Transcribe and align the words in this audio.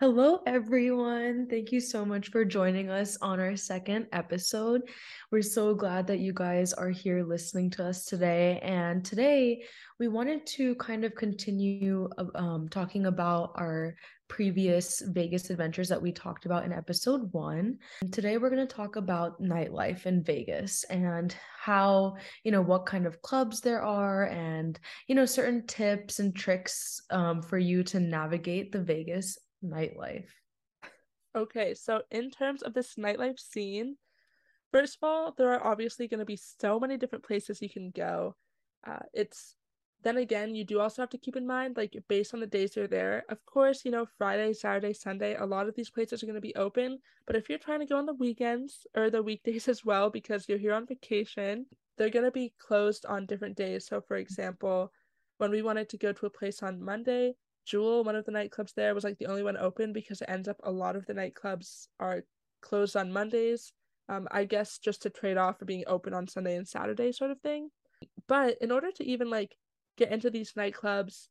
Hello, 0.00 0.40
everyone. 0.46 1.46
Thank 1.46 1.72
you 1.72 1.78
so 1.78 2.06
much 2.06 2.30
for 2.30 2.42
joining 2.42 2.88
us 2.88 3.18
on 3.20 3.38
our 3.38 3.54
second 3.54 4.06
episode. 4.12 4.80
We're 5.30 5.42
so 5.42 5.74
glad 5.74 6.06
that 6.06 6.20
you 6.20 6.32
guys 6.32 6.72
are 6.72 6.88
here 6.88 7.22
listening 7.22 7.68
to 7.72 7.84
us 7.84 8.06
today. 8.06 8.60
And 8.62 9.04
today, 9.04 9.62
we 9.98 10.08
wanted 10.08 10.46
to 10.56 10.74
kind 10.76 11.04
of 11.04 11.14
continue 11.14 12.08
um, 12.34 12.66
talking 12.70 13.04
about 13.04 13.52
our 13.56 13.94
previous 14.26 15.02
Vegas 15.08 15.50
adventures 15.50 15.90
that 15.90 16.00
we 16.00 16.12
talked 16.12 16.46
about 16.46 16.64
in 16.64 16.72
episode 16.72 17.30
one. 17.34 17.76
And 18.00 18.10
today, 18.10 18.38
we're 18.38 18.48
going 18.48 18.66
to 18.66 18.74
talk 18.74 18.96
about 18.96 19.42
nightlife 19.42 20.06
in 20.06 20.24
Vegas 20.24 20.82
and 20.84 21.36
how, 21.60 22.16
you 22.42 22.52
know, 22.52 22.62
what 22.62 22.86
kind 22.86 23.06
of 23.06 23.20
clubs 23.20 23.60
there 23.60 23.82
are 23.82 24.28
and, 24.28 24.80
you 25.08 25.14
know, 25.14 25.26
certain 25.26 25.66
tips 25.66 26.20
and 26.20 26.34
tricks 26.34 27.02
um, 27.10 27.42
for 27.42 27.58
you 27.58 27.82
to 27.82 28.00
navigate 28.00 28.72
the 28.72 28.80
Vegas 28.80 29.36
nightlife? 29.64 30.28
Okay, 31.36 31.74
so 31.74 32.02
in 32.10 32.30
terms 32.30 32.62
of 32.62 32.74
this 32.74 32.94
nightlife 32.96 33.38
scene, 33.38 33.96
first 34.72 34.96
of 34.96 35.08
all, 35.08 35.34
there 35.36 35.52
are 35.52 35.64
obviously 35.64 36.08
going 36.08 36.18
to 36.18 36.24
be 36.24 36.36
so 36.36 36.80
many 36.80 36.96
different 36.96 37.24
places 37.24 37.62
you 37.62 37.70
can 37.70 37.90
go. 37.90 38.34
Uh, 38.86 39.04
it's 39.12 39.54
then 40.02 40.16
again, 40.16 40.54
you 40.54 40.64
do 40.64 40.80
also 40.80 41.02
have 41.02 41.10
to 41.10 41.18
keep 41.18 41.36
in 41.36 41.46
mind, 41.46 41.76
like, 41.76 41.96
based 42.08 42.32
on 42.32 42.40
the 42.40 42.46
days 42.46 42.74
you're 42.74 42.86
there. 42.86 43.24
Of 43.28 43.44
course, 43.44 43.84
you 43.84 43.90
know, 43.90 44.06
Friday, 44.16 44.54
Saturday, 44.54 44.94
Sunday, 44.94 45.36
a 45.36 45.44
lot 45.44 45.68
of 45.68 45.74
these 45.74 45.90
places 45.90 46.22
are 46.22 46.26
going 46.26 46.36
to 46.36 46.40
be 46.40 46.56
open. 46.56 47.00
But 47.26 47.36
if 47.36 47.48
you're 47.48 47.58
trying 47.58 47.80
to 47.80 47.86
go 47.86 47.98
on 47.98 48.06
the 48.06 48.14
weekends 48.14 48.86
or 48.96 49.10
the 49.10 49.22
weekdays 49.22 49.68
as 49.72 49.84
well, 49.84 50.08
because 50.08 50.48
you're 50.48 50.58
here 50.58 50.72
on 50.72 50.86
vacation, 50.86 51.66
they're 51.98 52.08
going 52.08 52.24
to 52.24 52.30
be 52.30 52.54
closed 52.58 53.04
on 53.04 53.26
different 53.26 53.56
days. 53.56 53.86
So, 53.86 54.00
for 54.00 54.16
example, 54.16 54.90
when 55.36 55.50
we 55.50 55.62
wanted 55.62 55.90
to 55.90 55.98
go 55.98 56.12
to 56.12 56.26
a 56.26 56.30
place 56.30 56.62
on 56.62 56.82
Monday, 56.82 57.34
Jewel, 57.70 58.02
one 58.02 58.16
of 58.16 58.24
the 58.24 58.32
nightclubs 58.32 58.74
there, 58.74 58.94
was 58.94 59.04
like 59.04 59.18
the 59.18 59.26
only 59.26 59.44
one 59.44 59.56
open 59.56 59.92
because 59.92 60.20
it 60.20 60.28
ends 60.28 60.48
up 60.48 60.56
a 60.64 60.72
lot 60.72 60.96
of 60.96 61.06
the 61.06 61.14
nightclubs 61.14 61.86
are 62.00 62.24
closed 62.60 62.96
on 62.96 63.12
Mondays. 63.12 63.72
Um, 64.08 64.26
I 64.32 64.44
guess 64.44 64.78
just 64.78 65.02
to 65.02 65.10
trade 65.10 65.36
off 65.36 65.60
for 65.60 65.66
being 65.66 65.84
open 65.86 66.12
on 66.12 66.26
Sunday 66.26 66.56
and 66.56 66.66
Saturday, 66.66 67.12
sort 67.12 67.30
of 67.30 67.40
thing. 67.40 67.70
But 68.26 68.56
in 68.60 68.72
order 68.72 68.90
to 68.90 69.04
even 69.04 69.30
like 69.30 69.54
get 69.96 70.10
into 70.10 70.30
these 70.30 70.54
nightclubs, 70.54 71.28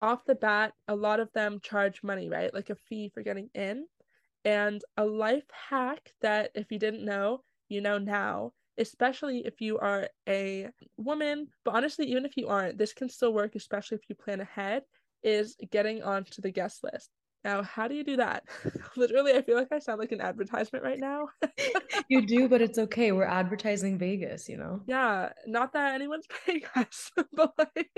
off 0.00 0.24
the 0.24 0.36
bat, 0.36 0.72
a 0.86 0.94
lot 0.94 1.18
of 1.18 1.32
them 1.32 1.58
charge 1.62 2.02
money, 2.04 2.28
right? 2.28 2.54
Like 2.54 2.70
a 2.70 2.76
fee 2.76 3.10
for 3.12 3.22
getting 3.24 3.50
in. 3.54 3.86
And 4.44 4.82
a 4.96 5.04
life 5.04 5.46
hack 5.68 6.12
that, 6.20 6.50
if 6.54 6.70
you 6.70 6.78
didn't 6.78 7.04
know, 7.04 7.42
you 7.68 7.80
know 7.80 7.98
now, 7.98 8.52
especially 8.78 9.46
if 9.46 9.60
you 9.60 9.78
are 9.78 10.08
a 10.28 10.68
woman, 10.96 11.48
but 11.64 11.74
honestly, 11.74 12.06
even 12.06 12.24
if 12.24 12.36
you 12.36 12.48
aren't, 12.48 12.78
this 12.78 12.92
can 12.92 13.08
still 13.08 13.32
work, 13.32 13.54
especially 13.54 13.96
if 13.96 14.08
you 14.08 14.14
plan 14.16 14.40
ahead, 14.40 14.82
is 15.22 15.56
getting 15.70 16.02
onto 16.02 16.42
the 16.42 16.50
guest 16.50 16.82
list. 16.84 17.10
Now, 17.44 17.62
how 17.62 17.88
do 17.88 17.94
you 17.94 18.04
do 18.04 18.16
that? 18.16 18.44
Literally, 18.96 19.32
I 19.32 19.42
feel 19.42 19.56
like 19.56 19.72
I 19.72 19.80
sound 19.80 19.98
like 19.98 20.12
an 20.12 20.20
advertisement 20.20 20.84
right 20.84 21.00
now. 21.00 21.26
you 22.08 22.24
do, 22.24 22.48
but 22.48 22.62
it's 22.62 22.78
okay. 22.78 23.12
We're 23.12 23.24
advertising 23.40 23.98
Vegas, 23.98 24.48
you 24.48 24.56
know? 24.56 24.80
Yeah, 24.86 25.30
not 25.46 25.72
that 25.72 25.94
anyone's 25.94 26.26
paying 26.46 26.62
us, 26.76 27.10
but 27.32 27.52
like 27.58 27.90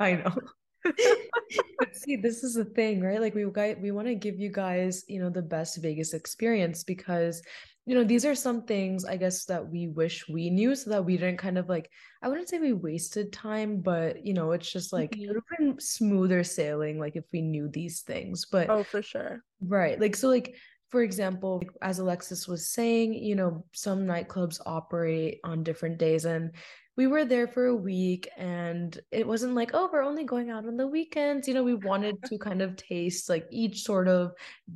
I 0.00 0.12
know. 0.14 0.36
but 0.84 1.96
see, 1.96 2.16
this 2.16 2.44
is 2.44 2.54
the 2.54 2.66
thing, 2.66 3.00
right? 3.00 3.20
Like 3.20 3.34
we 3.34 3.50
guys 3.50 3.76
we 3.80 3.90
want 3.90 4.06
to 4.08 4.14
give 4.14 4.38
you 4.38 4.50
guys, 4.52 5.02
you 5.08 5.18
know, 5.18 5.30
the 5.30 5.40
best 5.40 5.80
Vegas 5.80 6.12
experience 6.12 6.84
because 6.84 7.40
you 7.86 7.94
know, 7.94 8.04
these 8.04 8.24
are 8.24 8.34
some 8.34 8.62
things 8.62 9.04
I 9.04 9.16
guess 9.16 9.44
that 9.46 9.68
we 9.68 9.88
wish 9.88 10.26
we 10.28 10.48
knew 10.48 10.74
so 10.74 10.90
that 10.90 11.04
we 11.04 11.16
didn't 11.16 11.38
kind 11.38 11.58
of 11.58 11.68
like 11.68 11.90
I 12.22 12.28
wouldn't 12.28 12.48
say 12.48 12.58
we 12.58 12.72
wasted 12.72 13.32
time, 13.32 13.80
but 13.80 14.24
you 14.24 14.32
know, 14.32 14.52
it's 14.52 14.70
just 14.70 14.92
like 14.92 15.10
mm-hmm. 15.10 15.24
it 15.24 15.26
would 15.28 15.36
have 15.36 15.58
been 15.58 15.80
smoother 15.80 16.42
sailing 16.44 16.98
like 16.98 17.16
if 17.16 17.24
we 17.32 17.42
knew 17.42 17.68
these 17.68 18.00
things. 18.00 18.46
But 18.50 18.70
oh 18.70 18.84
for 18.84 19.02
sure. 19.02 19.42
Right. 19.60 20.00
Like 20.00 20.16
so 20.16 20.28
like 20.28 20.56
for 20.88 21.02
example, 21.02 21.62
as 21.82 21.98
Alexis 21.98 22.46
was 22.46 22.68
saying, 22.68 23.14
you 23.14 23.34
know, 23.34 23.64
some 23.72 24.06
nightclubs 24.06 24.60
operate 24.64 25.40
on 25.44 25.64
different 25.64 25.98
days 25.98 26.24
and 26.24 26.52
we 26.96 27.08
were 27.08 27.24
there 27.24 27.48
for 27.48 27.66
a 27.66 27.74
week 27.74 28.28
and 28.36 29.00
it 29.10 29.26
wasn't 29.26 29.54
like 29.54 29.72
oh 29.74 29.90
we're 29.92 30.04
only 30.04 30.22
going 30.22 30.50
out 30.50 30.64
on 30.64 30.76
the 30.76 30.86
weekends 30.86 31.48
you 31.48 31.52
know 31.52 31.64
we 31.64 31.74
wanted 31.74 32.14
to 32.22 32.38
kind 32.38 32.62
of 32.62 32.76
taste 32.76 33.28
like 33.28 33.48
each 33.50 33.82
sort 33.82 34.06
of 34.06 34.30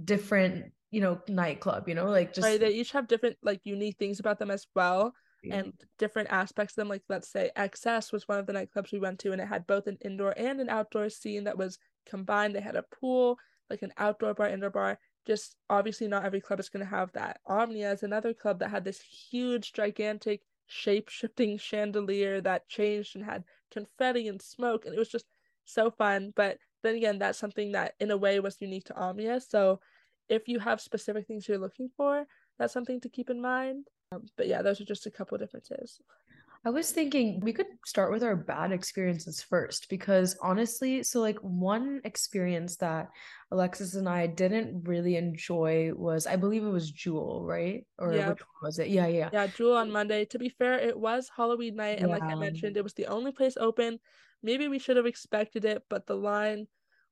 different 0.05 0.73
you 0.91 1.01
know 1.01 1.21
nightclub 1.29 1.89
you 1.89 1.95
know 1.95 2.07
like 2.07 2.33
just 2.33 2.47
right 2.47 2.61
they 2.61 2.71
each 2.71 2.93
have 2.93 3.07
different 3.07 3.37
like 3.43 3.61
unique 3.65 3.97
things 3.99 4.21
about 4.21 4.39
them 4.39 4.51
as 4.51 4.67
well 4.75 5.13
and 5.51 5.73
different 5.99 6.29
aspects 6.31 6.73
of 6.73 6.77
them 6.77 6.89
like 6.89 7.03
let's 7.09 7.31
say 7.31 7.51
XS 7.57 8.13
was 8.13 8.27
one 8.27 8.39
of 8.39 8.47
the 8.47 8.53
nightclubs 8.53 8.93
we 8.93 8.99
went 8.99 9.19
to 9.21 9.33
and 9.33 9.41
it 9.41 9.47
had 9.47 9.67
both 9.67 9.87
an 9.87 9.97
indoor 10.05 10.35
and 10.37 10.61
an 10.61 10.69
outdoor 10.69 11.09
scene 11.09 11.45
that 11.45 11.57
was 11.57 11.79
combined. 12.09 12.55
They 12.55 12.61
had 12.61 12.77
a 12.77 12.83
pool 12.83 13.39
like 13.71 13.83
an 13.83 13.93
outdoor 13.99 14.35
bar 14.35 14.49
indoor 14.49 14.71
bar. 14.71 14.99
Just 15.27 15.57
obviously 15.69 16.09
not 16.09 16.25
every 16.25 16.41
club 16.41 16.59
is 16.59 16.71
going 16.71 16.85
to 16.85 16.91
have 16.91 17.13
that. 17.13 17.41
Omnia 17.47 17.93
is 17.93 18.03
another 18.03 18.33
club 18.33 18.59
that 18.61 18.71
had 18.71 18.85
this 18.85 19.01
huge 19.01 19.73
gigantic 19.73 20.41
shape 20.67 21.09
shifting 21.09 21.59
chandelier 21.59 22.41
that 22.41 22.69
changed 22.69 23.15
and 23.15 23.25
had 23.25 23.45
confetti 23.71 24.29
and 24.29 24.41
smoke 24.41 24.85
and 24.85 24.95
it 24.95 24.99
was 24.99 25.09
just 25.09 25.27
so 25.65 25.91
fun. 25.91 26.33
But 26.35 26.59
then 26.83 26.95
again 26.95 27.19
that's 27.19 27.39
something 27.39 27.73
that 27.73 27.95
in 28.01 28.11
a 28.11 28.17
way 28.17 28.41
was 28.41 28.61
unique 28.61 28.85
to 28.85 28.97
omnia 28.97 29.41
so 29.41 29.81
if 30.29 30.49
you 30.49 30.59
have 30.59 30.81
specific 30.81 31.27
things 31.27 31.49
you're 31.49 31.59
looking 31.59 31.91
for, 31.97 32.27
that's 32.59 32.73
something 32.73 33.01
to 33.01 33.09
keep 33.09 33.31
in 33.31 33.41
mind. 33.41 33.87
Um, 34.13 34.23
but 34.37 34.47
yeah, 34.47 34.63
those 34.63 34.81
are 34.81 34.85
just 34.85 35.07
a 35.07 35.11
couple 35.11 35.39
differences. 35.39 36.01
I 36.65 36.71
was 36.71 36.91
thinking 36.91 37.39
we 37.41 37.53
could 37.53 37.67
start 37.87 38.11
with 38.11 38.25
our 38.25 38.35
bad 38.35 38.73
experiences 38.73 39.41
first 39.41 39.89
because 39.89 40.37
honestly, 40.43 41.05
so 41.05 41.21
like 41.21 41.39
one 41.39 42.01
experience 42.05 42.77
that 42.77 43.11
Alexis 43.53 43.95
and 43.95 44.09
I 44.09 44.27
didn't 44.27 44.83
really 44.89 45.17
enjoy 45.17 45.93
was 45.95 46.27
I 46.27 46.35
believe 46.35 46.65
it 46.65 46.71
was 46.71 46.91
Jewel, 46.91 47.45
right? 47.47 47.87
Or 47.99 48.13
yeah. 48.13 48.31
which 48.31 48.41
one 48.41 48.65
was 48.65 48.79
it? 48.81 48.89
Yeah, 48.89 49.07
yeah. 49.07 49.31
Yeah, 49.33 49.47
Jewel 49.47 49.77
on 49.77 49.91
Monday. 49.91 50.25
To 50.27 50.39
be 50.39 50.49
fair, 50.49 50.79
it 50.79 50.99
was 50.99 51.31
Halloween 51.35 51.77
night 51.77 52.01
and 52.01 52.09
yeah. 52.09 52.15
like 52.15 52.25
I 52.25 52.35
mentioned, 52.35 52.77
it 52.77 52.83
was 52.83 52.95
the 52.95 53.07
only 53.07 53.31
place 53.31 53.57
open. 53.57 54.01
Maybe 54.43 54.67
we 54.67 54.81
should 54.81 54.97
have 54.97 55.07
expected 55.07 55.65
it, 55.65 55.85
but 55.89 56.07
the 56.07 56.17
line 56.17 56.67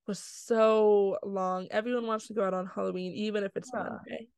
was 0.06 0.18
so 0.18 1.18
long. 1.24 1.68
Everyone 1.70 2.06
wants 2.06 2.26
to 2.28 2.34
go 2.34 2.44
out 2.44 2.54
on 2.54 2.66
Halloween, 2.66 3.12
even 3.12 3.44
if 3.44 3.56
it's 3.56 3.70
yeah. 3.72 3.82
Monday. 3.82 4.28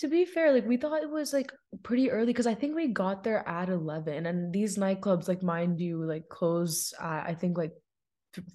To 0.00 0.08
be 0.08 0.24
fair, 0.24 0.52
like 0.52 0.66
we 0.66 0.76
thought 0.76 1.02
it 1.02 1.10
was 1.10 1.32
like 1.32 1.52
pretty 1.82 2.10
early 2.10 2.26
because 2.26 2.46
I 2.46 2.54
think 2.54 2.74
we 2.74 2.88
got 2.88 3.24
there 3.24 3.46
at 3.46 3.68
eleven, 3.68 4.26
and 4.26 4.52
these 4.52 4.78
nightclubs, 4.78 5.28
like 5.28 5.42
mind 5.42 5.80
you, 5.80 6.02
like 6.04 6.28
close. 6.28 6.94
Uh, 6.98 7.22
I 7.26 7.36
think 7.38 7.58
like 7.58 7.72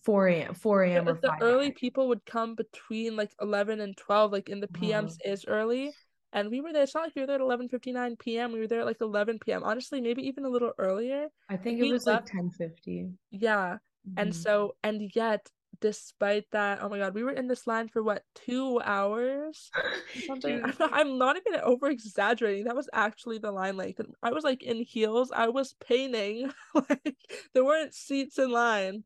4 0.04 0.28
a.m 0.28 0.54
4 0.54 0.84
a.m 0.84 1.10
or 1.10 1.14
the 1.14 1.38
early 1.42 1.72
people 1.72 2.08
would 2.10 2.26
come 2.26 2.56
between 2.56 3.16
like 3.16 3.32
11 3.42 3.80
and 3.80 3.98
12 3.98 4.32
like 4.32 4.50
in 4.50 4.60
the 4.60 4.68
pms 4.68 5.18
oh. 5.26 5.32
is 5.32 5.46
early 5.46 5.92
and 6.34 6.50
we 6.50 6.62
were 6.62 6.72
there 6.72 6.84
it's 6.84 6.96
not 6.96 7.06
like 7.06 7.16
we 7.16 7.22
were 7.22 7.28
there 7.28 7.36
at 7.36 7.42
11 7.42 7.70
59 7.70 8.16
p.m 8.18 8.52
we 8.52 8.60
were 8.60 8.68
there 8.68 8.82
at 8.82 8.86
like 8.86 9.02
11 9.02 9.40
p.m 9.40 9.64
honestly 9.64 10.02
maybe 10.02 10.22
even 10.28 10.46
a 10.46 10.50
little 10.50 10.72
earlier 10.78 11.28
i 11.50 11.58
think 11.58 11.80
it 11.80 11.92
was 11.92 12.06
left... 12.06 12.34
like 12.34 12.34
10 12.34 12.50
50 12.52 13.10
yeah 13.32 13.78
mm-hmm. 14.08 14.20
and 14.20 14.36
so 14.36 14.76
and 14.84 15.12
yet 15.16 15.48
despite 15.82 16.46
that 16.52 16.80
oh 16.82 16.90
my 16.90 16.98
god 16.98 17.14
we 17.14 17.24
were 17.24 17.32
in 17.32 17.48
this 17.48 17.68
line 17.68 17.88
for 17.88 18.02
what 18.04 18.24
two 18.36 18.80
hours 18.84 19.70
something? 20.28 20.64
I'm 20.64 20.74
not, 20.80 20.90
I'm 20.94 21.18
not 21.18 21.38
even 21.38 21.60
over 21.62 21.90
exaggerating 21.90 22.66
that 22.66 22.76
was 22.76 22.90
actually 22.94 23.40
the 23.40 23.52
line 23.52 23.78
length 23.78 24.00
and 24.00 24.14
i 24.24 24.32
was 24.32 24.44
like 24.44 24.64
in 24.64 24.82
heels. 24.84 25.32
I 25.36 25.50
was 25.50 25.76
painting. 25.80 26.52
Like 26.74 27.16
there 27.54 27.66
weren't 27.66 27.94
seats 27.94 28.40
in 28.40 28.50
line. 28.52 29.04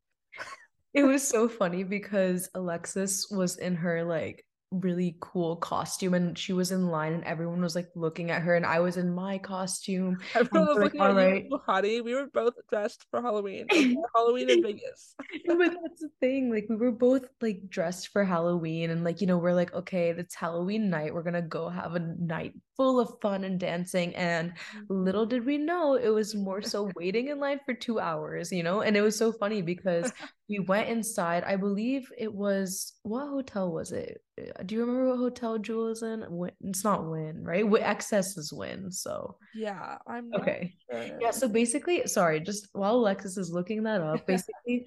It 0.94 1.02
was 1.02 1.26
so 1.26 1.48
funny 1.48 1.82
because 1.82 2.48
alexis 2.54 3.28
was 3.30 3.56
in 3.58 3.74
her 3.74 4.04
like 4.04 4.45
really 4.72 5.16
cool 5.20 5.56
costume 5.56 6.14
and 6.14 6.36
she 6.36 6.52
was 6.52 6.72
in 6.72 6.88
line 6.88 7.12
and 7.12 7.24
everyone 7.24 7.60
was 7.60 7.76
like 7.76 7.88
looking 7.94 8.30
at 8.30 8.42
her 8.42 8.56
and 8.56 8.66
I 8.66 8.80
was 8.80 8.96
in 8.96 9.14
my 9.14 9.38
costume. 9.38 10.18
Everyone 10.34 10.68
was 10.68 10.76
like, 10.76 10.84
looking 10.84 11.00
at 11.00 11.14
right. 11.14 11.46
you, 11.48 11.60
honey. 11.66 12.00
We 12.00 12.14
were 12.14 12.26
both 12.32 12.54
dressed 12.68 13.06
for 13.10 13.22
Halloween. 13.22 13.66
Halloween 14.14 14.50
in 14.50 14.62
Vegas. 14.62 15.14
but 15.46 15.58
that's 15.58 16.00
the 16.00 16.10
thing. 16.20 16.50
Like 16.50 16.66
we 16.68 16.76
were 16.76 16.92
both 16.92 17.26
like 17.40 17.68
dressed 17.68 18.08
for 18.08 18.24
Halloween 18.24 18.90
and 18.90 19.04
like, 19.04 19.20
you 19.20 19.26
know, 19.26 19.38
we're 19.38 19.54
like, 19.54 19.72
okay, 19.72 20.10
it's 20.10 20.34
Halloween 20.34 20.90
night. 20.90 21.14
We're 21.14 21.22
gonna 21.22 21.42
go 21.42 21.68
have 21.68 21.94
a 21.94 22.00
night 22.00 22.54
full 22.76 22.98
of 22.98 23.14
fun 23.22 23.44
and 23.44 23.60
dancing. 23.60 24.14
And 24.16 24.52
little 24.88 25.22
mm-hmm. 25.22 25.30
did 25.30 25.46
we 25.46 25.58
know 25.58 25.94
it 25.94 26.08
was 26.08 26.34
more 26.34 26.60
so 26.60 26.90
waiting 26.96 27.28
in 27.28 27.38
line 27.38 27.60
for 27.64 27.74
two 27.74 28.00
hours, 28.00 28.52
you 28.52 28.62
know? 28.62 28.80
And 28.80 28.96
it 28.96 29.00
was 29.00 29.16
so 29.16 29.32
funny 29.32 29.62
because 29.62 30.12
we 30.48 30.60
went 30.60 30.88
inside. 30.88 31.44
I 31.44 31.56
believe 31.56 32.10
it 32.16 32.32
was 32.32 32.94
what 33.02 33.28
hotel 33.28 33.72
was 33.72 33.92
it? 33.92 34.22
Uh, 34.40 34.62
do 34.64 34.74
you 34.74 34.80
remember 34.82 35.08
what 35.08 35.18
hotel 35.18 35.58
Jewel 35.58 35.88
is 35.88 36.02
in? 36.02 36.24
It's 36.64 36.84
not 36.84 37.08
Wynn, 37.08 37.42
right? 37.42 37.64
XS 37.64 38.38
is 38.38 38.52
Wynn. 38.52 38.90
So 38.92 39.36
yeah, 39.54 39.98
I'm 40.06 40.32
okay. 40.34 40.74
Sure. 40.90 41.18
Yeah, 41.20 41.30
so 41.30 41.48
basically, 41.48 42.06
sorry, 42.06 42.40
just 42.40 42.68
while 42.72 42.96
Alexis 42.96 43.36
is 43.36 43.52
looking 43.52 43.82
that 43.84 44.00
up, 44.00 44.26
basically 44.26 44.86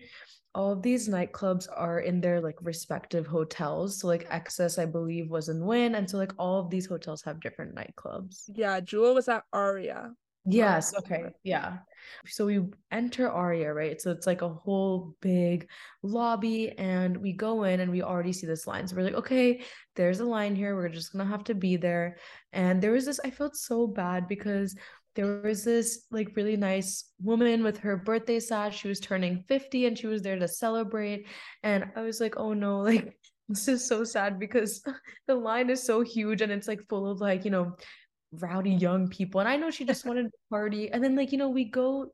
all 0.55 0.71
of 0.71 0.81
these 0.81 1.07
nightclubs 1.07 1.67
are 1.75 1.99
in 1.99 2.21
their 2.21 2.41
like 2.41 2.57
respective 2.61 3.27
hotels. 3.27 3.99
So 3.99 4.07
like 4.07 4.29
XS, 4.29 4.81
I 4.81 4.85
believe, 4.85 5.29
was 5.29 5.49
in 5.49 5.65
Wynn, 5.65 5.95
and 5.95 6.09
so 6.09 6.17
like 6.17 6.33
all 6.39 6.59
of 6.59 6.69
these 6.69 6.85
hotels 6.85 7.21
have 7.23 7.41
different 7.41 7.75
nightclubs. 7.75 8.49
Yeah, 8.53 8.79
Jewel 8.79 9.13
was 9.13 9.27
at 9.27 9.43
Aria. 9.51 10.13
Yes, 10.45 10.93
okay. 10.97 11.25
Yeah. 11.43 11.79
So 12.25 12.45
we 12.45 12.61
enter 12.91 13.29
Aria, 13.29 13.73
right? 13.73 14.01
So 14.01 14.11
it's 14.11 14.25
like 14.25 14.41
a 14.41 14.49
whole 14.49 15.15
big 15.21 15.69
lobby, 16.01 16.71
and 16.77 17.17
we 17.17 17.33
go 17.33 17.63
in 17.63 17.81
and 17.81 17.91
we 17.91 18.01
already 18.01 18.33
see 18.33 18.47
this 18.47 18.65
line. 18.65 18.87
So 18.87 18.95
we're 18.95 19.03
like, 19.03 19.13
okay, 19.15 19.61
there's 19.95 20.19
a 20.19 20.25
line 20.25 20.55
here. 20.55 20.75
We're 20.75 20.89
just 20.89 21.11
gonna 21.11 21.25
have 21.25 21.43
to 21.45 21.53
be 21.53 21.75
there. 21.75 22.17
And 22.53 22.81
there 22.81 22.91
was 22.91 23.05
this, 23.05 23.19
I 23.23 23.29
felt 23.29 23.55
so 23.55 23.85
bad 23.85 24.27
because 24.27 24.75
there 25.15 25.41
was 25.41 25.63
this 25.63 26.05
like 26.11 26.35
really 26.35 26.55
nice 26.55 27.11
woman 27.21 27.63
with 27.63 27.77
her 27.79 27.97
birthday 27.97 28.39
sash. 28.39 28.79
She 28.79 28.87
was 28.87 28.99
turning 28.99 29.43
50 29.47 29.85
and 29.85 29.97
she 29.97 30.07
was 30.07 30.21
there 30.21 30.39
to 30.39 30.47
celebrate. 30.47 31.27
And 31.63 31.85
I 31.95 32.01
was 32.01 32.21
like, 32.21 32.35
oh 32.37 32.53
no, 32.53 32.79
like 32.83 33.17
this 33.49 33.67
is 33.67 33.85
so 33.87 34.03
sad 34.03 34.39
because 34.39 34.81
the 35.27 35.35
line 35.35 35.69
is 35.69 35.83
so 35.83 36.01
huge 36.01 36.41
and 36.41 36.51
it's 36.51 36.67
like 36.67 36.87
full 36.87 37.09
of 37.09 37.19
like, 37.19 37.43
you 37.45 37.51
know, 37.51 37.75
rowdy 38.33 38.71
young 38.71 39.07
people 39.07 39.39
and 39.39 39.49
i 39.49 39.55
know 39.55 39.71
she 39.71 39.85
just 39.85 40.05
wanted 40.05 40.23
to 40.23 40.37
party 40.49 40.91
and 40.91 41.03
then 41.03 41.15
like 41.15 41.31
you 41.31 41.37
know 41.37 41.49
we 41.49 41.65
go 41.65 42.11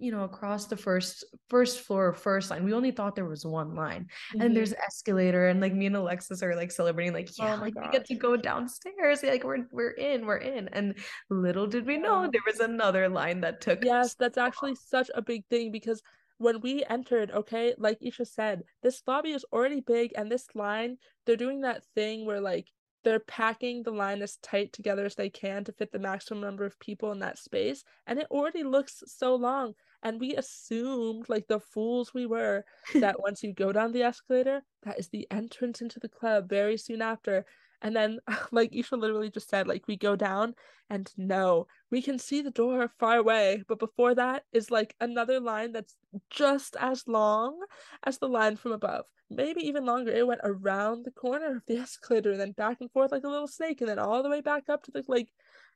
you 0.00 0.10
know 0.10 0.24
across 0.24 0.66
the 0.66 0.76
first 0.76 1.24
first 1.48 1.80
floor 1.80 2.12
first 2.12 2.50
line 2.50 2.64
we 2.64 2.72
only 2.72 2.90
thought 2.90 3.14
there 3.14 3.26
was 3.26 3.44
one 3.44 3.74
line 3.74 4.02
mm-hmm. 4.02 4.40
and 4.40 4.56
there's 4.56 4.72
escalator 4.86 5.48
and 5.48 5.60
like 5.60 5.74
me 5.74 5.86
and 5.86 5.96
alexis 5.96 6.42
are 6.42 6.56
like 6.56 6.70
celebrating 6.70 7.12
like 7.12 7.28
oh 7.40 7.44
yeah 7.44 7.56
oh 7.56 7.60
like 7.60 7.74
gosh. 7.74 7.84
we 7.86 7.92
get 7.92 8.04
to 8.04 8.14
go 8.14 8.36
downstairs 8.36 9.22
like 9.22 9.44
we're 9.44 9.66
we're 9.72 9.90
in 9.90 10.26
we're 10.26 10.36
in 10.36 10.68
and 10.68 10.94
little 11.30 11.66
did 11.66 11.86
we 11.86 11.96
know 11.96 12.28
there 12.30 12.40
was 12.46 12.60
another 12.60 13.08
line 13.08 13.40
that 13.40 13.60
took 13.60 13.84
yes 13.84 14.14
that's 14.14 14.38
actually 14.38 14.74
such 14.74 15.10
a 15.14 15.22
big 15.22 15.44
thing 15.46 15.70
because 15.70 16.02
when 16.38 16.60
we 16.60 16.84
entered, 16.90 17.30
okay, 17.30 17.74
like 17.78 17.98
Isha 18.00 18.26
said, 18.26 18.64
this 18.82 19.02
lobby 19.06 19.30
is 19.32 19.44
already 19.52 19.80
big, 19.80 20.12
and 20.16 20.30
this 20.30 20.46
line, 20.54 20.98
they're 21.24 21.36
doing 21.36 21.60
that 21.60 21.84
thing 21.94 22.26
where 22.26 22.40
like 22.40 22.68
they're 23.04 23.20
packing 23.20 23.82
the 23.82 23.90
line 23.90 24.22
as 24.22 24.36
tight 24.36 24.72
together 24.72 25.04
as 25.04 25.14
they 25.14 25.30
can 25.30 25.62
to 25.64 25.72
fit 25.72 25.92
the 25.92 25.98
maximum 25.98 26.40
number 26.40 26.64
of 26.64 26.78
people 26.80 27.12
in 27.12 27.18
that 27.20 27.38
space 27.38 27.84
and 28.06 28.18
it 28.18 28.26
already 28.30 28.64
looks 28.64 29.02
so 29.06 29.34
long. 29.34 29.74
And 30.02 30.20
we 30.20 30.36
assumed 30.36 31.28
like 31.28 31.46
the 31.46 31.60
fools 31.60 32.12
we 32.12 32.26
were 32.26 32.64
that 32.94 33.20
once 33.22 33.42
you 33.42 33.52
go 33.52 33.72
down 33.72 33.92
the 33.92 34.02
escalator 34.02 34.62
that 34.82 34.98
is 34.98 35.08
the 35.08 35.26
entrance 35.30 35.80
into 35.80 36.00
the 36.00 36.08
club 36.08 36.48
very 36.48 36.76
soon 36.76 37.00
after 37.00 37.46
and 37.84 37.94
then, 37.94 38.18
like 38.50 38.74
Isha 38.74 38.96
literally 38.96 39.30
just 39.30 39.48
said, 39.48 39.68
like 39.68 39.86
we 39.86 39.96
go 39.96 40.16
down 40.16 40.54
and 40.90 41.08
no, 41.16 41.66
we 41.90 42.02
can 42.02 42.18
see 42.18 42.40
the 42.40 42.50
door 42.50 42.90
far 42.98 43.18
away. 43.18 43.62
But 43.68 43.78
before 43.78 44.14
that 44.16 44.42
is 44.52 44.70
like 44.70 44.96
another 45.00 45.38
line 45.38 45.72
that's 45.72 45.94
just 46.30 46.76
as 46.80 47.06
long 47.06 47.60
as 48.02 48.18
the 48.18 48.28
line 48.28 48.56
from 48.56 48.72
above. 48.72 49.04
Maybe 49.30 49.66
even 49.68 49.84
longer. 49.84 50.10
It 50.10 50.26
went 50.26 50.40
around 50.44 51.04
the 51.04 51.10
corner 51.10 51.56
of 51.56 51.62
the 51.68 51.76
escalator 51.82 52.32
and 52.32 52.40
then 52.40 52.52
back 52.52 52.78
and 52.80 52.90
forth 52.90 53.12
like 53.12 53.24
a 53.24 53.28
little 53.28 53.46
snake 53.46 53.82
and 53.82 53.90
then 53.90 53.98
all 53.98 54.22
the 54.22 54.30
way 54.30 54.40
back 54.40 54.64
up 54.68 54.82
to 54.84 54.90
the 54.90 55.04
like 55.06 55.28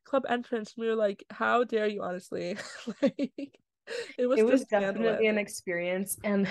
club 0.04 0.24
entrance. 0.28 0.74
And 0.76 0.82
we 0.82 0.88
were 0.88 0.96
like, 0.96 1.24
how 1.30 1.64
dare 1.64 1.88
you 1.88 2.02
honestly? 2.02 2.56
like 3.02 3.60
it 4.18 4.26
was, 4.26 4.38
it 4.38 4.46
was 4.46 4.64
definitely 4.64 5.26
an 5.26 5.36
experience. 5.36 6.16
And 6.24 6.48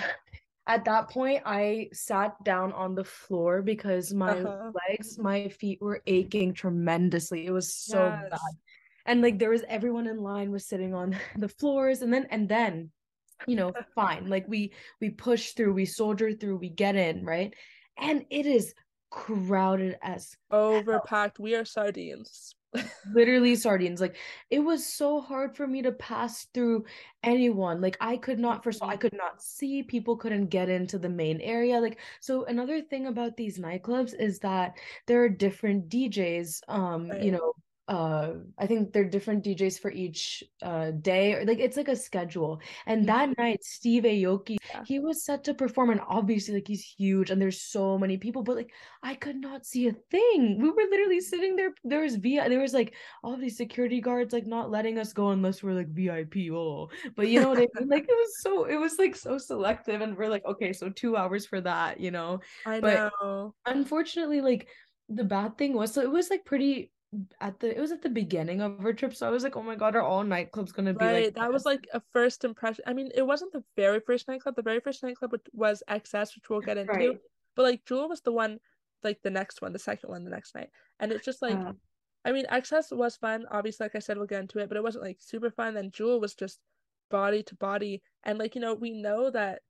at 0.68 0.84
that 0.84 1.10
point 1.10 1.42
i 1.44 1.88
sat 1.92 2.32
down 2.44 2.72
on 2.72 2.94
the 2.94 3.04
floor 3.04 3.62
because 3.62 4.14
my 4.14 4.38
uh-huh. 4.38 4.70
legs 4.88 5.18
my 5.18 5.48
feet 5.48 5.80
were 5.80 6.02
aching 6.06 6.54
tremendously. 6.54 7.46
It 7.46 7.50
was 7.50 7.74
so 7.74 8.06
yes. 8.06 8.30
bad 8.30 8.56
and 9.08 9.22
like 9.22 9.38
there 9.38 9.50
was 9.50 9.64
everyone 9.68 10.06
in 10.06 10.18
line 10.18 10.52
was 10.52 10.66
sitting 10.66 10.94
on 10.94 11.16
the 11.36 11.48
floors 11.48 12.02
and 12.02 12.12
then 12.12 12.26
and 12.30 12.48
then 12.48 12.90
you 13.46 13.56
know 13.56 13.72
fine. 13.94 14.28
Like 14.28 14.46
we 14.46 14.72
we 15.00 15.10
push 15.10 15.52
through 15.52 15.72
we 15.72 15.86
soldier 15.86 16.32
through 16.32 16.58
we 16.58 16.68
get 16.68 16.94
in 16.94 17.24
right? 17.24 17.54
And 17.98 18.24
it 18.30 18.46
is 18.46 18.74
crowded 19.10 19.96
as 20.02 20.36
overpacked. 20.52 21.40
we 21.40 21.54
are 21.54 21.64
sardines 21.64 22.54
literally 23.14 23.56
sardines 23.56 24.00
like 24.00 24.16
it 24.50 24.58
was 24.58 24.84
so 24.84 25.20
hard 25.20 25.56
for 25.56 25.66
me 25.66 25.80
to 25.80 25.92
pass 25.92 26.46
through 26.52 26.84
anyone 27.22 27.80
like 27.80 27.96
i 28.00 28.16
could 28.16 28.38
not 28.38 28.62
first 28.62 28.78
of 28.78 28.82
all 28.82 28.90
i 28.90 28.92
mm-hmm. 28.92 29.00
could 29.00 29.14
not 29.14 29.40
see 29.40 29.82
people 29.82 30.16
couldn't 30.16 30.46
get 30.46 30.68
into 30.68 30.98
the 30.98 31.08
main 31.08 31.40
area 31.40 31.80
like 31.80 31.98
so 32.20 32.44
another 32.44 32.82
thing 32.82 33.06
about 33.06 33.36
these 33.36 33.58
nightclubs 33.58 34.14
is 34.18 34.38
that 34.38 34.74
there 35.06 35.22
are 35.22 35.28
different 35.28 35.88
djs 35.88 36.60
um 36.68 37.08
right. 37.08 37.22
you 37.22 37.32
know 37.32 37.54
uh 37.88 38.32
i 38.58 38.66
think 38.66 38.92
they're 38.92 39.08
different 39.08 39.42
djs 39.42 39.80
for 39.80 39.90
each 39.90 40.44
uh 40.62 40.90
day 40.90 41.32
or 41.32 41.44
like 41.46 41.58
it's 41.58 41.76
like 41.76 41.88
a 41.88 41.96
schedule 41.96 42.60
and 42.86 43.08
that 43.08 43.30
mm-hmm. 43.30 43.42
night 43.42 43.64
steve 43.64 44.02
aoki 44.02 44.56
yeah. 44.70 44.82
he 44.86 44.98
was 44.98 45.24
set 45.24 45.42
to 45.42 45.54
perform 45.54 45.90
and 45.90 46.00
obviously 46.06 46.54
like 46.54 46.68
he's 46.68 46.84
huge 46.84 47.30
and 47.30 47.40
there's 47.40 47.62
so 47.62 47.96
many 47.96 48.18
people 48.18 48.42
but 48.42 48.56
like 48.56 48.70
i 49.02 49.14
could 49.14 49.36
not 49.36 49.64
see 49.64 49.88
a 49.88 49.92
thing 50.10 50.60
we 50.60 50.68
were 50.68 50.88
literally 50.90 51.20
sitting 51.20 51.56
there 51.56 51.70
there 51.82 52.02
was 52.02 52.16
vi 52.16 52.46
there 52.48 52.60
was 52.60 52.74
like 52.74 52.94
all 53.24 53.36
these 53.36 53.56
security 53.56 54.00
guards 54.00 54.34
like 54.34 54.46
not 54.46 54.70
letting 54.70 54.98
us 54.98 55.14
go 55.14 55.30
unless 55.30 55.62
we're 55.62 55.72
like 55.72 55.88
vip 55.88 56.34
oh 56.52 56.88
but 57.16 57.28
you 57.28 57.40
know 57.40 57.48
what 57.48 57.58
I 57.58 57.66
mean? 57.78 57.88
like 57.88 58.04
it 58.04 58.08
was 58.10 58.42
so 58.42 58.64
it 58.64 58.76
was 58.76 58.98
like 58.98 59.16
so 59.16 59.38
selective 59.38 60.02
and 60.02 60.16
we're 60.16 60.28
like 60.28 60.44
okay 60.44 60.74
so 60.74 60.90
two 60.90 61.16
hours 61.16 61.46
for 61.46 61.60
that 61.62 62.00
you 62.00 62.10
know 62.10 62.40
i 62.66 62.80
but 62.80 63.12
know 63.22 63.54
unfortunately 63.64 64.42
like 64.42 64.68
the 65.08 65.24
bad 65.24 65.56
thing 65.56 65.72
was 65.72 65.94
so 65.94 66.02
it 66.02 66.10
was 66.10 66.28
like 66.28 66.44
pretty 66.44 66.90
at 67.40 67.58
the 67.60 67.74
it 67.74 67.80
was 67.80 67.90
at 67.90 68.02
the 68.02 68.08
beginning 68.08 68.60
of 68.60 68.78
our 68.84 68.92
trip 68.92 69.14
so 69.14 69.26
i 69.26 69.30
was 69.30 69.42
like 69.42 69.56
oh 69.56 69.62
my 69.62 69.74
god 69.74 69.96
are 69.96 70.02
all 70.02 70.22
nightclubs 70.22 70.74
gonna 70.74 70.92
be 70.92 71.04
right, 71.04 71.24
like 71.24 71.34
that 71.34 71.50
was 71.50 71.64
like 71.64 71.86
a 71.94 72.02
first 72.12 72.44
impression 72.44 72.84
i 72.86 72.92
mean 72.92 73.10
it 73.14 73.26
wasn't 73.26 73.50
the 73.52 73.64
very 73.76 73.98
first 74.00 74.28
nightclub 74.28 74.54
the 74.56 74.62
very 74.62 74.80
first 74.80 75.02
nightclub 75.02 75.32
was 75.54 75.82
xs 75.88 76.34
which 76.34 76.50
we'll 76.50 76.60
get 76.60 76.76
into 76.76 76.92
right. 76.92 77.18
but 77.56 77.62
like 77.62 77.82
jewel 77.86 78.08
was 78.08 78.20
the 78.20 78.32
one 78.32 78.58
like 79.02 79.18
the 79.22 79.30
next 79.30 79.62
one 79.62 79.72
the 79.72 79.78
second 79.78 80.10
one 80.10 80.22
the 80.22 80.30
next 80.30 80.54
night 80.54 80.68
and 81.00 81.10
it's 81.10 81.24
just 81.24 81.40
like 81.40 81.54
uh, 81.54 81.72
i 82.26 82.32
mean 82.32 82.44
xs 82.52 82.94
was 82.94 83.16
fun 83.16 83.46
obviously 83.50 83.84
like 83.84 83.96
i 83.96 84.00
said 84.00 84.18
we'll 84.18 84.26
get 84.26 84.42
into 84.42 84.58
it 84.58 84.68
but 84.68 84.76
it 84.76 84.82
wasn't 84.82 85.02
like 85.02 85.16
super 85.18 85.50
fun 85.50 85.72
then 85.72 85.90
jewel 85.90 86.20
was 86.20 86.34
just 86.34 86.58
body 87.10 87.42
to 87.42 87.54
body 87.54 88.02
and 88.24 88.38
like 88.38 88.54
you 88.54 88.60
know 88.60 88.74
we 88.74 88.90
know 88.90 89.30
that 89.30 89.62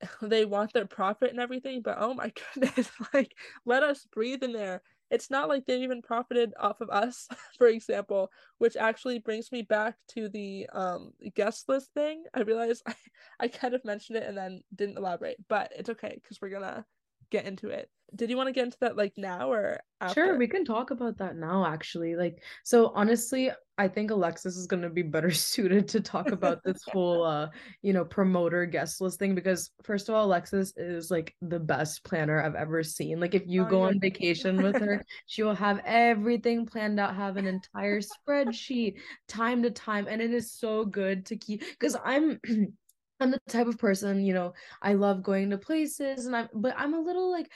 they 0.22 0.44
want 0.44 0.72
their 0.72 0.86
profit 0.86 1.30
and 1.30 1.40
everything 1.40 1.82
but 1.82 1.96
oh 1.98 2.14
my 2.14 2.32
goodness 2.54 2.88
like 3.12 3.34
let 3.64 3.82
us 3.82 4.06
breathe 4.12 4.44
in 4.44 4.52
there 4.52 4.80
it's 5.12 5.30
not 5.30 5.48
like 5.48 5.66
they 5.66 5.82
even 5.82 6.02
profited 6.02 6.54
off 6.58 6.80
of 6.80 6.90
us, 6.90 7.28
for 7.58 7.68
example, 7.68 8.32
which 8.58 8.76
actually 8.76 9.18
brings 9.18 9.52
me 9.52 9.62
back 9.62 9.94
to 10.08 10.28
the 10.28 10.66
um 10.72 11.12
guest 11.34 11.68
list 11.68 11.92
thing. 11.94 12.24
I 12.34 12.40
realized 12.40 12.82
I, 12.88 12.94
I 13.38 13.48
kind 13.48 13.74
of 13.74 13.84
mentioned 13.84 14.16
it 14.18 14.24
and 14.24 14.36
then 14.36 14.62
didn't 14.74 14.98
elaborate, 14.98 15.36
but 15.48 15.70
it's 15.76 15.90
okay 15.90 16.18
because 16.20 16.40
we're 16.40 16.48
gonna 16.48 16.86
get 17.32 17.46
into 17.46 17.68
it. 17.68 17.90
Did 18.14 18.28
you 18.28 18.36
want 18.36 18.48
to 18.48 18.52
get 18.52 18.64
into 18.64 18.76
that 18.80 18.96
like 18.96 19.14
now 19.16 19.50
or 19.50 19.80
after? 20.02 20.26
Sure, 20.26 20.38
we 20.38 20.46
can 20.46 20.66
talk 20.66 20.90
about 20.90 21.16
that 21.16 21.34
now 21.34 21.64
actually. 21.64 22.14
Like 22.14 22.42
so 22.62 22.92
honestly, 22.94 23.50
I 23.78 23.88
think 23.88 24.10
Alexis 24.10 24.58
is 24.58 24.66
going 24.66 24.82
to 24.82 24.90
be 24.90 25.00
better 25.00 25.30
suited 25.30 25.88
to 25.88 26.00
talk 26.02 26.30
about 26.30 26.62
this 26.62 26.82
whole 26.92 27.24
uh, 27.24 27.48
you 27.80 27.94
know, 27.94 28.04
promoter 28.04 28.66
guest 28.66 29.00
list 29.00 29.18
thing 29.18 29.34
because 29.34 29.70
first 29.82 30.10
of 30.10 30.14
all, 30.14 30.26
Alexis 30.26 30.74
is 30.76 31.10
like 31.10 31.34
the 31.40 31.58
best 31.58 32.04
planner 32.04 32.42
I've 32.42 32.54
ever 32.54 32.82
seen. 32.82 33.18
Like 33.18 33.34
if 33.34 33.44
you 33.46 33.62
oh, 33.62 33.70
go 33.70 33.82
on 33.84 33.98
vacation 34.02 34.62
with 34.62 34.78
her, 34.78 35.02
she 35.24 35.42
will 35.42 35.54
have 35.54 35.80
everything 35.86 36.66
planned 36.66 37.00
out, 37.00 37.16
have 37.16 37.38
an 37.38 37.46
entire 37.46 38.02
spreadsheet 38.02 38.96
time 39.26 39.62
to 39.62 39.70
time 39.70 40.06
and 40.06 40.20
it 40.20 40.34
is 40.34 40.52
so 40.52 40.84
good 40.84 41.24
to 41.26 41.36
keep 41.36 41.62
cuz 41.78 41.96
I'm 42.04 42.38
I'm 43.22 43.30
the 43.30 43.40
type 43.48 43.66
of 43.66 43.78
person, 43.78 44.24
you 44.24 44.34
know, 44.34 44.52
I 44.80 44.94
love 44.94 45.22
going 45.22 45.50
to 45.50 45.58
places 45.58 46.26
and 46.26 46.36
I'm 46.36 46.48
but 46.54 46.74
I'm 46.76 46.94
a 46.94 47.00
little 47.00 47.30
like 47.30 47.50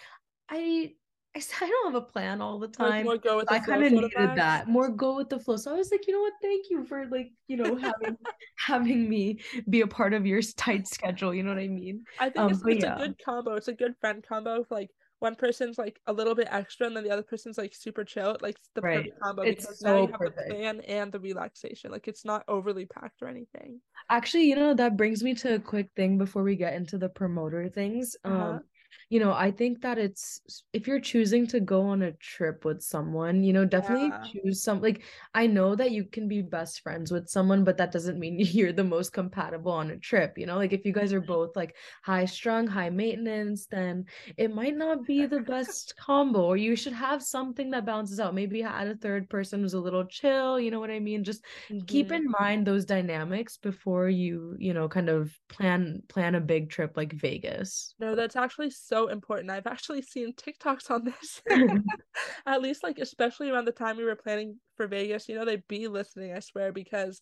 I 0.48 0.92
I 1.36 1.42
I 1.60 1.68
don't 1.68 1.92
have 1.92 2.02
a 2.02 2.06
plan 2.06 2.40
all 2.40 2.58
the 2.58 2.68
time. 2.68 2.88
Like 2.90 3.04
more 3.04 3.18
go 3.18 3.36
with 3.36 3.48
the 3.48 3.54
I 3.54 3.58
kind 3.58 3.84
of 3.84 3.92
needed 3.92 4.12
that. 4.14 4.68
More 4.68 4.88
go 4.88 5.16
with 5.16 5.28
the 5.28 5.38
flow. 5.38 5.56
So 5.56 5.70
I 5.70 5.76
was 5.76 5.90
like, 5.90 6.06
you 6.06 6.14
know 6.14 6.20
what? 6.20 6.32
Thank 6.40 6.70
you 6.70 6.86
for 6.86 7.06
like, 7.08 7.30
you 7.46 7.58
know, 7.58 7.76
having 7.76 8.16
having 8.56 9.08
me 9.08 9.40
be 9.68 9.82
a 9.82 9.86
part 9.86 10.14
of 10.14 10.24
your 10.24 10.40
tight 10.56 10.88
schedule. 10.88 11.34
You 11.34 11.42
know 11.42 11.50
what 11.50 11.58
I 11.58 11.68
mean? 11.68 12.04
I 12.18 12.30
think 12.30 12.38
um, 12.38 12.50
it's, 12.52 12.62
it's 12.64 12.84
yeah. 12.84 12.94
a 12.94 12.98
good 12.98 13.16
combo. 13.22 13.54
It's 13.54 13.68
a 13.68 13.74
good 13.74 13.94
friend 14.00 14.24
combo. 14.26 14.64
Like 14.70 14.90
one 15.26 15.34
person's 15.34 15.76
like 15.76 16.00
a 16.06 16.12
little 16.12 16.34
bit 16.34 16.48
extra 16.50 16.86
and 16.86 16.96
then 16.96 17.02
the 17.02 17.10
other 17.10 17.22
person's 17.22 17.58
like 17.58 17.74
super 17.74 18.04
chill. 18.04 18.36
Like 18.40 18.56
the 18.74 18.80
right. 18.80 18.96
perfect 18.98 19.20
combo 19.20 19.42
it's 19.42 19.64
because 19.64 19.80
so 19.80 19.88
now 19.88 20.02
you 20.02 20.12
have 20.12 20.20
perfect. 20.20 20.48
the 20.48 20.54
plan 20.54 20.80
and 20.82 21.10
the 21.10 21.18
relaxation. 21.18 21.90
Like 21.90 22.06
it's 22.06 22.24
not 22.24 22.44
overly 22.46 22.86
packed 22.86 23.22
or 23.22 23.28
anything. 23.28 23.80
Actually, 24.08 24.44
you 24.44 24.54
know, 24.54 24.72
that 24.74 24.96
brings 24.96 25.24
me 25.24 25.34
to 25.34 25.56
a 25.56 25.58
quick 25.58 25.90
thing 25.96 26.16
before 26.16 26.44
we 26.44 26.54
get 26.54 26.74
into 26.74 26.96
the 26.96 27.08
promoter 27.08 27.68
things. 27.68 28.16
Uh-huh. 28.24 28.34
Um 28.34 28.60
you 29.08 29.20
know, 29.20 29.32
I 29.32 29.52
think 29.52 29.82
that 29.82 29.98
it's 29.98 30.40
if 30.72 30.88
you're 30.88 30.98
choosing 30.98 31.46
to 31.48 31.60
go 31.60 31.82
on 31.82 32.02
a 32.02 32.12
trip 32.12 32.64
with 32.64 32.82
someone, 32.82 33.44
you 33.44 33.52
know, 33.52 33.64
definitely 33.64 34.08
yeah. 34.08 34.24
choose 34.24 34.64
some 34.64 34.80
like 34.80 35.02
I 35.32 35.46
know 35.46 35.76
that 35.76 35.92
you 35.92 36.04
can 36.04 36.26
be 36.26 36.42
best 36.42 36.80
friends 36.80 37.12
with 37.12 37.28
someone, 37.28 37.62
but 37.62 37.76
that 37.76 37.92
doesn't 37.92 38.18
mean 38.18 38.36
you're 38.40 38.72
the 38.72 38.82
most 38.82 39.12
compatible 39.12 39.70
on 39.70 39.90
a 39.90 39.96
trip, 39.96 40.36
you 40.36 40.46
know? 40.46 40.56
Like 40.56 40.72
if 40.72 40.84
you 40.84 40.92
guys 40.92 41.12
are 41.12 41.20
mm-hmm. 41.20 41.28
both 41.28 41.54
like 41.54 41.76
high 42.02 42.24
strung, 42.24 42.66
high 42.66 42.90
maintenance, 42.90 43.66
then 43.66 44.06
it 44.36 44.52
might 44.52 44.76
not 44.76 45.06
be 45.06 45.24
the 45.26 45.40
best 45.54 45.94
combo 45.96 46.44
or 46.44 46.56
you 46.56 46.74
should 46.74 46.92
have 46.92 47.22
something 47.22 47.70
that 47.70 47.86
balances 47.86 48.18
out. 48.18 48.34
Maybe 48.34 48.64
add 48.64 48.88
a 48.88 48.96
third 48.96 49.30
person 49.30 49.60
who's 49.60 49.74
a 49.74 49.80
little 49.80 50.04
chill, 50.06 50.58
you 50.58 50.72
know 50.72 50.80
what 50.80 50.90
I 50.90 50.98
mean? 50.98 51.22
Just 51.22 51.44
mm-hmm. 51.70 51.84
keep 51.86 52.10
in 52.10 52.24
mind 52.40 52.66
those 52.66 52.84
dynamics 52.84 53.56
before 53.56 54.08
you, 54.08 54.56
you 54.58 54.74
know, 54.74 54.88
kind 54.88 55.08
of 55.08 55.32
plan 55.48 56.02
plan 56.08 56.34
a 56.34 56.40
big 56.40 56.70
trip 56.70 56.96
like 56.96 57.12
Vegas. 57.12 57.94
No, 58.00 58.16
that's 58.16 58.34
actually 58.34 58.70
so 58.70 58.95
so 58.96 59.08
important. 59.08 59.50
I've 59.50 59.66
actually 59.66 60.02
seen 60.02 60.32
TikToks 60.32 60.90
on 60.90 61.04
this. 61.04 61.42
At 62.46 62.62
least 62.62 62.82
like 62.82 62.98
especially 62.98 63.50
around 63.50 63.66
the 63.66 63.72
time 63.72 63.96
we 63.96 64.04
were 64.04 64.16
planning 64.16 64.58
for 64.76 64.86
Vegas, 64.86 65.28
you 65.28 65.36
know, 65.36 65.44
they'd 65.44 65.68
be 65.68 65.88
listening, 65.88 66.32
I 66.32 66.40
swear, 66.40 66.72
because 66.72 67.20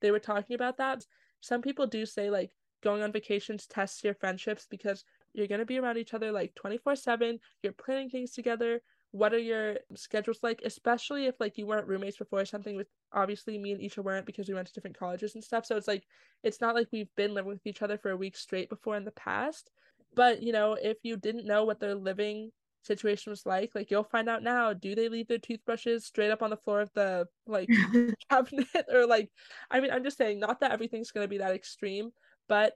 they 0.00 0.10
were 0.10 0.18
talking 0.18 0.54
about 0.54 0.78
that. 0.78 1.04
Some 1.40 1.62
people 1.62 1.86
do 1.86 2.06
say 2.06 2.30
like 2.30 2.50
going 2.82 3.02
on 3.02 3.12
vacations 3.12 3.66
tests 3.66 4.04
your 4.04 4.14
friendships 4.14 4.66
because 4.70 5.04
you're 5.32 5.48
going 5.48 5.60
to 5.60 5.66
be 5.66 5.78
around 5.78 5.98
each 5.98 6.14
other 6.14 6.32
like 6.32 6.54
24/7, 6.54 7.38
you're 7.62 7.72
planning 7.72 8.08
things 8.08 8.32
together, 8.32 8.80
what 9.16 9.32
are 9.32 9.38
your 9.38 9.76
schedules 9.94 10.40
like 10.42 10.60
especially 10.64 11.26
if 11.26 11.34
like 11.40 11.56
you 11.56 11.66
weren't 11.66 11.86
roommates 11.86 12.18
before 12.18 12.44
something 12.44 12.76
with 12.76 12.88
obviously 13.12 13.56
me 13.56 13.72
and 13.72 13.80
isha 13.80 14.02
weren't 14.02 14.26
because 14.26 14.48
we 14.48 14.54
went 14.54 14.66
to 14.66 14.74
different 14.74 14.98
colleges 14.98 15.34
and 15.34 15.44
stuff 15.44 15.64
so 15.64 15.76
it's 15.76 15.88
like 15.88 16.04
it's 16.42 16.60
not 16.60 16.74
like 16.74 16.88
we've 16.92 17.14
been 17.16 17.32
living 17.32 17.52
with 17.52 17.66
each 17.66 17.82
other 17.82 17.96
for 17.96 18.10
a 18.10 18.16
week 18.16 18.36
straight 18.36 18.68
before 18.68 18.96
in 18.96 19.04
the 19.04 19.10
past 19.12 19.70
but 20.16 20.42
you 20.42 20.52
know 20.52 20.72
if 20.74 20.96
you 21.04 21.16
didn't 21.16 21.46
know 21.46 21.64
what 21.64 21.78
their 21.78 21.94
living 21.94 22.50
situation 22.82 23.30
was 23.30 23.44
like 23.46 23.70
like 23.74 23.90
you'll 23.90 24.04
find 24.04 24.28
out 24.28 24.42
now 24.42 24.72
do 24.72 24.94
they 24.94 25.08
leave 25.08 25.26
their 25.28 25.38
toothbrushes 25.38 26.04
straight 26.06 26.30
up 26.30 26.42
on 26.42 26.50
the 26.50 26.56
floor 26.56 26.80
of 26.80 26.90
the 26.94 27.26
like 27.46 27.68
cabinet? 28.30 28.66
Or 28.92 29.06
like 29.06 29.30
i 29.70 29.80
mean 29.80 29.90
i'm 29.90 30.04
just 30.04 30.16
saying 30.16 30.40
not 30.40 30.60
that 30.60 30.72
everything's 30.72 31.10
going 31.10 31.24
to 31.24 31.28
be 31.28 31.38
that 31.38 31.54
extreme 31.54 32.10
but 32.48 32.74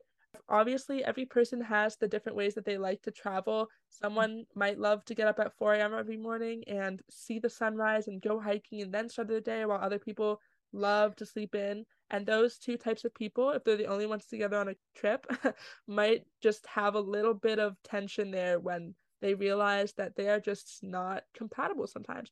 obviously 0.49 1.05
every 1.05 1.27
person 1.27 1.61
has 1.61 1.97
the 1.97 2.09
different 2.09 2.37
ways 2.37 2.55
that 2.55 2.65
they 2.65 2.79
like 2.79 3.03
to 3.03 3.11
travel. 3.11 3.69
Someone 3.89 4.45
might 4.55 4.79
love 4.79 5.05
to 5.07 5.15
get 5.15 5.29
up 5.29 5.41
at 5.41 5.57
4 5.57 5.75
a.m 5.75 5.95
every 5.95 6.17
morning 6.17 6.63
and 6.67 7.01
see 7.11 7.39
the 7.39 7.51
sunrise 7.51 8.09
and 8.09 8.23
go 8.23 8.39
hiking 8.39 8.83
and 8.83 8.93
then 8.93 9.09
start 9.09 9.29
their 9.29 9.41
day 9.41 9.65
while 9.65 9.81
other 9.81 9.99
people 9.99 10.41
love 10.73 11.17
to 11.17 11.27
sleep 11.27 11.55
in 11.55 11.85
and 12.11 12.27
those 12.27 12.59
two 12.59 12.77
types 12.77 13.05
of 13.05 13.15
people 13.15 13.51
if 13.51 13.65
they're 13.65 13.77
the 13.77 13.87
only 13.87 14.07
ones 14.07 14.27
together 14.27 14.59
on 14.59 14.69
a 14.69 14.75
trip 14.97 15.27
might 15.87 16.25
just 16.43 16.67
have 16.67 16.95
a 16.95 17.01
little 17.01 17.35
bit 17.35 17.59
of 17.59 17.77
tension 17.83 18.31
there 18.31 18.59
when 18.59 18.95
they 19.21 19.35
realize 19.35 19.93
that 19.95 20.17
they 20.17 20.29
are 20.29 20.41
just 20.41 20.81
not 20.83 21.23
compatible 21.35 21.87
sometimes 21.87 22.31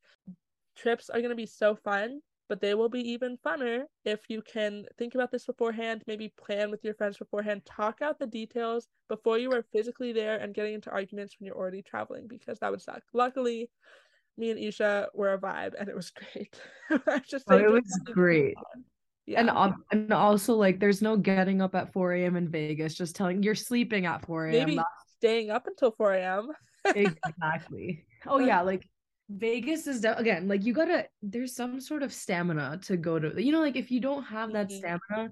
trips 0.76 1.10
are 1.10 1.20
going 1.20 1.30
to 1.30 1.36
be 1.36 1.46
so 1.46 1.74
fun 1.74 2.20
but 2.48 2.60
they 2.60 2.74
will 2.74 2.88
be 2.88 3.00
even 3.00 3.36
funner 3.44 3.82
if 4.04 4.20
you 4.28 4.42
can 4.42 4.84
think 4.96 5.14
about 5.14 5.30
this 5.30 5.44
beforehand, 5.44 6.02
maybe 6.06 6.32
plan 6.38 6.70
with 6.70 6.82
your 6.82 6.94
friends 6.94 7.18
beforehand, 7.18 7.62
talk 7.66 8.00
out 8.00 8.18
the 8.18 8.26
details 8.26 8.88
before 9.08 9.38
you 9.38 9.52
are 9.52 9.64
physically 9.72 10.12
there 10.12 10.38
and 10.38 10.54
getting 10.54 10.74
into 10.74 10.90
arguments 10.90 11.36
when 11.38 11.46
you're 11.46 11.56
already 11.56 11.82
traveling 11.82 12.26
because 12.26 12.58
that 12.58 12.70
would 12.70 12.80
suck. 12.80 13.02
Luckily, 13.12 13.70
me 14.38 14.50
and 14.50 14.58
Isha 14.58 15.08
were 15.14 15.34
a 15.34 15.38
vibe 15.38 15.74
and 15.78 15.88
it 15.88 15.94
was 15.94 16.10
great. 16.32 16.60
I 17.06 17.18
just 17.18 17.44
oh, 17.50 17.58
it 17.58 17.70
was 17.70 18.00
great. 18.06 18.54
Yeah. 19.28 19.40
And 19.40 19.50
um, 19.50 19.84
and 19.92 20.10
also 20.10 20.54
like 20.54 20.80
there's 20.80 21.02
no 21.02 21.18
getting 21.18 21.60
up 21.60 21.74
at 21.74 21.92
4 21.92 22.14
a.m. 22.14 22.36
in 22.36 22.48
Vegas, 22.48 22.94
just 22.94 23.14
telling 23.14 23.42
you're 23.42 23.54
sleeping 23.54 24.06
at 24.06 24.24
4 24.24 24.46
a.m. 24.46 24.68
Maybe 24.68 24.80
staying 25.18 25.50
up 25.50 25.66
until 25.66 25.90
4 25.90 26.14
a.m. 26.14 26.48
exactly. 26.84 28.04
Oh 28.26 28.40
yeah, 28.40 28.62
like 28.62 28.84
Vegas 29.28 29.86
is 29.86 30.00
de- 30.00 30.18
again 30.18 30.48
like 30.48 30.64
you 30.64 30.72
gotta 30.72 31.06
there's 31.22 31.54
some 31.54 31.80
sort 31.80 32.02
of 32.02 32.12
stamina 32.12 32.80
to 32.82 32.96
go 32.96 33.18
to 33.18 33.40
you 33.40 33.52
know 33.52 33.60
like 33.60 33.76
if 33.76 33.90
you 33.92 34.00
don't 34.00 34.24
have 34.24 34.52
that 34.52 34.68
mm-hmm. 34.68 34.78
stamina 34.78 35.30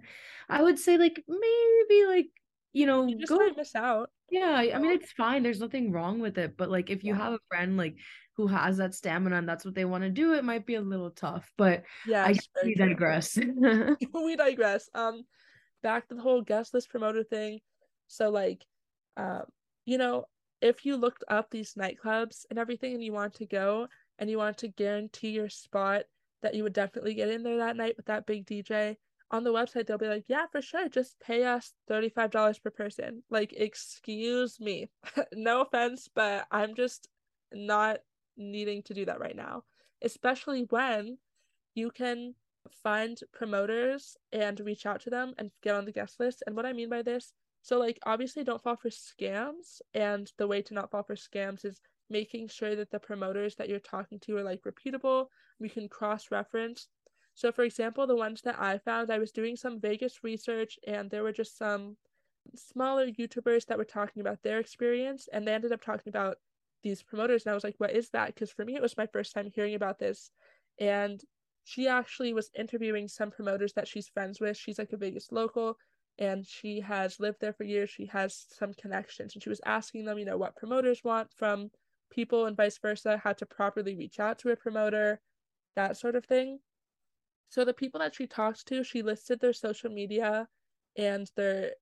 I 0.48 0.62
would 0.62 0.78
say 0.78 0.98
like 0.98 1.22
maybe 1.26 2.06
like 2.06 2.26
you 2.72 2.86
know 2.86 3.06
you 3.06 3.18
just 3.18 3.30
go 3.30 3.40
miss 3.56 3.74
out 3.74 4.10
yeah 4.30 4.70
I 4.72 4.78
mean 4.78 4.92
it's 4.92 5.10
fine 5.12 5.42
there's 5.42 5.60
nothing 5.60 5.90
wrong 5.92 6.20
with 6.20 6.38
it 6.38 6.56
but 6.56 6.70
like 6.70 6.90
if 6.90 7.04
you 7.04 7.14
yeah. 7.14 7.22
have 7.22 7.32
a 7.32 7.40
friend 7.48 7.76
like 7.76 7.96
who 8.36 8.46
has 8.46 8.76
that 8.76 8.94
stamina 8.94 9.36
and 9.36 9.48
that's 9.48 9.64
what 9.64 9.74
they 9.74 9.84
want 9.84 10.04
to 10.04 10.10
do 10.10 10.34
it 10.34 10.44
might 10.44 10.66
be 10.66 10.74
a 10.74 10.80
little 10.80 11.10
tough 11.10 11.50
but 11.56 11.82
yeah 12.06 12.24
I 12.24 12.36
we 12.64 12.74
digress 12.74 13.38
we 14.14 14.36
digress 14.36 14.88
um 14.94 15.22
back 15.82 16.08
to 16.08 16.14
the 16.14 16.22
whole 16.22 16.42
guest 16.42 16.74
list 16.74 16.90
promoter 16.90 17.24
thing 17.24 17.60
so 18.06 18.30
like 18.30 18.64
um 19.16 19.42
you 19.84 19.98
know 19.98 20.24
if 20.60 20.84
you 20.84 20.96
looked 20.96 21.24
up 21.28 21.50
these 21.50 21.74
nightclubs 21.74 22.44
and 22.50 22.58
everything 22.58 22.94
and 22.94 23.04
you 23.04 23.12
want 23.12 23.34
to 23.34 23.46
go 23.46 23.88
and 24.18 24.30
you 24.30 24.38
want 24.38 24.58
to 24.58 24.68
guarantee 24.68 25.30
your 25.30 25.48
spot 25.48 26.02
that 26.42 26.54
you 26.54 26.62
would 26.62 26.72
definitely 26.72 27.14
get 27.14 27.28
in 27.28 27.42
there 27.42 27.58
that 27.58 27.76
night 27.76 27.96
with 27.96 28.06
that 28.06 28.26
big 28.26 28.46
DJ, 28.46 28.96
on 29.30 29.42
the 29.42 29.52
website 29.52 29.86
they'll 29.86 29.98
be 29.98 30.06
like, 30.06 30.24
yeah, 30.28 30.46
for 30.52 30.62
sure, 30.62 30.88
just 30.88 31.18
pay 31.20 31.44
us 31.44 31.72
$35 31.90 32.62
per 32.62 32.70
person. 32.70 33.22
Like, 33.30 33.52
excuse 33.52 34.60
me. 34.60 34.90
no 35.32 35.62
offense, 35.62 36.08
but 36.14 36.46
I'm 36.50 36.74
just 36.74 37.08
not 37.52 37.98
needing 38.36 38.82
to 38.84 38.94
do 38.94 39.04
that 39.04 39.20
right 39.20 39.36
now, 39.36 39.64
especially 40.02 40.62
when 40.70 41.18
you 41.74 41.90
can 41.90 42.34
find 42.82 43.20
promoters 43.32 44.16
and 44.32 44.58
reach 44.60 44.86
out 44.86 45.00
to 45.00 45.10
them 45.10 45.34
and 45.38 45.50
get 45.62 45.74
on 45.74 45.84
the 45.84 45.92
guest 45.92 46.18
list. 46.18 46.42
And 46.46 46.56
what 46.56 46.66
I 46.66 46.72
mean 46.72 46.90
by 46.90 47.02
this 47.02 47.32
so 47.66 47.80
like 47.80 47.98
obviously 48.06 48.44
don't 48.44 48.62
fall 48.62 48.76
for 48.76 48.90
scams 48.90 49.80
and 49.92 50.30
the 50.38 50.46
way 50.46 50.62
to 50.62 50.72
not 50.72 50.88
fall 50.88 51.02
for 51.02 51.16
scams 51.16 51.64
is 51.64 51.80
making 52.08 52.46
sure 52.46 52.76
that 52.76 52.92
the 52.92 53.00
promoters 53.00 53.56
that 53.56 53.68
you're 53.68 53.80
talking 53.80 54.20
to 54.20 54.36
are 54.36 54.44
like 54.44 54.64
reputable. 54.64 55.30
We 55.58 55.68
can 55.68 55.88
cross 55.88 56.30
reference. 56.30 56.86
So 57.34 57.50
for 57.50 57.64
example, 57.64 58.06
the 58.06 58.14
ones 58.14 58.40
that 58.42 58.54
I 58.60 58.78
found, 58.78 59.10
I 59.10 59.18
was 59.18 59.32
doing 59.32 59.56
some 59.56 59.80
Vegas 59.80 60.22
research 60.22 60.78
and 60.86 61.10
there 61.10 61.24
were 61.24 61.32
just 61.32 61.58
some 61.58 61.96
smaller 62.54 63.08
YouTubers 63.08 63.66
that 63.66 63.78
were 63.78 63.84
talking 63.84 64.20
about 64.20 64.44
their 64.44 64.60
experience 64.60 65.28
and 65.32 65.44
they 65.44 65.52
ended 65.52 65.72
up 65.72 65.82
talking 65.82 66.10
about 66.10 66.36
these 66.82 67.02
promoters 67.02 67.44
and 67.44 67.50
I 67.50 67.54
was 67.54 67.64
like, 67.64 67.76
what 67.78 67.92
is 67.92 68.10
that? 68.10 68.34
Because 68.34 68.50
for 68.50 68.64
me 68.64 68.76
it 68.76 68.82
was 68.82 68.96
my 68.96 69.06
first 69.06 69.32
time 69.32 69.50
hearing 69.54 69.74
about 69.74 69.98
this. 69.98 70.30
And 70.78 71.20
she 71.64 71.88
actually 71.88 72.32
was 72.32 72.50
interviewing 72.56 73.08
some 73.08 73.30
promoters 73.30 73.72
that 73.72 73.88
she's 73.88 74.08
friends 74.08 74.40
with. 74.40 74.56
She's 74.56 74.78
like 74.78 74.92
a 74.92 74.96
Vegas 74.96 75.32
local 75.32 75.78
and 76.18 76.46
she 76.46 76.80
has 76.80 77.20
lived 77.20 77.38
there 77.40 77.52
for 77.52 77.64
years. 77.64 77.90
She 77.90 78.06
has 78.06 78.46
some 78.48 78.72
connections, 78.74 79.34
and 79.34 79.42
she 79.42 79.50
was 79.50 79.60
asking 79.66 80.04
them, 80.06 80.18
you 80.18 80.24
know, 80.24 80.38
what 80.38 80.56
promoters 80.56 81.04
want 81.04 81.30
from 81.30 81.70
people 82.10 82.46
and 82.46 82.56
vice 82.56 82.78
versa, 82.78 83.20
how 83.22 83.32
to 83.34 83.46
properly 83.46 83.96
reach 83.96 84.18
out 84.18 84.38
to 84.38 84.50
a 84.50 84.56
promoter, 84.56 85.20
that 85.74 85.96
sort 85.96 86.16
of 86.16 86.24
thing. 86.24 86.58
So 87.50 87.64
the 87.64 87.74
people 87.74 88.00
that 88.00 88.14
she 88.14 88.26
talked 88.26 88.66
to, 88.68 88.82
she 88.82 89.02
listed 89.02 89.40
their 89.40 89.52
social 89.52 89.90
media 89.90 90.48
and 90.96 91.30
their 91.36 91.72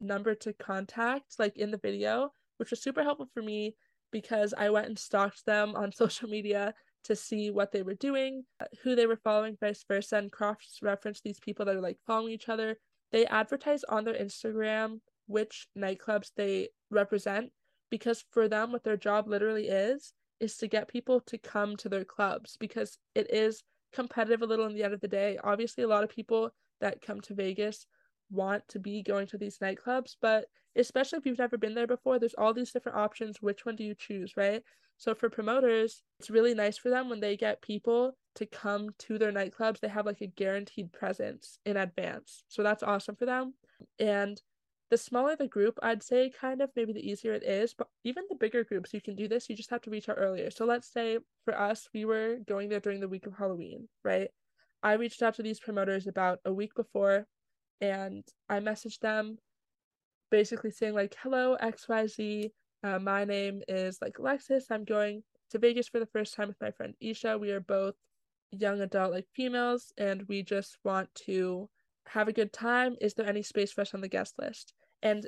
number 0.00 0.34
to 0.34 0.52
contact, 0.52 1.38
like 1.38 1.56
in 1.56 1.70
the 1.70 1.78
video, 1.78 2.32
which 2.56 2.70
was 2.70 2.82
super 2.82 3.02
helpful 3.02 3.28
for 3.32 3.42
me 3.42 3.76
because 4.12 4.54
I 4.56 4.70
went 4.70 4.86
and 4.86 4.98
stalked 4.98 5.44
them 5.46 5.74
on 5.76 5.92
social 5.92 6.28
media 6.28 6.74
to 7.04 7.14
see 7.14 7.50
what 7.50 7.70
they 7.70 7.82
were 7.82 7.94
doing, 7.94 8.44
who 8.82 8.96
they 8.96 9.06
were 9.06 9.20
following, 9.22 9.56
vice 9.60 9.84
versa, 9.86 10.16
and 10.16 10.32
cross 10.32 10.78
reference 10.82 11.20
these 11.20 11.38
people 11.38 11.64
that 11.66 11.76
are 11.76 11.80
like 11.80 11.98
following 12.06 12.32
each 12.32 12.48
other 12.48 12.76
they 13.12 13.26
advertise 13.26 13.84
on 13.84 14.04
their 14.04 14.14
Instagram 14.14 15.00
which 15.26 15.68
nightclubs 15.76 16.30
they 16.36 16.68
represent 16.90 17.50
because 17.90 18.24
for 18.30 18.48
them 18.48 18.72
what 18.72 18.84
their 18.84 18.96
job 18.96 19.28
literally 19.28 19.68
is 19.68 20.12
is 20.40 20.56
to 20.56 20.68
get 20.68 20.88
people 20.88 21.20
to 21.20 21.38
come 21.38 21.76
to 21.76 21.88
their 21.88 22.04
clubs 22.04 22.56
because 22.58 22.98
it 23.14 23.32
is 23.32 23.62
competitive 23.92 24.42
a 24.42 24.46
little 24.46 24.66
in 24.66 24.74
the 24.74 24.82
end 24.82 24.92
of 24.92 25.00
the 25.00 25.08
day. 25.08 25.38
Obviously 25.42 25.82
a 25.82 25.88
lot 25.88 26.04
of 26.04 26.10
people 26.10 26.50
that 26.80 27.00
come 27.00 27.20
to 27.22 27.34
Vegas 27.34 27.86
want 28.30 28.66
to 28.68 28.78
be 28.78 29.02
going 29.02 29.26
to 29.28 29.38
these 29.38 29.58
nightclubs, 29.58 30.16
but 30.20 30.46
especially 30.76 31.18
if 31.18 31.26
you've 31.26 31.38
never 31.38 31.56
been 31.56 31.74
there 31.74 31.86
before, 31.86 32.18
there's 32.18 32.34
all 32.34 32.52
these 32.52 32.72
different 32.72 32.98
options. 32.98 33.40
Which 33.40 33.64
one 33.64 33.76
do 33.76 33.84
you 33.84 33.94
choose, 33.94 34.36
right? 34.36 34.62
So 34.98 35.14
for 35.14 35.28
promoters, 35.28 36.02
it's 36.18 36.30
really 36.30 36.54
nice 36.54 36.78
for 36.78 36.90
them 36.90 37.08
when 37.08 37.20
they 37.20 37.36
get 37.36 37.62
people 37.62 38.16
to 38.36 38.46
come 38.46 38.90
to 39.00 39.18
their 39.18 39.32
nightclubs. 39.32 39.80
They 39.80 39.88
have 39.88 40.06
like 40.06 40.20
a 40.20 40.26
guaranteed 40.26 40.92
presence 40.92 41.58
in 41.66 41.76
advance. 41.76 42.44
So 42.48 42.62
that's 42.62 42.82
awesome 42.82 43.16
for 43.16 43.26
them. 43.26 43.54
And 43.98 44.40
the 44.90 44.96
smaller 44.96 45.36
the 45.36 45.48
group, 45.48 45.78
I'd 45.82 46.02
say 46.02 46.30
kind 46.30 46.62
of 46.62 46.70
maybe 46.76 46.92
the 46.92 47.06
easier 47.06 47.32
it 47.32 47.42
is, 47.42 47.74
but 47.74 47.88
even 48.04 48.24
the 48.28 48.36
bigger 48.36 48.64
groups, 48.64 48.94
you 48.94 49.00
can 49.00 49.16
do 49.16 49.28
this. 49.28 49.50
You 49.50 49.56
just 49.56 49.70
have 49.70 49.82
to 49.82 49.90
reach 49.90 50.08
out 50.08 50.18
earlier. 50.18 50.50
So 50.50 50.64
let's 50.64 50.90
say 50.90 51.18
for 51.44 51.58
us, 51.58 51.88
we 51.92 52.04
were 52.04 52.36
going 52.46 52.68
there 52.68 52.80
during 52.80 53.00
the 53.00 53.08
week 53.08 53.26
of 53.26 53.34
Halloween, 53.36 53.88
right? 54.04 54.28
I 54.82 54.92
reached 54.94 55.22
out 55.22 55.34
to 55.34 55.42
these 55.42 55.58
promoters 55.58 56.06
about 56.06 56.38
a 56.44 56.52
week 56.52 56.74
before 56.74 57.26
and 57.80 58.24
I 58.48 58.60
messaged 58.60 59.00
them 59.00 59.38
basically 60.30 60.70
saying 60.70 60.94
like, 60.94 61.14
"Hello 61.22 61.56
XYZ, 61.60 62.52
uh, 62.82 62.98
my 62.98 63.24
name 63.24 63.62
is 63.68 63.98
like 64.00 64.18
Alexis. 64.18 64.70
I'm 64.70 64.84
going 64.84 65.22
to 65.50 65.58
Vegas 65.58 65.88
for 65.88 66.00
the 66.00 66.06
first 66.06 66.34
time 66.34 66.48
with 66.48 66.60
my 66.60 66.70
friend 66.70 66.94
Isha. 67.00 67.38
We 67.38 67.50
are 67.52 67.60
both 67.60 67.94
young 68.50 68.80
adult 68.80 69.12
like 69.12 69.26
females 69.34 69.92
and 69.98 70.22
we 70.28 70.42
just 70.42 70.78
want 70.84 71.14
to 71.14 71.68
have 72.06 72.28
a 72.28 72.32
good 72.32 72.52
time. 72.52 72.96
Is 73.00 73.14
there 73.14 73.26
any 73.26 73.42
space 73.42 73.72
for 73.72 73.82
us 73.82 73.94
on 73.94 74.00
the 74.00 74.08
guest 74.08 74.34
list?" 74.38 74.74
And 75.02 75.26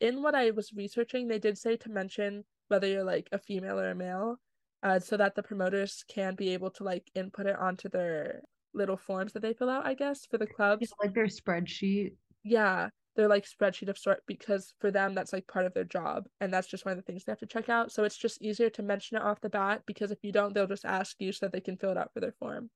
in 0.00 0.22
what 0.22 0.34
I 0.34 0.50
was 0.50 0.72
researching, 0.72 1.28
they 1.28 1.38
did 1.38 1.58
say 1.58 1.76
to 1.76 1.90
mention 1.90 2.44
whether 2.68 2.86
you're 2.86 3.04
like 3.04 3.28
a 3.32 3.38
female 3.38 3.78
or 3.78 3.90
a 3.90 3.94
male, 3.94 4.38
uh, 4.82 4.98
so 4.98 5.16
that 5.16 5.34
the 5.34 5.42
promoters 5.42 6.04
can 6.08 6.34
be 6.34 6.52
able 6.54 6.70
to 6.70 6.84
like 6.84 7.10
input 7.14 7.46
it 7.46 7.56
onto 7.56 7.88
their 7.88 8.42
little 8.74 8.96
forms 8.96 9.32
that 9.32 9.42
they 9.42 9.52
fill 9.52 9.70
out, 9.70 9.86
I 9.86 9.94
guess, 9.94 10.26
for 10.26 10.38
the 10.38 10.46
clubs. 10.46 10.82
It's 10.82 10.94
like 11.02 11.14
their 11.14 11.26
spreadsheet. 11.26 12.12
Yeah, 12.44 12.88
they're 13.14 13.28
like 13.28 13.44
spreadsheet 13.44 13.88
of 13.88 13.98
sort 13.98 14.22
because 14.26 14.74
for 14.80 14.90
them 14.90 15.14
that's 15.14 15.32
like 15.32 15.46
part 15.46 15.66
of 15.66 15.74
their 15.74 15.84
job 15.84 16.24
and 16.40 16.52
that's 16.52 16.66
just 16.66 16.84
one 16.84 16.92
of 16.92 16.96
the 16.96 17.02
things 17.02 17.24
they 17.24 17.32
have 17.32 17.38
to 17.40 17.46
check 17.46 17.68
out. 17.68 17.92
So 17.92 18.04
it's 18.04 18.16
just 18.16 18.40
easier 18.40 18.70
to 18.70 18.82
mention 18.82 19.16
it 19.16 19.22
off 19.22 19.40
the 19.40 19.50
bat 19.50 19.82
because 19.86 20.10
if 20.10 20.18
you 20.22 20.32
don't, 20.32 20.54
they'll 20.54 20.66
just 20.66 20.84
ask 20.84 21.16
you 21.18 21.32
so 21.32 21.46
that 21.46 21.52
they 21.52 21.60
can 21.60 21.76
fill 21.76 21.90
it 21.90 21.98
out 21.98 22.12
for 22.12 22.20
their 22.20 22.32
form. 22.32 22.70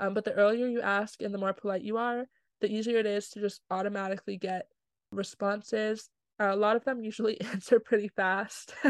Um, 0.00 0.14
but 0.14 0.24
the 0.24 0.34
earlier 0.34 0.66
you 0.66 0.80
ask 0.80 1.22
and 1.22 1.34
the 1.34 1.38
more 1.38 1.52
polite 1.52 1.82
you 1.82 1.96
are, 1.96 2.26
the 2.60 2.70
easier 2.70 2.98
it 2.98 3.06
is 3.06 3.30
to 3.30 3.40
just 3.40 3.62
automatically 3.70 4.36
get 4.36 4.66
responses 5.10 6.10
a 6.40 6.56
lot 6.56 6.76
of 6.76 6.84
them 6.84 7.02
usually 7.02 7.40
answer 7.52 7.80
pretty 7.80 8.08
fast. 8.08 8.74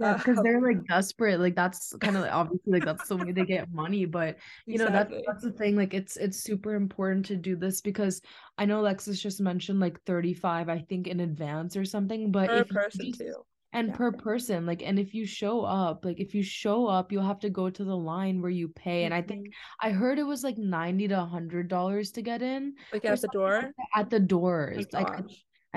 yeah, 0.00 0.14
because 0.14 0.38
they're 0.42 0.60
like 0.60 0.86
desperate. 0.88 1.40
Like 1.40 1.54
that's 1.54 1.94
kind 2.00 2.16
of 2.16 2.22
like, 2.22 2.32
obviously 2.32 2.72
like 2.72 2.84
that's 2.84 3.08
the 3.08 3.16
way 3.16 3.32
they 3.32 3.44
get 3.44 3.72
money. 3.72 4.04
But 4.04 4.36
you 4.66 4.74
exactly. 4.74 5.18
know 5.18 5.22
that's 5.22 5.26
that's 5.26 5.44
the 5.44 5.52
thing. 5.52 5.76
Like 5.76 5.94
it's 5.94 6.16
it's 6.16 6.38
super 6.38 6.74
important 6.74 7.26
to 7.26 7.36
do 7.36 7.56
this 7.56 7.80
because 7.80 8.22
I 8.58 8.64
know 8.64 8.80
Alexis 8.80 9.20
just 9.20 9.40
mentioned 9.40 9.80
like 9.80 10.00
thirty 10.04 10.34
five, 10.34 10.68
I 10.68 10.78
think 10.78 11.06
in 11.06 11.20
advance 11.20 11.76
or 11.76 11.84
something. 11.84 12.32
But 12.32 12.48
per 12.48 12.56
if 12.58 12.68
person 12.68 13.06
just, 13.06 13.20
too. 13.20 13.34
And 13.72 13.88
yeah. 13.88 13.96
per 13.96 14.12
person, 14.12 14.64
like, 14.64 14.82
and 14.82 14.98
if 14.98 15.12
you 15.12 15.26
show 15.26 15.62
up, 15.62 16.04
like, 16.04 16.18
if 16.18 16.34
you 16.34 16.42
show 16.42 16.86
up, 16.86 17.12
you'll 17.12 17.26
have 17.26 17.40
to 17.40 17.50
go 17.50 17.68
to 17.68 17.84
the 17.84 17.96
line 17.96 18.40
where 18.40 18.50
you 18.50 18.68
pay. 18.68 19.02
Mm-hmm. 19.02 19.04
And 19.04 19.14
I 19.14 19.20
think 19.20 19.48
mm-hmm. 19.48 19.86
I 19.88 19.90
heard 19.90 20.18
it 20.18 20.22
was 20.22 20.42
like 20.42 20.56
ninety 20.56 21.08
to 21.08 21.20
hundred 21.24 21.68
dollars 21.68 22.10
to 22.12 22.22
get 22.22 22.40
in, 22.40 22.74
like 22.90 23.04
at 23.04 23.20
the 23.20 23.28
door. 23.28 23.62
Like 23.62 23.74
at 23.94 24.08
the 24.08 24.20
doors, 24.20 24.86
oh, 24.94 24.98
like 24.98 25.24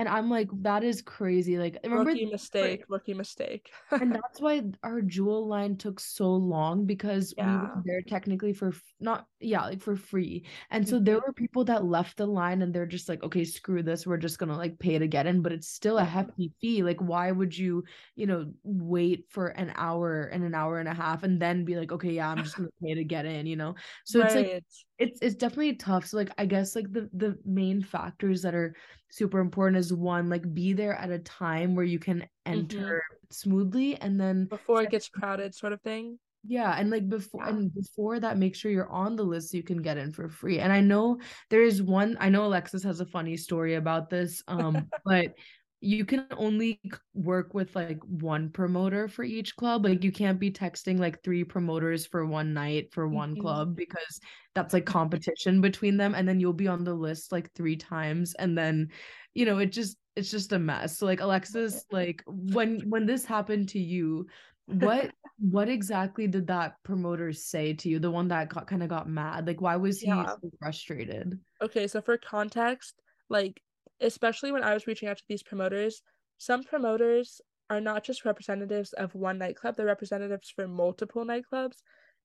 and 0.00 0.08
I'm 0.08 0.30
like, 0.30 0.48
that 0.62 0.82
is 0.82 1.02
crazy. 1.02 1.58
Like, 1.58 1.76
remember 1.84 2.06
rookie 2.06 2.24
mistake, 2.24 2.84
rookie 2.88 3.12
mistake. 3.12 3.70
and 3.90 4.10
that's 4.14 4.40
why 4.40 4.62
our 4.82 5.02
jewel 5.02 5.46
line 5.46 5.76
took 5.76 6.00
so 6.00 6.32
long 6.32 6.86
because 6.86 7.34
yeah. 7.36 7.44
we 7.44 7.60
were 7.60 7.82
there 7.84 8.00
technically 8.00 8.54
for 8.54 8.72
not, 8.98 9.26
yeah, 9.40 9.62
like 9.62 9.82
for 9.82 9.96
free. 9.96 10.46
And 10.70 10.88
so 10.88 10.96
mm-hmm. 10.96 11.04
there 11.04 11.20
were 11.20 11.34
people 11.34 11.64
that 11.66 11.84
left 11.84 12.16
the 12.16 12.24
line 12.24 12.62
and 12.62 12.72
they're 12.72 12.86
just 12.86 13.10
like, 13.10 13.22
okay, 13.22 13.44
screw 13.44 13.82
this. 13.82 14.06
We're 14.06 14.16
just 14.16 14.38
gonna 14.38 14.56
like 14.56 14.78
pay 14.78 14.98
to 14.98 15.06
get 15.06 15.26
in, 15.26 15.42
but 15.42 15.52
it's 15.52 15.68
still 15.68 15.98
a 15.98 16.04
hefty 16.04 16.50
fee. 16.62 16.82
Like, 16.82 17.02
why 17.02 17.30
would 17.30 17.56
you, 17.56 17.84
you 18.16 18.26
know, 18.26 18.50
wait 18.62 19.26
for 19.28 19.48
an 19.48 19.70
hour 19.76 20.22
and 20.32 20.44
an 20.44 20.54
hour 20.54 20.78
and 20.78 20.88
a 20.88 20.94
half 20.94 21.24
and 21.24 21.38
then 21.38 21.66
be 21.66 21.76
like, 21.76 21.92
okay, 21.92 22.12
yeah, 22.12 22.30
I'm 22.30 22.42
just 22.42 22.56
gonna 22.56 22.70
pay 22.82 22.94
to 22.94 23.04
get 23.04 23.26
in, 23.26 23.44
you 23.44 23.56
know? 23.56 23.74
So 24.06 24.20
right. 24.20 24.30
it's 24.30 24.34
like 24.34 24.64
it's 25.00 25.18
it's 25.22 25.34
definitely 25.34 25.74
tough. 25.74 26.06
So 26.06 26.18
like 26.18 26.30
I 26.38 26.44
guess 26.44 26.76
like 26.76 26.92
the 26.92 27.08
the 27.14 27.36
main 27.44 27.82
factors 27.82 28.42
that 28.42 28.54
are 28.54 28.76
super 29.08 29.40
important 29.40 29.78
is 29.78 29.92
one 29.92 30.28
like 30.28 30.54
be 30.54 30.72
there 30.74 30.94
at 30.94 31.10
a 31.10 31.18
time 31.18 31.74
where 31.74 31.86
you 31.86 31.98
can 31.98 32.24
enter 32.46 33.02
mm-hmm. 33.02 33.26
smoothly 33.30 33.96
and 33.96 34.20
then 34.20 34.44
before 34.44 34.82
it 34.82 34.90
gets 34.90 35.08
crowded 35.08 35.54
sort 35.54 35.72
of 35.72 35.80
thing. 35.80 36.18
Yeah, 36.46 36.74
and 36.78 36.90
like 36.90 37.08
before 37.08 37.44
yeah. 37.44 37.50
and 37.50 37.74
before 37.74 38.20
that 38.20 38.38
make 38.38 38.54
sure 38.54 38.70
you're 38.70 38.90
on 38.90 39.16
the 39.16 39.22
list 39.22 39.50
so 39.50 39.56
you 39.56 39.62
can 39.62 39.82
get 39.82 39.96
in 39.96 40.12
for 40.12 40.28
free. 40.28 40.58
And 40.58 40.72
I 40.72 40.80
know 40.80 41.18
there 41.48 41.62
is 41.62 41.82
one 41.82 42.16
I 42.20 42.28
know 42.28 42.44
Alexis 42.44 42.82
has 42.84 43.00
a 43.00 43.06
funny 43.06 43.36
story 43.36 43.76
about 43.76 44.10
this 44.10 44.42
um 44.48 44.86
but 45.04 45.32
you 45.80 46.04
can 46.04 46.26
only 46.36 46.78
work 47.14 47.54
with 47.54 47.74
like 47.74 47.98
one 48.04 48.50
promoter 48.50 49.08
for 49.08 49.24
each 49.24 49.56
club 49.56 49.84
like 49.84 50.04
you 50.04 50.12
can't 50.12 50.38
be 50.38 50.50
texting 50.50 50.98
like 50.98 51.22
three 51.22 51.42
promoters 51.42 52.04
for 52.04 52.26
one 52.26 52.52
night 52.52 52.92
for 52.92 53.08
one 53.08 53.32
mm-hmm. 53.32 53.40
club 53.40 53.74
because 53.76 54.20
that's 54.54 54.74
like 54.74 54.84
competition 54.84 55.60
between 55.60 55.96
them 55.96 56.14
and 56.14 56.28
then 56.28 56.38
you'll 56.38 56.52
be 56.52 56.68
on 56.68 56.84
the 56.84 56.92
list 56.92 57.32
like 57.32 57.50
three 57.52 57.76
times 57.76 58.34
and 58.34 58.56
then 58.56 58.88
you 59.32 59.46
know 59.46 59.58
it 59.58 59.72
just 59.72 59.96
it's 60.16 60.30
just 60.30 60.52
a 60.52 60.58
mess 60.58 60.98
so 60.98 61.06
like 61.06 61.20
alexis 61.20 61.84
like 61.90 62.22
when 62.26 62.80
when 62.90 63.06
this 63.06 63.24
happened 63.24 63.68
to 63.68 63.78
you 63.78 64.26
what 64.66 65.10
what 65.38 65.70
exactly 65.70 66.26
did 66.26 66.46
that 66.46 66.74
promoter 66.82 67.32
say 67.32 67.72
to 67.72 67.88
you 67.88 67.98
the 67.98 68.10
one 68.10 68.28
that 68.28 68.50
got 68.50 68.66
kind 68.66 68.82
of 68.82 68.90
got 68.90 69.08
mad 69.08 69.46
like 69.46 69.62
why 69.62 69.76
was 69.76 69.98
he 69.98 70.08
yeah. 70.08 70.26
so 70.26 70.50
frustrated 70.58 71.38
okay 71.62 71.86
so 71.86 72.02
for 72.02 72.18
context 72.18 73.00
like 73.30 73.62
especially 74.00 74.52
when 74.52 74.64
I 74.64 74.74
was 74.74 74.86
reaching 74.86 75.08
out 75.08 75.18
to 75.18 75.24
these 75.28 75.42
promoters, 75.42 76.02
some 76.38 76.62
promoters 76.62 77.40
are 77.68 77.80
not 77.80 78.04
just 78.04 78.24
representatives 78.24 78.92
of 78.94 79.14
one 79.14 79.38
nightclub, 79.38 79.76
they're 79.76 79.86
representatives 79.86 80.50
for 80.54 80.66
multiple 80.66 81.24
nightclubs. 81.24 81.76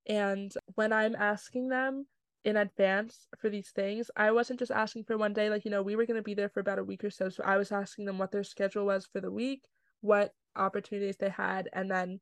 And 0.08 0.52
when 0.76 0.94
I'm 0.94 1.16
asking 1.16 1.70
them 1.70 2.08
in 2.44 2.58
advance 2.58 3.28
for 3.40 3.50
these 3.50 3.70
things, 3.70 4.10
I 4.16 4.32
wasn't 4.32 4.60
just 4.60 4.72
asking 4.72 5.04
for 5.06 5.18
one 5.18 5.34
day. 5.34 5.50
Like, 5.50 5.66
you 5.66 5.72
know, 5.72 5.82
we 5.82 5.96
were 5.96 6.06
going 6.06 6.18
to 6.18 6.24
be 6.24 6.34
there 6.36 6.50
for 6.50 6.60
about 6.60 6.80
a 6.80 6.84
week 6.84 7.04
or 7.04 7.10
so. 7.10 7.30
So 7.30 7.44
I 7.44 7.58
was 7.58 7.72
asking 7.72 8.06
them 8.06 8.18
what 8.18 8.32
their 8.32 8.44
schedule 8.44 8.86
was 8.86 9.08
for 9.12 9.20
the 9.20 9.32
week, 9.32 9.64
what 10.02 10.32
opportunities 10.56 11.18
they 11.18 11.30
had. 11.30 11.70
And 11.74 11.90
then 11.90 12.20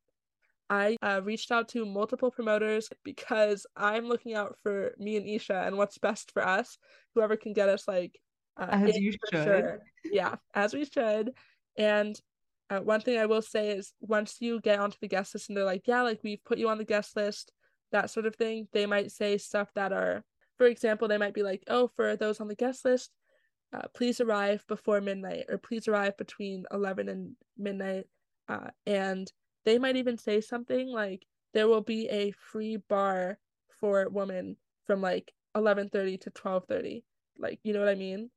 I 0.69 0.97
uh, 1.01 1.21
reached 1.23 1.51
out 1.51 1.67
to 1.69 1.85
multiple 1.85 2.31
promoters 2.31 2.89
because 3.03 3.65
I'm 3.75 4.07
looking 4.07 4.33
out 4.33 4.55
for 4.63 4.95
me 4.97 5.17
and 5.17 5.27
Isha 5.27 5.63
and 5.65 5.77
what's 5.77 5.97
best 5.97 6.31
for 6.31 6.45
us. 6.45 6.77
Whoever 7.15 7.35
can 7.35 7.53
get 7.53 7.69
us 7.69 7.87
like 7.87 8.17
uh, 8.57 8.67
as 8.69 8.97
you 8.97 9.11
should. 9.11 9.43
Sure. 9.43 9.79
Yeah, 10.11 10.35
as 10.53 10.73
we 10.73 10.85
should. 10.85 11.31
And 11.77 12.19
uh, 12.69 12.79
one 12.79 13.01
thing 13.01 13.17
I 13.17 13.25
will 13.25 13.41
say 13.41 13.69
is 13.71 13.93
once 14.01 14.37
you 14.39 14.59
get 14.61 14.79
onto 14.79 14.97
the 15.01 15.07
guest 15.07 15.33
list 15.33 15.49
and 15.49 15.57
they're 15.57 15.65
like, 15.65 15.83
yeah, 15.85 16.01
like 16.01 16.19
we've 16.23 16.43
put 16.43 16.57
you 16.57 16.69
on 16.69 16.77
the 16.77 16.85
guest 16.85 17.15
list, 17.15 17.51
that 17.91 18.09
sort 18.09 18.25
of 18.25 18.35
thing, 18.35 18.67
they 18.73 18.85
might 18.85 19.11
say 19.11 19.37
stuff 19.37 19.69
that 19.75 19.91
are, 19.91 20.23
for 20.57 20.67
example, 20.67 21.07
they 21.07 21.17
might 21.17 21.33
be 21.33 21.43
like, 21.43 21.63
oh, 21.67 21.89
for 21.95 22.15
those 22.15 22.39
on 22.39 22.47
the 22.47 22.55
guest 22.55 22.85
list, 22.85 23.11
uh, 23.73 23.87
please 23.95 24.21
arrive 24.21 24.63
before 24.67 25.01
midnight 25.01 25.45
or 25.49 25.57
please 25.57 25.87
arrive 25.87 26.15
between 26.17 26.65
11 26.71 27.09
and 27.09 27.35
midnight. 27.57 28.05
Uh, 28.47 28.69
and 28.85 29.31
they 29.65 29.79
might 29.79 29.95
even 29.95 30.17
say 30.17 30.41
something 30.41 30.87
like, 30.87 31.25
there 31.53 31.67
will 31.67 31.81
be 31.81 32.09
a 32.09 32.31
free 32.31 32.77
bar 32.77 33.37
for 33.79 34.09
women 34.09 34.57
from 34.85 35.01
like 35.01 35.31
11.30 35.55 36.21
to 36.21 36.31
12.30 36.31 37.03
like 37.37 37.59
you 37.63 37.73
know 37.73 37.79
what 37.79 37.89
i 37.89 37.95
mean 37.95 38.29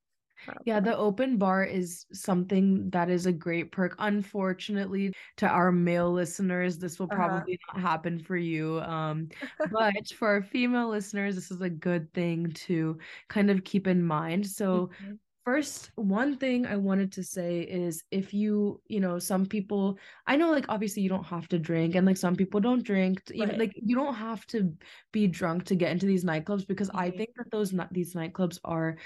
yeah, 0.65 0.81
the 0.81 0.97
open 0.97 1.37
bar 1.39 1.65
is 1.65 2.07
something 2.13 2.91
that 2.91 3.11
is 3.11 3.27
a 3.27 3.33
great 3.33 3.73
perk. 3.73 3.95
Unfortunately, 3.99 5.13
to 5.37 5.49
our 5.49 5.73
male 5.73 6.13
listeners, 6.13 6.79
this 6.79 6.99
will 6.99 7.07
uh-huh. 7.07 7.17
probably 7.17 7.55
uh-huh. 7.55 7.79
not 7.81 7.91
happen 7.91 8.19
for 8.19 8.37
you. 8.37 8.81
Um, 8.81 9.29
but 9.71 10.09
for 10.19 10.29
our 10.29 10.43
female 10.43 10.89
listeners, 10.89 11.35
this 11.35 11.51
is 11.51 11.61
a 11.61 11.71
good 11.71 12.13
thing 12.13 12.53
to 12.67 12.99
kind 13.29 13.51
of 13.51 13.65
keep 13.65 13.87
in 13.87 14.03
mind. 14.03 14.47
So, 14.47 14.91
mm-hmm. 15.03 15.15
first, 15.45 15.91
one 15.97 16.37
thing 16.37 16.67
I 16.67 16.77
wanted 16.77 17.13
to 17.13 17.25
say 17.25 17.61
is 17.61 18.05
if 18.11 18.35
you, 18.35 18.81
you 18.89 19.01
know, 19.01 19.19
some 19.19 19.47
people, 19.47 19.99
I 20.27 20.37
know, 20.37 20.51
like, 20.51 20.67
obviously, 20.69 21.03
you 21.03 21.09
don't 21.09 21.27
have 21.27 21.49
to 21.49 21.59
drink, 21.59 21.95
and 21.95 22.07
like, 22.07 22.17
some 22.17 22.37
people 22.37 22.61
don't 22.61 22.83
drink, 22.83 23.23
even 23.33 23.51
right. 23.51 23.59
like, 23.59 23.73
you 23.75 23.97
don't 23.97 24.15
have 24.15 24.47
to 24.49 24.73
be 25.13 25.27
drunk 25.27 25.65
to 25.65 25.75
get 25.75 25.93
into 25.93 26.07
these 26.07 26.25
nightclubs 26.25 26.67
because 26.67 26.89
mm-hmm. 26.89 26.99
I 26.99 27.11
think 27.11 27.31
that 27.37 27.51
those, 27.51 27.75
these 27.91 28.15
nightclubs 28.15 28.59
are 28.65 28.97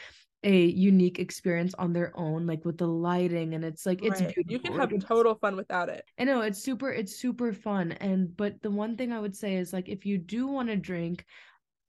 a 0.42 0.66
unique 0.66 1.18
experience 1.18 1.74
on 1.74 1.92
their 1.92 2.12
own 2.14 2.46
like 2.46 2.64
with 2.64 2.78
the 2.78 2.86
lighting 2.86 3.54
and 3.54 3.64
it's 3.64 3.84
like 3.84 4.02
it's 4.02 4.22
right. 4.22 4.34
you 4.48 4.58
can 4.58 4.74
have 4.74 4.90
total 5.00 5.34
fun 5.34 5.54
without 5.54 5.90
it 5.90 6.04
i 6.18 6.24
know 6.24 6.40
it's 6.40 6.62
super 6.62 6.90
it's 6.90 7.16
super 7.16 7.52
fun 7.52 7.92
and 7.92 8.34
but 8.36 8.60
the 8.62 8.70
one 8.70 8.96
thing 8.96 9.12
i 9.12 9.20
would 9.20 9.36
say 9.36 9.56
is 9.56 9.72
like 9.72 9.88
if 9.88 10.06
you 10.06 10.16
do 10.16 10.46
want 10.46 10.68
to 10.68 10.76
drink 10.76 11.26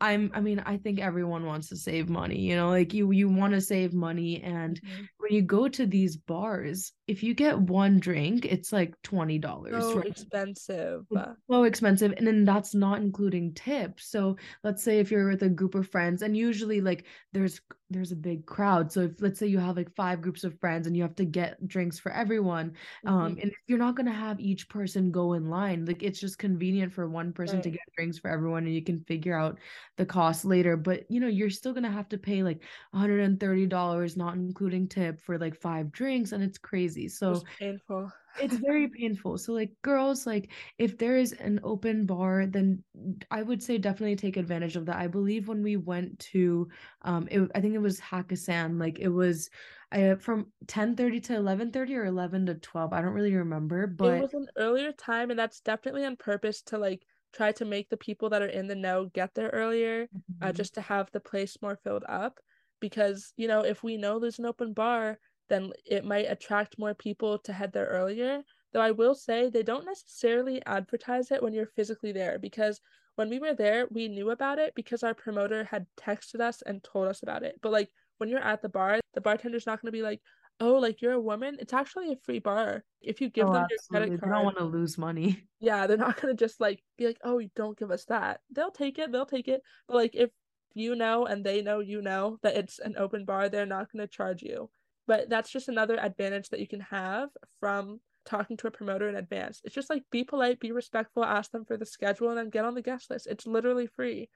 I'm 0.02 0.32
I 0.34 0.42
mean 0.42 0.60
I 0.66 0.78
think 0.78 1.00
everyone 1.00 1.46
wants 1.46 1.70
to 1.70 1.78
save 1.78 2.10
money 2.10 2.40
you 2.40 2.56
know 2.56 2.70
like 2.70 2.92
you 2.94 3.12
you 3.12 3.30
want 3.30 3.54
to 3.54 3.62
save 3.62 3.94
money 3.94 4.42
and 4.42 4.82
mm-hmm. 4.82 5.04
when 5.20 5.32
you 5.32 5.44
go 5.44 5.68
to 5.68 5.86
these 5.86 6.18
bars 6.18 6.92
if 7.08 7.22
you 7.22 7.36
get 7.36 7.58
one 7.58 8.00
drink 8.00 8.46
it's 8.46 8.74
like 8.74 8.96
$20 9.04 9.70
so 9.70 9.98
right? 9.98 10.08
expensive 10.08 11.04
so 11.50 11.64
expensive 11.64 12.14
and 12.18 12.26
then 12.26 12.44
that's 12.44 12.74
not 12.74 13.00
including 13.00 13.54
tips 13.54 14.10
so 14.10 14.36
let's 14.64 14.84
say 14.84 14.98
if 14.98 15.12
you're 15.12 15.30
with 15.30 15.44
a 15.44 15.50
group 15.50 15.76
of 15.76 15.88
friends 15.88 16.24
and 16.24 16.36
usually 16.36 16.82
like 16.82 17.06
there's 17.32 17.62
there's 17.92 18.12
a 18.12 18.16
big 18.16 18.46
crowd 18.46 18.92
so 18.92 19.02
if 19.02 19.12
let's 19.20 19.38
say 19.38 19.48
you 19.48 19.60
have 19.60 19.76
like 19.76 19.94
five 19.96 20.22
groups 20.22 20.44
of 20.44 20.58
friends 20.60 20.88
and 20.88 20.96
you 20.96 21.04
have 21.04 21.16
to 21.16 21.26
get 21.26 21.68
drinks 21.68 22.00
for 22.00 22.12
everyone 22.12 22.74
um, 23.06 23.32
mm-hmm. 23.32 23.42
and 23.42 23.52
you're 23.68 23.78
not 23.78 23.96
going 23.96 24.06
to 24.06 24.12
have 24.12 24.40
each 24.40 24.70
person 24.70 25.12
go 25.12 25.34
in 25.34 25.50
line 25.50 25.86
like 25.86 26.02
it's 26.02 26.20
just 26.20 26.38
convenient 26.38 26.92
for 26.94 27.08
one 27.08 27.34
person 27.34 27.58
right. 27.58 27.64
to 27.64 27.70
get 27.70 27.82
drinks 27.96 28.18
for 28.18 28.30
everyone 28.30 28.66
and 28.66 28.74
you 28.74 28.84
can 28.84 29.00
figure 29.02 29.38
out 29.38 29.60
the 29.98 30.06
cost 30.06 30.46
later 30.46 30.78
but 30.78 31.04
you 31.10 31.20
know 31.20 31.28
you're 31.28 31.50
still 31.50 31.74
going 31.74 31.84
to 31.84 31.90
have 31.90 32.10
to 32.10 32.18
pay 32.18 32.44
like 32.44 32.64
$130 32.96 34.18
not 34.18 34.36
including 34.36 34.88
tip 34.88 35.20
for 35.20 35.38
like 35.38 35.60
five 35.60 35.92
drinks 35.92 36.32
and 36.32 36.44
it's 36.44 36.58
crazy 36.58 37.08
so 37.08 37.32
it's 37.32 37.44
painful 37.60 38.12
it's 38.40 38.56
very 38.56 38.88
painful. 38.88 39.38
So 39.38 39.54
like 39.54 39.72
girls, 39.82 40.26
like 40.26 40.52
if 40.78 40.98
there 40.98 41.18
is 41.18 41.34
an 41.34 41.60
open 41.64 42.06
bar, 42.06 42.46
then 42.46 42.84
I 43.30 43.42
would 43.42 43.62
say 43.62 43.78
definitely 43.78 44.16
take 44.16 44.38
advantage 44.38 44.76
of 44.76 44.86
that. 44.86 44.98
I 44.98 45.08
believe 45.08 45.48
when 45.48 45.64
we 45.64 45.78
went 45.78 46.20
to 46.32 46.68
um 47.02 47.28
it, 47.30 47.50
I 47.56 47.62
think 47.62 47.76
it 47.76 47.82
was 47.82 48.00
Hakkasan, 48.00 48.80
like 48.80 49.00
it 49.00 49.10
was 49.10 49.50
uh, 49.92 50.16
from 50.16 50.48
10 50.68 50.96
30 50.96 51.20
to 51.20 51.36
11 51.36 51.72
30 51.72 51.96
or 51.98 52.06
11 52.06 52.46
to 52.46 52.56
12 52.56 52.94
i 52.94 53.02
don't 53.02 53.12
really 53.12 53.36
remember 53.36 53.88
but 53.88 54.14
it 54.14 54.22
was 54.22 54.34
an 54.34 54.48
earlier 54.56 54.94
time 54.94 55.30
and 55.30 55.38
that's 55.40 55.60
definitely 55.60 56.06
on 56.06 56.16
purpose 56.16 56.62
to 56.62 56.78
like 56.78 57.06
try 57.34 57.52
to 57.52 57.66
make 57.66 57.90
the 57.90 57.98
people 57.98 58.30
that 58.30 58.42
are 58.42 58.48
in 58.48 58.68
the 58.68 58.76
know 58.76 59.10
get 59.14 59.34
there 59.34 59.50
earlier 59.50 60.04
uh, 60.04 60.06
mm-hmm. 60.06 60.50
uh, 60.50 60.52
just 60.54 60.74
to 60.76 60.82
have 60.82 61.10
the 61.12 61.20
place 61.20 61.58
more 61.62 61.78
filled 61.84 62.06
up 62.08 62.40
because 62.80 63.34
you 63.38 63.48
know 63.48 63.62
if 63.62 63.84
we 63.84 63.98
know 63.98 64.20
there's 64.20 64.40
an 64.40 64.46
open 64.46 64.74
bar 64.74 65.18
then 65.52 65.70
it 65.86 66.06
might 66.06 66.32
attract 66.32 66.80
more 66.80 66.94
people 66.94 67.38
to 67.40 67.52
head 67.52 67.74
there 67.74 67.88
earlier. 67.88 68.42
Though 68.72 68.80
I 68.80 68.92
will 68.92 69.14
say 69.14 69.50
they 69.50 69.64
don't 69.64 69.86
necessarily 69.86 70.66
advertise 70.66 71.30
it 71.30 71.44
when 71.44 71.52
you're 71.52 71.66
physically 71.76 72.14
there 72.14 72.40
because 72.40 72.80
when 73.16 73.30
we 73.30 73.38
were 73.38 73.54
there, 73.54 73.86
we 73.92 74.08
knew 74.08 74.30
about 74.30 74.60
it 74.60 74.74
because 74.76 75.04
our 75.04 75.14
promoter 75.14 75.66
had 75.66 75.88
texted 76.00 76.40
us 76.40 76.64
and 76.66 76.82
told 76.82 77.10
us 77.10 77.22
about 77.22 77.44
it. 77.44 77.60
But 77.62 77.74
like 77.74 77.90
when 78.18 78.30
you're 78.30 78.40
at 78.40 78.62
the 78.62 78.70
bar, 78.70 79.02
the 79.14 79.20
bartender's 79.20 79.66
not 79.68 79.82
going 79.82 79.90
to 79.90 79.98
be 79.98 80.02
like, 80.02 80.22
"Oh, 80.62 80.76
like 80.76 81.02
you're 81.02 81.12
a 81.12 81.20
woman." 81.20 81.58
It's 81.60 81.74
actually 81.74 82.14
a 82.14 82.24
free 82.24 82.40
bar. 82.40 82.86
If 83.02 83.20
you 83.20 83.30
give 83.30 83.50
oh, 83.50 83.54
them 83.54 83.68
absolutely. 83.70 84.12
your 84.12 84.20
credit 84.20 84.22
card, 84.22 84.32
they 84.32 84.36
don't 84.36 84.46
want 84.46 84.58
to 84.60 84.64
lose 84.64 84.98
money. 84.98 85.44
Yeah, 85.60 85.86
they're 85.86 85.98
not 85.98 86.20
going 86.20 86.36
to 86.36 86.46
just 86.46 86.62
like 86.62 86.82
be 86.98 87.08
like, 87.08 87.20
"Oh, 87.26 87.40
you 87.40 87.50
don't 87.58 87.78
give 87.78 87.92
us 87.92 88.06
that." 88.06 88.40
They'll 88.56 88.72
take 88.72 89.00
it. 89.00 89.12
They'll 89.12 89.26
take 89.26 89.50
it. 89.50 89.62
But 89.88 89.98
like 89.98 90.16
if 90.16 90.30
you 90.74 90.96
know 90.96 91.26
and 91.26 91.46
they 91.46 91.62
know 91.62 91.82
you 91.82 92.02
know 92.02 92.38
that 92.42 92.56
it's 92.56 92.80
an 92.80 92.96
open 92.98 93.26
bar, 93.26 93.50
they're 93.50 93.66
not 93.66 93.92
going 93.92 94.08
to 94.08 94.08
charge 94.08 94.42
you 94.42 94.70
But 95.08 95.30
that's 95.30 95.52
just 95.52 95.68
another 95.68 95.98
advantage 96.00 96.50
that 96.50 96.60
you 96.60 96.68
can 96.68 96.82
have 96.82 97.30
from 97.60 98.00
talking 98.26 98.58
to 98.58 98.68
a 98.68 98.72
promoter 98.72 99.10
in 99.10 99.16
advance. 99.16 99.62
It's 99.64 99.76
just 99.76 99.90
like 99.90 100.04
be 100.12 100.24
polite, 100.24 100.60
be 100.60 100.72
respectful, 100.72 101.26
ask 101.26 101.52
them 101.52 101.66
for 101.66 101.78
the 101.78 101.86
schedule, 101.86 102.30
and 102.30 102.38
then 102.38 102.50
get 102.50 102.66
on 102.66 102.76
the 102.76 102.82
guest 102.82 103.10
list. 103.10 103.28
It's 103.28 103.48
literally 103.48 103.88
free. 103.88 104.30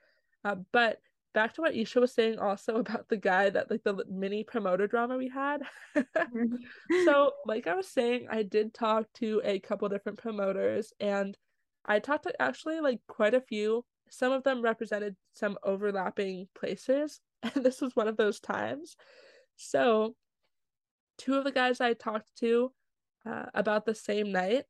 Uh, 0.44 0.56
but 0.72 1.00
back 1.34 1.54
to 1.54 1.62
what 1.62 1.76
Isha 1.76 2.00
was 2.00 2.14
saying 2.14 2.40
also 2.40 2.78
about 2.80 3.08
the 3.10 3.18
guy 3.18 3.50
that 3.50 3.70
like 3.70 3.84
the 3.84 4.04
mini 4.10 4.44
promoter 4.44 4.88
drama 4.88 5.18
we 5.18 5.30
had. 5.30 5.62
so, 7.06 7.32
like 7.46 7.68
I 7.68 7.76
was 7.76 7.88
saying, 7.88 8.28
I 8.32 8.44
did 8.44 8.74
talk 8.74 9.06
to 9.16 9.42
a 9.44 9.60
couple 9.60 9.88
different 9.90 10.18
promoters 10.18 10.94
and 11.00 11.38
I 11.86 12.00
talked 12.00 12.24
to 12.24 12.42
actually 12.42 12.80
like 12.80 13.00
quite 13.08 13.36
a 13.36 13.42
few. 13.42 13.86
Some 14.10 14.32
of 14.32 14.44
them 14.44 14.62
represented 14.62 15.16
some 15.34 15.58
overlapping 15.64 16.48
places, 16.56 17.20
and 17.44 17.64
this 17.64 17.82
was 17.82 17.96
one 17.96 18.08
of 18.08 18.18
those 18.18 18.40
times. 18.40 18.96
So, 19.58 20.16
two 21.18 21.36
of 21.36 21.44
the 21.44 21.52
guys 21.52 21.82
I 21.82 21.94
talked 21.94 22.36
to 22.40 22.72
uh, 23.26 23.46
about 23.54 23.86
the 23.86 23.96
same 23.96 24.32
night, 24.32 24.66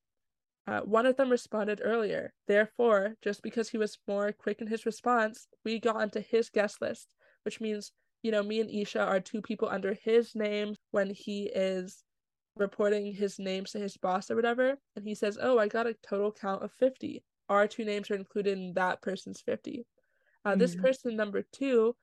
uh, 0.68 0.82
one 0.82 1.06
of 1.06 1.16
them 1.16 1.30
responded 1.30 1.82
earlier. 1.84 2.34
Therefore, 2.48 3.16
just 3.22 3.44
because 3.44 3.70
he 3.70 3.78
was 3.78 4.00
more 4.08 4.32
quick 4.32 4.62
in 4.62 4.68
his 4.68 4.86
response, 4.86 5.48
we 5.64 5.80
got 5.80 5.96
onto 5.96 6.22
his 6.22 6.50
guest 6.50 6.82
list, 6.82 7.14
which 7.44 7.62
means, 7.62 7.92
you 8.24 8.32
know, 8.32 8.42
me 8.42 8.60
and 8.60 8.72
Isha 8.72 9.00
are 9.00 9.20
two 9.20 9.42
people 9.42 9.70
under 9.70 9.94
his 9.94 10.36
name 10.36 10.76
when 10.92 11.12
he 11.12 11.44
is 11.54 12.04
reporting 12.56 13.14
his 13.14 13.38
names 13.38 13.72
to 13.72 13.80
his 13.80 13.98
boss 13.98 14.32
or 14.32 14.36
whatever. 14.36 14.76
And 14.96 15.06
he 15.06 15.14
says, 15.14 15.38
Oh, 15.40 15.60
I 15.60 15.68
got 15.68 15.88
a 15.88 15.96
total 16.08 16.32
count 16.32 16.64
of 16.64 16.72
50. 16.74 17.24
Our 17.50 17.68
two 17.68 17.86
names 17.86 18.10
are 18.10 18.16
included 18.16 18.58
in 18.58 18.74
that 18.74 19.02
person's 19.02 19.42
50. 19.42 19.86
Uh, 20.44 20.50
mm-hmm. 20.50 20.60
This 20.60 20.76
person, 20.76 21.16
number 21.16 21.44
two, 21.52 21.96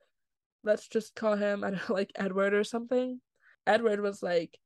let's 0.63 0.87
just 0.87 1.17
call 1.17 1.35
him, 1.35 1.65
I 1.65 1.71
don't 1.71 1.89
know, 1.89 1.95
like 1.95 2.13
Edward 2.15 2.55
or 2.55 2.63
something. 2.63 3.21
Edward 3.67 4.01
was 4.01 4.23
like, 4.23 4.59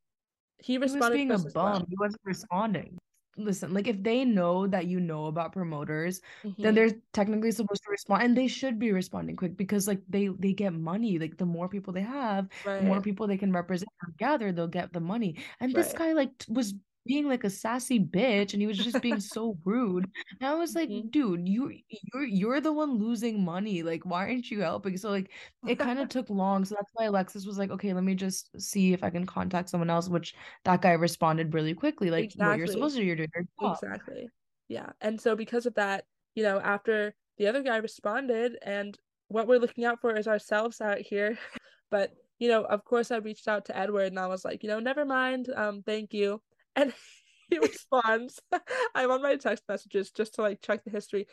he 0.59 0.79
responded. 0.79 1.19
He 1.19 1.27
was 1.27 1.43
being 1.43 1.51
a 1.51 1.53
bum. 1.53 1.85
He 1.89 1.97
wasn't 1.99 2.23
responding 2.25 2.99
listen, 3.37 3.73
like 3.73 3.87
if 3.87 4.03
they 4.03 4.25
know 4.25 4.67
that 4.67 4.87
you 4.87 5.01
know 5.01 5.27
about 5.27 5.53
promoters, 5.53 6.21
mm-hmm. 6.45 6.63
then 6.63 6.75
they're 6.75 6.91
technically 7.13 7.51
supposed 7.51 7.83
to 7.85 7.91
respond 7.91 8.23
and 8.23 8.37
they 8.37 8.49
should 8.49 8.79
be 8.79 8.93
responding 8.93 9.37
quick 9.37 9.57
because 9.57 9.87
like 9.87 10.01
they 10.09 10.29
they 10.39 10.53
get 10.53 10.73
money. 10.73 11.19
Like 11.19 11.37
the 11.37 11.47
more 11.47 11.69
people 11.69 11.93
they 11.93 12.03
have, 12.03 12.49
right. 12.65 12.81
the 12.81 12.87
more 12.87 13.01
people 13.01 13.27
they 13.27 13.39
can 13.39 13.53
represent 13.53 13.91
or 14.03 14.15
gather, 14.19 14.53
they'll 14.53 14.67
get 14.67 14.93
the 14.93 15.01
money. 15.01 15.37
And 15.61 15.75
right. 15.75 15.83
this 15.83 15.93
guy 15.93 16.13
like 16.13 16.31
was 16.49 16.75
being 17.07 17.29
like 17.29 17.45
a 17.45 17.51
sassy 17.51 17.99
bitch 17.99 18.53
and 18.53 18.61
he 18.61 18.67
was 18.67 18.79
just 18.79 19.01
being 19.01 19.21
so 19.21 19.57
rude. 19.65 20.11
And 20.41 20.49
I 20.49 20.55
was 20.55 20.75
like, 20.75 20.89
mm-hmm. 20.89 21.09
dude, 21.09 21.49
you 21.49 21.79
you're 22.13 22.25
you're 22.25 22.61
the 22.61 22.73
one 22.73 22.99
losing 22.99 23.45
money. 23.45 23.83
Like, 23.83 24.05
why 24.05 24.27
aren't 24.27 24.51
you 24.51 24.61
helping? 24.61 24.97
So 24.97 25.11
like 25.11 25.31
it 25.67 25.79
kind 25.79 25.99
of 25.99 26.09
took 26.11 26.29
long. 26.31 26.65
So 26.65 26.75
that's 26.75 26.91
why 26.95 27.05
Alexis 27.05 27.47
was 27.47 27.59
like, 27.59 27.71
okay, 27.71 27.93
let 27.93 28.05
me 28.05 28.15
just 28.15 28.61
see 28.61 28.93
if 28.93 29.03
I 29.03 29.11
can 29.11 29.27
contact 29.27 29.71
someone 29.71 29.91
else, 29.91 30.09
which 30.09 30.35
that 30.65 30.83
guy 30.83 30.93
responded 30.93 31.55
really 31.55 31.75
quickly. 31.75 32.11
Like 32.11 32.25
exactly. 32.25 32.47
what 32.47 32.59
you're 32.59 32.67
supposed 32.67 32.97
to 32.97 33.01
do, 33.01 33.07
you're 33.07 33.17
doing 33.17 33.31
your 33.35 33.45
job. 33.61 33.79
Exactly. 33.83 34.29
Yeah. 34.69 34.91
And 35.01 35.21
so 35.21 35.37
because 35.37 35.67
of 35.67 35.75
that, 35.75 36.05
you 36.35 36.43
know, 36.43 36.61
after 36.61 37.15
the 37.39 37.47
other 37.47 37.63
guy 37.63 37.77
responded 37.77 38.57
and 38.63 38.99
what 39.29 39.47
we're 39.47 39.59
looking 39.59 39.85
out 39.85 40.01
for 40.01 40.17
is 40.17 40.29
ourselves 40.29 40.81
out 40.81 40.99
here. 40.99 41.39
but 41.91 42.13
you 42.39 42.49
know, 42.49 42.65
of 42.65 42.85
course 42.85 43.11
I 43.11 43.17
reached 43.17 43.49
out 43.49 43.65
to 43.67 43.77
Edward 43.77 44.09
and 44.09 44.19
I 44.19 44.27
was 44.27 44.45
like, 44.45 44.63
you 44.63 44.69
know, 44.69 44.79
never 44.79 45.07
mind. 45.07 45.49
Um, 45.57 45.83
thank 45.83 46.13
you 46.13 46.43
and 46.77 46.93
he 47.51 47.59
responds 47.59 48.41
i'm 48.95 49.11
on 49.11 49.23
my 49.23 49.37
text 49.37 49.65
messages 49.69 50.11
just 50.11 50.35
to 50.35 50.43
like 50.43 50.61
check 50.63 50.85
the 50.85 50.91
history. 50.91 51.27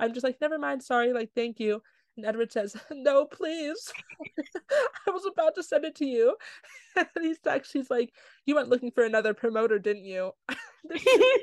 I'm 0.00 0.14
just 0.14 0.24
like 0.24 0.40
never 0.40 0.58
mind 0.58 0.82
sorry 0.82 1.12
like 1.12 1.30
thank 1.34 1.60
you 1.60 1.82
and 2.16 2.26
edward 2.26 2.52
says 2.52 2.76
no 2.92 3.24
please 3.24 3.92
i 5.06 5.10
was 5.10 5.24
about 5.26 5.54
to 5.54 5.62
send 5.62 5.84
it 5.84 5.94
to 5.94 6.04
you 6.04 6.36
and 6.96 7.06
he's 7.20 7.38
actually 7.46 7.80
he's 7.80 7.90
like 7.90 8.12
you 8.46 8.54
went 8.54 8.68
looking 8.68 8.90
for 8.90 9.04
another 9.04 9.34
promoter 9.34 9.78
didn't 9.78 10.04
you 10.04 10.30
this, 10.84 11.02
just, 11.02 11.34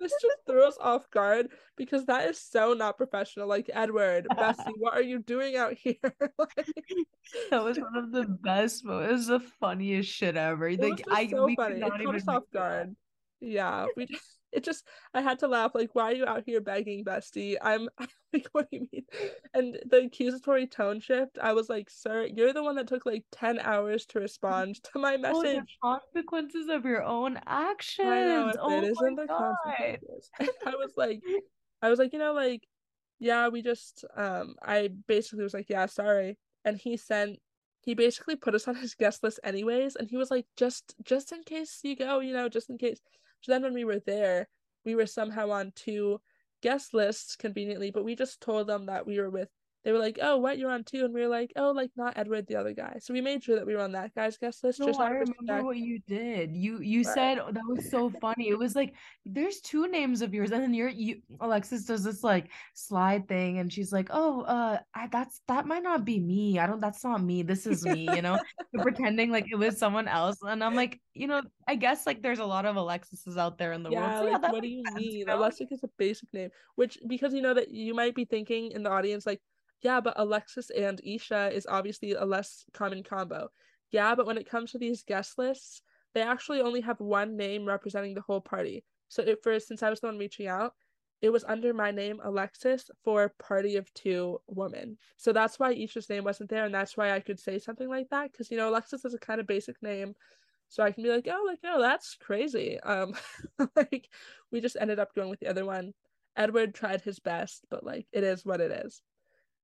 this 0.00 0.12
just 0.22 0.38
threw 0.46 0.66
us 0.66 0.78
off 0.80 1.10
guard 1.10 1.48
because 1.76 2.04
that 2.06 2.28
is 2.28 2.40
so 2.40 2.72
not 2.72 2.96
professional 2.96 3.48
like 3.48 3.68
edward 3.72 4.26
bessie 4.36 4.62
what 4.78 4.94
are 4.94 5.02
you 5.02 5.18
doing 5.18 5.56
out 5.56 5.74
here 5.74 5.94
like, 6.38 6.66
that 7.50 7.62
was 7.62 7.78
one 7.78 7.96
of 7.96 8.12
the 8.12 8.24
best 8.24 8.84
moments. 8.84 9.10
It 9.10 9.12
was 9.14 9.26
the 9.26 9.48
funniest 9.60 10.10
shit 10.10 10.36
ever. 10.36 10.68
It 10.68 10.80
like 10.80 11.04
I 11.10 11.28
so 11.28 11.46
we 11.46 11.56
funny. 11.56 11.80
Not 11.80 12.00
it 12.00 12.06
us 12.08 12.28
off 12.28 12.44
guard. 12.52 12.94
That. 13.40 13.46
Yeah, 13.46 13.86
we 13.96 14.06
just 14.06 14.35
it 14.56 14.64
just 14.64 14.84
I 15.14 15.20
had 15.20 15.38
to 15.40 15.48
laugh. 15.48 15.72
Like, 15.74 15.90
why 15.94 16.12
are 16.12 16.14
you 16.14 16.26
out 16.26 16.44
here 16.46 16.60
begging, 16.60 17.04
bestie? 17.04 17.56
I'm 17.62 17.88
like, 18.32 18.48
what 18.52 18.70
do 18.70 18.78
you 18.78 18.88
mean? 18.92 19.04
And 19.54 19.78
the 19.88 20.04
accusatory 20.06 20.66
tone 20.66 21.00
shift. 21.00 21.38
I 21.40 21.52
was 21.52 21.68
like, 21.68 21.90
sir, 21.90 22.28
you're 22.34 22.52
the 22.52 22.64
one 22.64 22.76
that 22.76 22.88
took 22.88 23.06
like 23.06 23.24
ten 23.30 23.58
hours 23.60 24.06
to 24.06 24.20
respond 24.20 24.82
to 24.92 24.98
my 24.98 25.16
message. 25.16 25.78
Oh, 25.84 25.98
consequences 26.00 26.68
of 26.68 26.84
your 26.84 27.04
own 27.04 27.38
actions. 27.46 28.08
I 28.08 28.22
know 28.22 28.52
oh 28.60 28.70
it 28.70 28.84
isn't 28.84 29.16
the 29.16 29.26
God. 29.26 29.54
consequences. 29.64 30.30
I 30.66 30.70
was 30.70 30.92
like, 30.96 31.20
I 31.82 31.90
was 31.90 31.98
like, 31.98 32.12
you 32.12 32.18
know, 32.18 32.32
like, 32.32 32.66
yeah, 33.18 33.48
we 33.48 33.62
just 33.62 34.04
um, 34.16 34.56
I 34.62 34.88
basically 35.06 35.44
was 35.44 35.54
like, 35.54 35.68
yeah, 35.68 35.86
sorry 35.86 36.38
and 36.66 36.76
he 36.76 36.98
sent 36.98 37.38
he 37.80 37.94
basically 37.94 38.36
put 38.36 38.54
us 38.54 38.68
on 38.68 38.74
his 38.74 38.94
guest 38.94 39.22
list 39.22 39.40
anyways 39.44 39.96
and 39.96 40.10
he 40.10 40.16
was 40.16 40.30
like 40.30 40.44
just 40.56 40.94
just 41.02 41.32
in 41.32 41.42
case 41.44 41.80
you 41.84 41.96
go 41.96 42.18
you 42.20 42.34
know 42.34 42.48
just 42.48 42.68
in 42.68 42.76
case 42.76 43.00
so 43.42 43.52
then 43.52 43.62
when 43.62 43.74
we 43.74 43.84
were 43.84 44.00
there 44.00 44.48
we 44.84 44.94
were 44.94 45.06
somehow 45.06 45.50
on 45.50 45.72
two 45.74 46.20
guest 46.62 46.94
lists 46.94 47.36
conveniently 47.36 47.90
but 47.90 48.04
we 48.04 48.14
just 48.16 48.40
told 48.40 48.66
them 48.66 48.86
that 48.86 49.06
we 49.06 49.18
were 49.18 49.30
with 49.30 49.48
they 49.86 49.92
were 49.92 50.00
like, 50.00 50.18
"Oh, 50.20 50.38
what 50.38 50.58
you're 50.58 50.72
on 50.72 50.82
too?" 50.82 51.04
And 51.04 51.14
we 51.14 51.20
were 51.20 51.28
like, 51.28 51.52
"Oh, 51.54 51.70
like 51.70 51.92
not 51.94 52.14
Edward, 52.18 52.48
the 52.48 52.56
other 52.56 52.72
guy." 52.72 52.96
So 52.98 53.14
we 53.14 53.20
made 53.20 53.44
sure 53.44 53.54
that 53.54 53.64
we 53.64 53.76
were 53.76 53.82
on 53.82 53.92
that 53.92 54.12
guy's 54.16 54.36
guest 54.36 54.64
list. 54.64 54.80
No, 54.80 54.90
I 54.98 55.10
remember 55.10 55.64
what 55.64 55.76
you 55.76 56.00
did. 56.08 56.56
You 56.56 56.80
you 56.80 57.04
right. 57.04 57.14
said 57.14 57.38
oh, 57.38 57.52
that 57.52 57.62
was 57.68 57.88
so 57.88 58.10
funny. 58.20 58.48
It 58.48 58.58
was 58.58 58.74
like 58.74 58.94
there's 59.24 59.60
two 59.60 59.86
names 59.86 60.22
of 60.22 60.34
yours, 60.34 60.50
and 60.50 60.60
then 60.60 60.74
you're 60.74 60.88
you 60.88 61.22
Alexis 61.38 61.84
does 61.84 62.02
this 62.02 62.24
like 62.24 62.50
slide 62.74 63.28
thing, 63.28 63.58
and 63.60 63.72
she's 63.72 63.92
like, 63.92 64.08
"Oh, 64.10 64.40
uh, 64.40 64.80
I, 64.92 65.06
that's 65.06 65.40
that 65.46 65.66
might 65.66 65.84
not 65.84 66.04
be 66.04 66.18
me. 66.18 66.58
I 66.58 66.66
don't. 66.66 66.80
That's 66.80 67.04
not 67.04 67.22
me. 67.22 67.44
This 67.44 67.64
is 67.64 67.84
me." 67.84 68.08
You 68.12 68.22
know, 68.22 68.40
pretending 68.82 69.30
like 69.30 69.46
it 69.52 69.56
was 69.56 69.78
someone 69.78 70.08
else, 70.08 70.38
and 70.42 70.64
I'm 70.64 70.74
like, 70.74 71.00
you 71.14 71.28
know, 71.28 71.42
I 71.68 71.76
guess 71.76 72.08
like 72.08 72.22
there's 72.22 72.40
a 72.40 72.44
lot 72.44 72.66
of 72.66 72.74
Alexises 72.74 73.36
out 73.36 73.56
there 73.56 73.70
in 73.70 73.84
the 73.84 73.90
yeah, 73.90 74.20
world. 74.20 74.32
So, 74.34 74.40
yeah, 74.42 74.50
what 74.50 74.62
do 74.62 74.68
you 74.68 74.82
sense, 74.84 74.96
mean? 74.96 75.12
You 75.12 75.26
know? 75.26 75.38
Alexis 75.38 75.70
is 75.70 75.84
a 75.84 75.88
basic 75.96 76.34
name, 76.34 76.50
which 76.74 76.98
because 77.06 77.32
you 77.32 77.40
know 77.40 77.54
that 77.54 77.70
you 77.70 77.94
might 77.94 78.16
be 78.16 78.24
thinking 78.24 78.72
in 78.72 78.82
the 78.82 78.90
audience 78.90 79.26
like 79.26 79.40
yeah, 79.82 80.00
but 80.00 80.14
Alexis 80.16 80.70
and 80.70 81.00
Isha 81.04 81.50
is 81.52 81.66
obviously 81.68 82.12
a 82.12 82.24
less 82.24 82.64
common 82.72 83.02
combo. 83.02 83.48
Yeah, 83.90 84.14
but 84.14 84.26
when 84.26 84.38
it 84.38 84.48
comes 84.48 84.72
to 84.72 84.78
these 84.78 85.02
guest 85.02 85.38
lists, 85.38 85.82
they 86.14 86.22
actually 86.22 86.60
only 86.60 86.80
have 86.80 86.98
one 87.00 87.36
name 87.36 87.66
representing 87.66 88.14
the 88.14 88.22
whole 88.22 88.40
party. 88.40 88.84
So 89.08 89.22
if 89.22 89.42
for 89.42 89.58
since 89.60 89.82
I 89.82 89.90
was 89.90 90.00
the 90.00 90.06
one 90.06 90.18
reaching 90.18 90.48
out, 90.48 90.72
it 91.22 91.30
was 91.30 91.44
under 91.44 91.72
my 91.72 91.90
name 91.90 92.20
Alexis 92.22 92.90
for 93.04 93.32
party 93.38 93.76
of 93.76 93.92
two 93.94 94.40
women. 94.46 94.98
So 95.16 95.32
that's 95.32 95.58
why 95.58 95.72
Isha's 95.72 96.10
name 96.10 96.24
wasn't 96.24 96.50
there, 96.50 96.64
and 96.64 96.74
that's 96.74 96.96
why 96.96 97.12
I 97.12 97.20
could 97.20 97.38
say 97.38 97.58
something 97.58 97.88
like 97.88 98.08
that 98.10 98.32
because 98.32 98.50
you 98.50 98.56
know 98.56 98.68
Alexis 98.68 99.04
is 99.04 99.14
a 99.14 99.18
kind 99.18 99.40
of 99.40 99.46
basic 99.46 99.82
name, 99.82 100.14
so 100.68 100.82
I 100.82 100.92
can 100.92 101.02
be 101.02 101.10
like, 101.10 101.28
oh, 101.30 101.44
like 101.46 101.60
no, 101.62 101.80
that's 101.80 102.16
crazy. 102.16 102.80
Um, 102.80 103.14
like 103.76 104.08
we 104.50 104.60
just 104.60 104.76
ended 104.80 104.98
up 104.98 105.14
going 105.14 105.30
with 105.30 105.40
the 105.40 105.48
other 105.48 105.64
one. 105.64 105.92
Edward 106.36 106.74
tried 106.74 107.00
his 107.00 107.18
best, 107.18 107.64
but 107.70 107.84
like 107.84 108.06
it 108.12 108.24
is 108.24 108.44
what 108.44 108.60
it 108.60 108.70
is. 108.84 109.00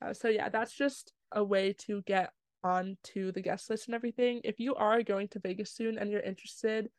Uh, 0.02 0.12
so 0.12 0.28
yeah, 0.28 0.48
that's 0.48 0.72
just 0.72 1.12
a 1.32 1.42
way 1.42 1.72
to 1.72 2.02
get 2.02 2.32
onto 2.64 3.32
the 3.32 3.40
guest 3.40 3.70
list 3.70 3.86
and 3.86 3.94
everything. 3.94 4.40
If 4.44 4.60
you 4.60 4.74
are 4.74 5.02
going 5.02 5.28
to 5.28 5.40
Vegas 5.40 5.72
soon 5.72 5.98
and 5.98 6.10
you're 6.10 6.20
interested 6.20 6.90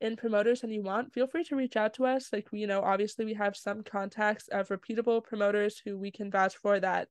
in 0.00 0.16
promoters 0.16 0.62
and 0.62 0.72
you 0.72 0.82
want, 0.82 1.12
feel 1.12 1.26
free 1.26 1.44
to 1.44 1.56
reach 1.56 1.76
out 1.76 1.94
to 1.94 2.06
us. 2.06 2.28
Like, 2.32 2.48
you 2.52 2.66
know, 2.66 2.80
obviously 2.82 3.24
we 3.24 3.34
have 3.34 3.56
some 3.56 3.82
contacts 3.82 4.48
of 4.48 4.70
reputable 4.70 5.20
promoters 5.20 5.80
who 5.84 5.98
we 5.98 6.10
can 6.10 6.30
vouch 6.30 6.56
for 6.56 6.80
that 6.80 7.08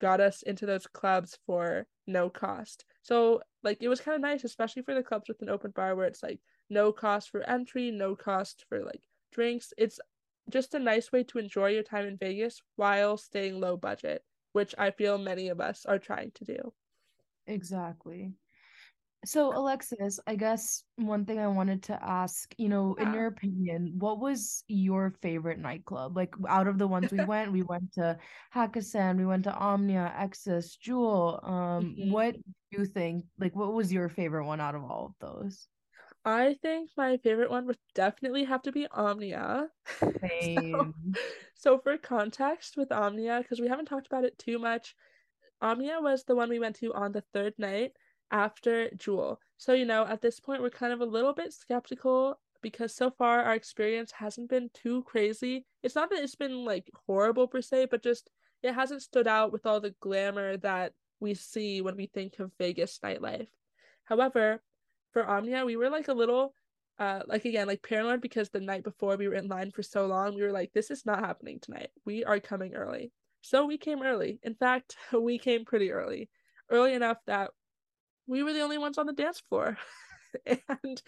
got 0.00 0.20
us 0.20 0.42
into 0.42 0.66
those 0.66 0.86
clubs 0.86 1.38
for 1.46 1.86
no 2.06 2.28
cost. 2.28 2.84
So, 3.02 3.42
like, 3.62 3.78
it 3.80 3.88
was 3.88 4.00
kind 4.00 4.16
of 4.16 4.22
nice, 4.22 4.42
especially 4.42 4.82
for 4.82 4.94
the 4.94 5.02
clubs 5.02 5.28
with 5.28 5.40
an 5.42 5.48
open 5.48 5.70
bar 5.70 5.94
where 5.94 6.06
it's 6.06 6.22
like 6.22 6.40
no 6.68 6.90
cost 6.90 7.30
for 7.30 7.48
entry, 7.48 7.92
no 7.92 8.16
cost 8.16 8.64
for 8.68 8.84
like 8.84 9.02
drinks. 9.32 9.72
It's 9.78 10.00
just 10.50 10.74
a 10.74 10.80
nice 10.80 11.12
way 11.12 11.22
to 11.24 11.38
enjoy 11.38 11.68
your 11.68 11.84
time 11.84 12.06
in 12.06 12.16
Vegas 12.16 12.60
while 12.74 13.16
staying 13.16 13.60
low 13.60 13.76
budget 13.76 14.24
which 14.52 14.74
I 14.78 14.90
feel 14.90 15.18
many 15.18 15.48
of 15.48 15.60
us 15.60 15.84
are 15.86 15.98
trying 15.98 16.32
to 16.36 16.44
do. 16.44 16.72
Exactly. 17.46 18.32
So, 19.24 19.56
Alexis, 19.56 20.18
I 20.26 20.34
guess 20.34 20.82
one 20.96 21.24
thing 21.24 21.38
I 21.38 21.46
wanted 21.46 21.84
to 21.84 21.98
ask, 22.02 22.52
you 22.58 22.68
know, 22.68 22.96
yeah. 22.98 23.06
in 23.06 23.14
your 23.14 23.26
opinion, 23.26 23.94
what 23.98 24.18
was 24.18 24.64
your 24.66 25.14
favorite 25.22 25.60
nightclub? 25.60 26.16
Like, 26.16 26.34
out 26.48 26.66
of 26.66 26.76
the 26.76 26.88
ones 26.88 27.12
we 27.12 27.24
went, 27.24 27.52
we 27.52 27.62
went 27.62 27.92
to 27.92 28.18
Hakkasan, 28.52 29.16
we 29.16 29.24
went 29.24 29.44
to 29.44 29.54
Omnia, 29.54 30.12
Exodus, 30.18 30.74
Jewel. 30.74 31.38
Um, 31.44 31.94
mm-hmm. 31.96 32.10
what 32.10 32.34
do 32.34 32.42
you 32.72 32.84
think? 32.84 33.24
Like, 33.38 33.54
what 33.54 33.72
was 33.72 33.92
your 33.92 34.08
favorite 34.08 34.46
one 34.46 34.60
out 34.60 34.74
of 34.74 34.82
all 34.82 35.06
of 35.06 35.14
those? 35.20 35.68
I 36.24 36.54
think 36.62 36.90
my 36.96 37.16
favorite 37.16 37.50
one 37.50 37.66
would 37.66 37.78
definitely 37.94 38.44
have 38.44 38.62
to 38.62 38.72
be 38.72 38.86
Omnia. 38.86 39.68
so, 40.00 40.94
so, 41.54 41.78
for 41.78 41.96
context 41.98 42.76
with 42.76 42.92
Omnia, 42.92 43.40
because 43.42 43.60
we 43.60 43.68
haven't 43.68 43.86
talked 43.86 44.06
about 44.06 44.24
it 44.24 44.38
too 44.38 44.58
much, 44.58 44.94
Omnia 45.60 46.00
was 46.00 46.24
the 46.24 46.36
one 46.36 46.48
we 46.48 46.60
went 46.60 46.76
to 46.76 46.94
on 46.94 47.12
the 47.12 47.24
third 47.32 47.54
night 47.58 47.92
after 48.30 48.90
Jewel. 48.90 49.40
So, 49.58 49.72
you 49.72 49.84
know, 49.84 50.06
at 50.06 50.22
this 50.22 50.38
point, 50.38 50.62
we're 50.62 50.70
kind 50.70 50.92
of 50.92 51.00
a 51.00 51.06
little 51.06 51.32
bit 51.32 51.52
skeptical 51.52 52.38
because 52.62 52.94
so 52.94 53.10
far 53.10 53.42
our 53.42 53.54
experience 53.54 54.12
hasn't 54.12 54.48
been 54.48 54.70
too 54.72 55.02
crazy. 55.02 55.66
It's 55.82 55.96
not 55.96 56.10
that 56.10 56.22
it's 56.22 56.36
been 56.36 56.64
like 56.64 56.88
horrible 57.06 57.48
per 57.48 57.60
se, 57.60 57.86
but 57.90 58.02
just 58.02 58.30
it 58.62 58.72
hasn't 58.72 59.02
stood 59.02 59.26
out 59.26 59.52
with 59.52 59.66
all 59.66 59.80
the 59.80 59.94
glamour 60.00 60.56
that 60.58 60.92
we 61.20 61.34
see 61.34 61.82
when 61.82 61.96
we 61.96 62.06
think 62.06 62.38
of 62.38 62.52
Vegas 62.58 62.98
nightlife. 63.02 63.48
However, 64.04 64.62
for 65.12 65.28
Omnia, 65.28 65.64
we 65.64 65.76
were 65.76 65.90
like 65.90 66.08
a 66.08 66.14
little 66.14 66.54
uh 66.98 67.20
like 67.26 67.44
again 67.44 67.66
like 67.66 67.82
paranoid 67.82 68.20
because 68.20 68.50
the 68.50 68.60
night 68.60 68.84
before 68.84 69.16
we 69.16 69.26
were 69.26 69.34
in 69.34 69.48
line 69.48 69.70
for 69.70 69.82
so 69.82 70.04
long 70.06 70.34
we 70.34 70.42
were 70.42 70.52
like 70.52 70.70
this 70.74 70.90
is 70.90 71.06
not 71.06 71.20
happening 71.20 71.58
tonight. 71.60 71.90
We 72.04 72.24
are 72.24 72.40
coming 72.40 72.74
early. 72.74 73.12
So 73.40 73.66
we 73.66 73.78
came 73.78 74.02
early. 74.02 74.38
In 74.42 74.54
fact 74.54 74.96
we 75.12 75.38
came 75.38 75.64
pretty 75.64 75.90
early. 75.90 76.28
Early 76.70 76.94
enough 76.94 77.18
that 77.26 77.50
we 78.26 78.42
were 78.42 78.52
the 78.52 78.62
only 78.62 78.78
ones 78.78 78.98
on 78.98 79.06
the 79.06 79.12
dance 79.12 79.42
floor. 79.48 79.78
And 80.46 81.02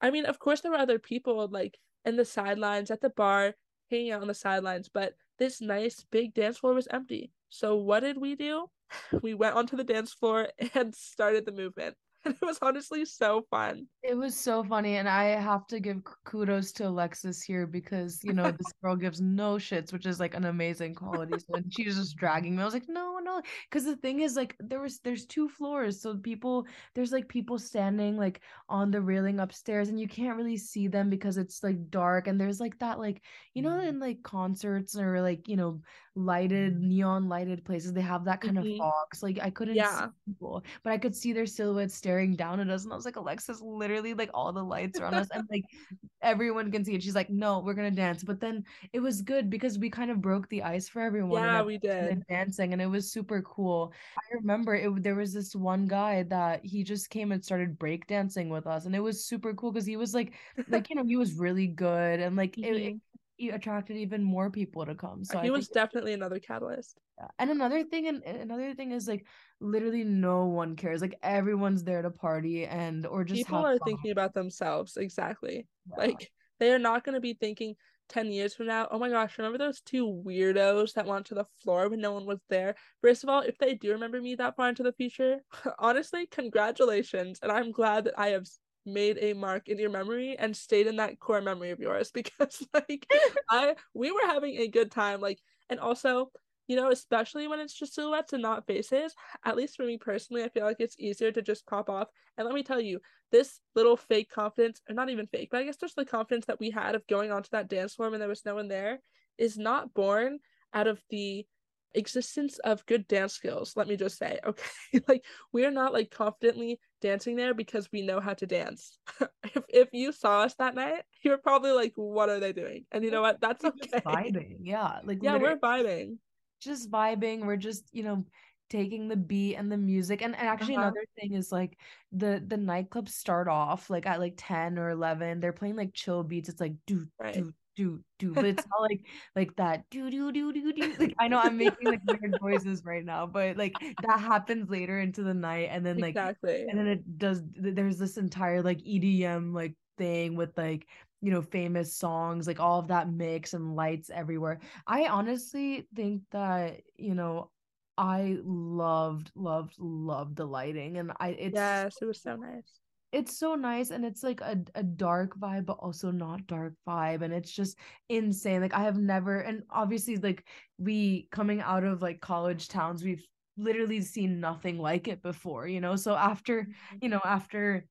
i 0.00 0.10
mean 0.10 0.24
of 0.24 0.38
course 0.38 0.62
there 0.62 0.70
were 0.70 0.78
other 0.78 0.98
people 0.98 1.46
like 1.50 1.76
in 2.06 2.16
the 2.16 2.24
sidelines 2.24 2.90
at 2.90 3.02
the 3.02 3.10
bar 3.10 3.54
hanging 3.90 4.12
out 4.12 4.22
on 4.22 4.28
the 4.28 4.34
sidelines 4.34 4.88
but 4.88 5.12
this 5.38 5.60
nice 5.60 6.06
big 6.10 6.32
dance 6.32 6.56
floor 6.58 6.72
was 6.72 6.88
empty. 6.90 7.32
So 7.50 7.76
what 7.76 8.00
did 8.00 8.16
we 8.18 8.34
do? 8.34 8.66
We 9.22 9.34
went 9.34 9.56
onto 9.56 9.76
the 9.76 9.84
dance 9.84 10.14
floor 10.14 10.48
and 10.74 10.94
started 10.94 11.44
the 11.44 11.52
movement 11.52 11.96
and 12.26 12.34
it 12.42 12.44
was 12.44 12.58
honestly 12.60 13.04
so 13.04 13.46
fun. 13.50 13.86
It 14.02 14.16
was 14.16 14.36
so 14.36 14.62
funny, 14.62 14.96
and 14.96 15.08
I 15.08 15.24
have 15.40 15.66
to 15.68 15.80
give 15.80 16.02
kudos 16.24 16.72
to 16.72 16.88
Alexis 16.88 17.42
here 17.42 17.66
because 17.66 18.20
you 18.22 18.32
know 18.32 18.50
this 18.50 18.72
girl 18.82 18.96
gives 18.96 19.20
no 19.20 19.54
shits, 19.54 19.92
which 19.92 20.06
is 20.06 20.20
like 20.20 20.34
an 20.34 20.44
amazing 20.44 20.94
quality. 20.94 21.38
So 21.38 21.54
and 21.54 21.72
she 21.72 21.86
was 21.86 21.96
just 21.96 22.16
dragging 22.16 22.56
me. 22.56 22.62
I 22.62 22.64
was 22.64 22.74
like, 22.74 22.88
no, 22.88 23.18
no, 23.22 23.40
because 23.70 23.84
the 23.84 23.96
thing 23.96 24.20
is, 24.20 24.36
like, 24.36 24.56
there 24.60 24.80
was 24.80 24.98
there's 25.00 25.26
two 25.26 25.48
floors, 25.48 26.00
so 26.02 26.16
people 26.16 26.66
there's 26.94 27.12
like 27.12 27.28
people 27.28 27.58
standing 27.58 28.16
like 28.16 28.40
on 28.68 28.90
the 28.90 29.00
railing 29.00 29.40
upstairs, 29.40 29.88
and 29.88 29.98
you 29.98 30.08
can't 30.08 30.36
really 30.36 30.56
see 30.56 30.88
them 30.88 31.08
because 31.08 31.36
it's 31.38 31.62
like 31.62 31.90
dark, 31.90 32.26
and 32.26 32.40
there's 32.40 32.60
like 32.60 32.78
that 32.80 32.98
like 32.98 33.22
you 33.54 33.62
know 33.62 33.80
in 33.80 33.98
like 34.00 34.22
concerts 34.22 34.96
or 34.96 35.20
like 35.20 35.48
you 35.48 35.56
know 35.56 35.80
lighted 36.16 36.80
neon 36.80 37.28
lighted 37.28 37.62
places 37.64 37.92
they 37.92 38.00
have 38.00 38.24
that 38.24 38.40
kind 38.40 38.56
mm-hmm. 38.56 38.72
of 38.72 38.78
fog 38.78 39.14
so 39.14 39.26
like 39.26 39.38
i 39.42 39.50
couldn't 39.50 39.74
yeah. 39.74 40.06
see 40.06 40.32
people 40.32 40.64
but 40.82 40.92
i 40.92 40.96
could 40.96 41.14
see 41.14 41.32
their 41.32 41.44
silhouettes 41.44 41.94
staring 41.94 42.15
down 42.36 42.60
at 42.60 42.68
us 42.70 42.84
and 42.84 42.92
i 42.92 42.96
was 42.96 43.04
like 43.04 43.16
alexis 43.16 43.60
literally 43.60 44.14
like 44.14 44.30
all 44.32 44.52
the 44.52 44.62
lights 44.62 44.98
are 44.98 45.06
on 45.06 45.14
us 45.14 45.28
and 45.32 45.44
like 45.50 45.64
everyone 46.22 46.72
can 46.72 46.84
see 46.84 46.94
it. 46.94 47.02
She's 47.02 47.14
like 47.14 47.30
no 47.30 47.60
we're 47.60 47.74
gonna 47.74 47.90
dance 47.90 48.24
but 48.24 48.40
then 48.40 48.64
it 48.92 49.00
was 49.00 49.22
good 49.22 49.48
because 49.50 49.78
we 49.78 49.90
kind 49.90 50.10
of 50.10 50.20
broke 50.20 50.48
the 50.48 50.62
ice 50.62 50.88
for 50.88 51.00
everyone 51.00 51.42
yeah 51.42 51.62
we 51.62 51.78
did. 51.78 52.24
dancing 52.28 52.72
and 52.72 52.82
it 52.82 52.86
was 52.86 53.10
super 53.10 53.42
cool. 53.42 53.92
I 54.18 54.34
remember 54.34 54.74
it 54.74 55.02
there 55.02 55.14
was 55.14 55.32
this 55.32 55.54
one 55.54 55.86
guy 55.86 56.24
that 56.24 56.64
he 56.64 56.82
just 56.82 57.10
came 57.10 57.32
and 57.32 57.44
started 57.44 57.78
break 57.78 58.06
dancing 58.06 58.48
with 58.48 58.66
us 58.66 58.86
and 58.86 58.94
it 58.96 59.00
was 59.00 59.24
super 59.24 59.54
cool 59.54 59.72
because 59.72 59.86
he 59.86 59.96
was 59.96 60.14
like 60.14 60.32
like 60.68 60.90
you 60.90 60.96
know 60.96 61.04
he 61.04 61.16
was 61.16 61.34
really 61.34 61.66
good 61.68 62.20
and 62.20 62.34
like 62.36 62.56
mm-hmm. 62.56 62.74
it, 62.74 62.82
it 62.82 62.96
attracted 63.38 63.96
even 63.96 64.22
more 64.22 64.50
people 64.50 64.84
to 64.86 64.94
come. 64.94 65.24
So 65.24 65.38
he 65.40 65.50
was 65.50 65.68
definitely 65.68 66.12
another 66.12 66.38
catalyst. 66.38 66.98
And 67.38 67.50
another 67.50 67.84
thing, 67.84 68.08
and 68.08 68.22
another 68.24 68.74
thing 68.74 68.92
is 68.92 69.08
like 69.08 69.26
literally 69.60 70.04
no 70.04 70.46
one 70.46 70.76
cares. 70.76 71.00
Like 71.00 71.18
everyone's 71.22 71.84
there 71.84 72.02
to 72.02 72.10
party 72.10 72.66
and 72.66 73.06
or 73.06 73.24
just 73.24 73.38
people 73.38 73.58
are 73.58 73.78
fun. 73.78 73.86
thinking 73.86 74.10
about 74.10 74.34
themselves. 74.34 74.96
Exactly. 74.96 75.66
Yeah. 75.90 76.06
Like 76.06 76.30
they 76.58 76.72
are 76.72 76.78
not 76.78 77.04
going 77.04 77.14
to 77.14 77.20
be 77.20 77.34
thinking 77.34 77.74
10 78.08 78.30
years 78.30 78.54
from 78.54 78.66
now, 78.66 78.88
oh 78.90 78.98
my 78.98 79.10
gosh, 79.10 79.36
remember 79.38 79.58
those 79.58 79.80
two 79.80 80.22
weirdos 80.24 80.92
that 80.94 81.06
went 81.06 81.26
to 81.26 81.34
the 81.34 81.44
floor 81.62 81.88
when 81.88 82.00
no 82.00 82.12
one 82.12 82.24
was 82.24 82.40
there? 82.48 82.76
First 83.02 83.24
of 83.24 83.28
all, 83.30 83.40
if 83.40 83.58
they 83.58 83.74
do 83.74 83.92
remember 83.92 84.20
me 84.20 84.34
that 84.36 84.56
far 84.56 84.68
into 84.68 84.82
the 84.82 84.92
future, 84.92 85.38
honestly, 85.78 86.26
congratulations. 86.26 87.40
And 87.42 87.50
I'm 87.50 87.72
glad 87.72 88.04
that 88.04 88.14
I 88.18 88.28
have 88.28 88.46
made 88.86 89.18
a 89.20 89.32
mark 89.32 89.68
in 89.68 89.78
your 89.78 89.90
memory 89.90 90.36
and 90.38 90.56
stayed 90.56 90.86
in 90.86 90.96
that 90.96 91.18
core 91.20 91.40
memory 91.40 91.70
of 91.70 91.80
yours 91.80 92.10
because 92.14 92.66
like 92.72 93.06
I 93.50 93.74
we 93.94 94.12
were 94.12 94.26
having 94.26 94.56
a 94.58 94.68
good 94.68 94.90
time 94.90 95.20
like 95.20 95.40
and 95.68 95.80
also 95.80 96.30
you 96.68 96.76
know 96.76 96.90
especially 96.90 97.48
when 97.48 97.60
it's 97.60 97.78
just 97.78 97.94
silhouettes 97.94 98.32
and 98.32 98.42
not 98.42 98.66
faces 98.66 99.14
at 99.44 99.56
least 99.56 99.76
for 99.76 99.84
me 99.84 99.98
personally 99.98 100.44
I 100.44 100.48
feel 100.48 100.64
like 100.64 100.80
it's 100.80 100.98
easier 100.98 101.32
to 101.32 101.42
just 101.42 101.66
pop 101.66 101.88
off. 101.90 102.08
And 102.38 102.46
let 102.46 102.54
me 102.54 102.62
tell 102.62 102.80
you 102.80 103.00
this 103.32 103.60
little 103.74 103.96
fake 103.96 104.30
confidence 104.30 104.80
or 104.88 104.94
not 104.94 105.10
even 105.10 105.26
fake 105.26 105.48
but 105.50 105.60
I 105.60 105.64
guess 105.64 105.76
just 105.76 105.96
the 105.96 106.04
confidence 106.04 106.46
that 106.46 106.60
we 106.60 106.70
had 106.70 106.94
of 106.94 107.06
going 107.06 107.32
onto 107.32 107.48
that 107.52 107.68
dance 107.68 107.94
floor 107.94 108.12
and 108.12 108.20
there 108.20 108.28
was 108.28 108.44
no 108.44 108.54
one 108.54 108.68
there 108.68 109.00
is 109.38 109.58
not 109.58 109.92
born 109.94 110.38
out 110.72 110.86
of 110.86 111.02
the 111.10 111.46
existence 111.94 112.58
of 112.60 112.84
good 112.86 113.06
dance 113.08 113.32
skills 113.32 113.72
let 113.76 113.88
me 113.88 113.96
just 113.96 114.18
say 114.18 114.38
okay? 114.46 114.62
Like 115.08 115.24
we're 115.52 115.70
not 115.70 115.92
like 115.92 116.10
confidently 116.10 116.78
dancing 117.00 117.36
there 117.36 117.54
because 117.54 117.88
we 117.92 118.02
know 118.02 118.20
how 118.20 118.34
to 118.34 118.46
dance. 118.46 118.98
If 119.54 119.62
if 119.68 119.88
you 119.92 120.12
saw 120.12 120.42
us 120.42 120.54
that 120.58 120.74
night 120.74 121.02
you're 121.22 121.38
probably 121.38 121.72
like 121.72 121.92
what 121.96 122.28
are 122.28 122.40
they 122.40 122.52
doing? 122.52 122.84
And 122.92 123.04
you 123.04 123.10
know 123.10 123.22
what? 123.22 123.40
That's 123.40 123.64
okay. 123.64 124.00
vibing 124.06 124.58
yeah 124.62 125.00
like 125.04 125.22
yeah 125.22 125.36
we're 125.36 125.56
vibing. 125.56 126.18
just 126.60 126.90
vibing 126.90 127.46
we're 127.46 127.56
just 127.56 127.84
you 127.92 128.02
know 128.02 128.24
taking 128.68 129.08
the 129.08 129.16
beat 129.16 129.54
and 129.54 129.70
the 129.70 129.76
music 129.76 130.22
and, 130.22 130.34
and 130.34 130.48
actually 130.48 130.74
uh-huh. 130.74 130.84
another 130.84 131.04
thing 131.18 131.34
is 131.34 131.52
like 131.52 131.78
the 132.12 132.42
the 132.46 132.56
nightclubs 132.56 133.10
start 133.10 133.48
off 133.48 133.88
like 133.90 134.06
at 134.06 134.18
like 134.18 134.34
10 134.36 134.78
or 134.78 134.90
11 134.90 135.40
they're 135.40 135.52
playing 135.52 135.76
like 135.76 135.94
chill 135.94 136.22
beats 136.24 136.48
it's 136.48 136.60
like 136.60 136.74
do 136.86 137.06
right. 137.20 137.34
do 137.34 137.52
do 137.76 138.00
do 138.18 138.32
but 138.32 138.44
it's 138.44 138.64
not 138.70 138.80
like 138.80 139.00
like 139.36 139.54
that 139.56 139.84
do 139.90 140.10
do 140.10 140.32
do 140.32 140.52
do 140.52 140.72
do 140.72 140.94
like 140.98 141.14
i 141.20 141.28
know 141.28 141.38
i'm 141.38 141.56
making 141.56 141.86
like 141.86 142.00
weird 142.08 142.36
noises 142.42 142.82
right 142.84 143.04
now 143.04 143.26
but 143.26 143.56
like 143.56 143.74
that 144.02 144.18
happens 144.18 144.68
later 144.70 144.98
into 144.98 145.22
the 145.22 145.34
night 145.34 145.68
and 145.70 145.84
then 145.84 145.98
like 145.98 146.16
exactly. 146.16 146.64
and 146.68 146.78
then 146.78 146.86
it 146.86 147.18
does 147.18 147.42
there's 147.54 147.98
this 147.98 148.16
entire 148.16 148.62
like 148.62 148.78
edm 148.78 149.54
like 149.54 149.74
thing 149.98 150.36
with 150.36 150.56
like 150.56 150.86
you 151.22 151.30
know 151.30 151.42
famous 151.42 151.96
songs 151.96 152.46
like 152.46 152.60
all 152.60 152.78
of 152.78 152.88
that 152.88 153.10
mix 153.10 153.54
and 153.54 153.74
lights 153.74 154.10
everywhere. 154.10 154.60
I 154.86 155.06
honestly 155.06 155.86
think 155.94 156.22
that 156.30 156.82
you 156.96 157.14
know 157.14 157.50
i 157.98 158.36
loved 158.44 159.30
loved 159.34 159.74
loved 159.78 160.36
the 160.36 160.44
lighting 160.44 160.98
and 160.98 161.12
i 161.18 161.28
it's 161.28 161.54
yes 161.54 161.96
it 162.02 162.04
was 162.04 162.20
so 162.20 162.36
nice 162.36 162.80
it's 163.12 163.38
so 163.38 163.54
nice 163.54 163.90
and 163.90 164.04
it's 164.04 164.22
like 164.22 164.40
a, 164.40 164.58
a 164.74 164.82
dark 164.82 165.38
vibe 165.38 165.66
but 165.66 165.78
also 165.78 166.10
not 166.10 166.46
dark 166.46 166.74
vibe 166.86 167.22
and 167.22 167.32
it's 167.32 167.50
just 167.50 167.78
insane 168.08 168.60
like 168.60 168.74
i 168.74 168.80
have 168.80 168.98
never 168.98 169.40
and 169.40 169.62
obviously 169.70 170.16
like 170.16 170.44
we 170.78 171.28
coming 171.30 171.60
out 171.60 171.84
of 171.84 172.02
like 172.02 172.20
college 172.20 172.68
towns 172.68 173.04
we've 173.04 173.24
literally 173.56 174.00
seen 174.00 174.40
nothing 174.40 174.78
like 174.78 175.08
it 175.08 175.22
before 175.22 175.66
you 175.66 175.80
know 175.80 175.96
so 175.96 176.14
after 176.14 176.62
mm-hmm. 176.62 176.96
you 177.00 177.08
know 177.08 177.20
after 177.24 177.86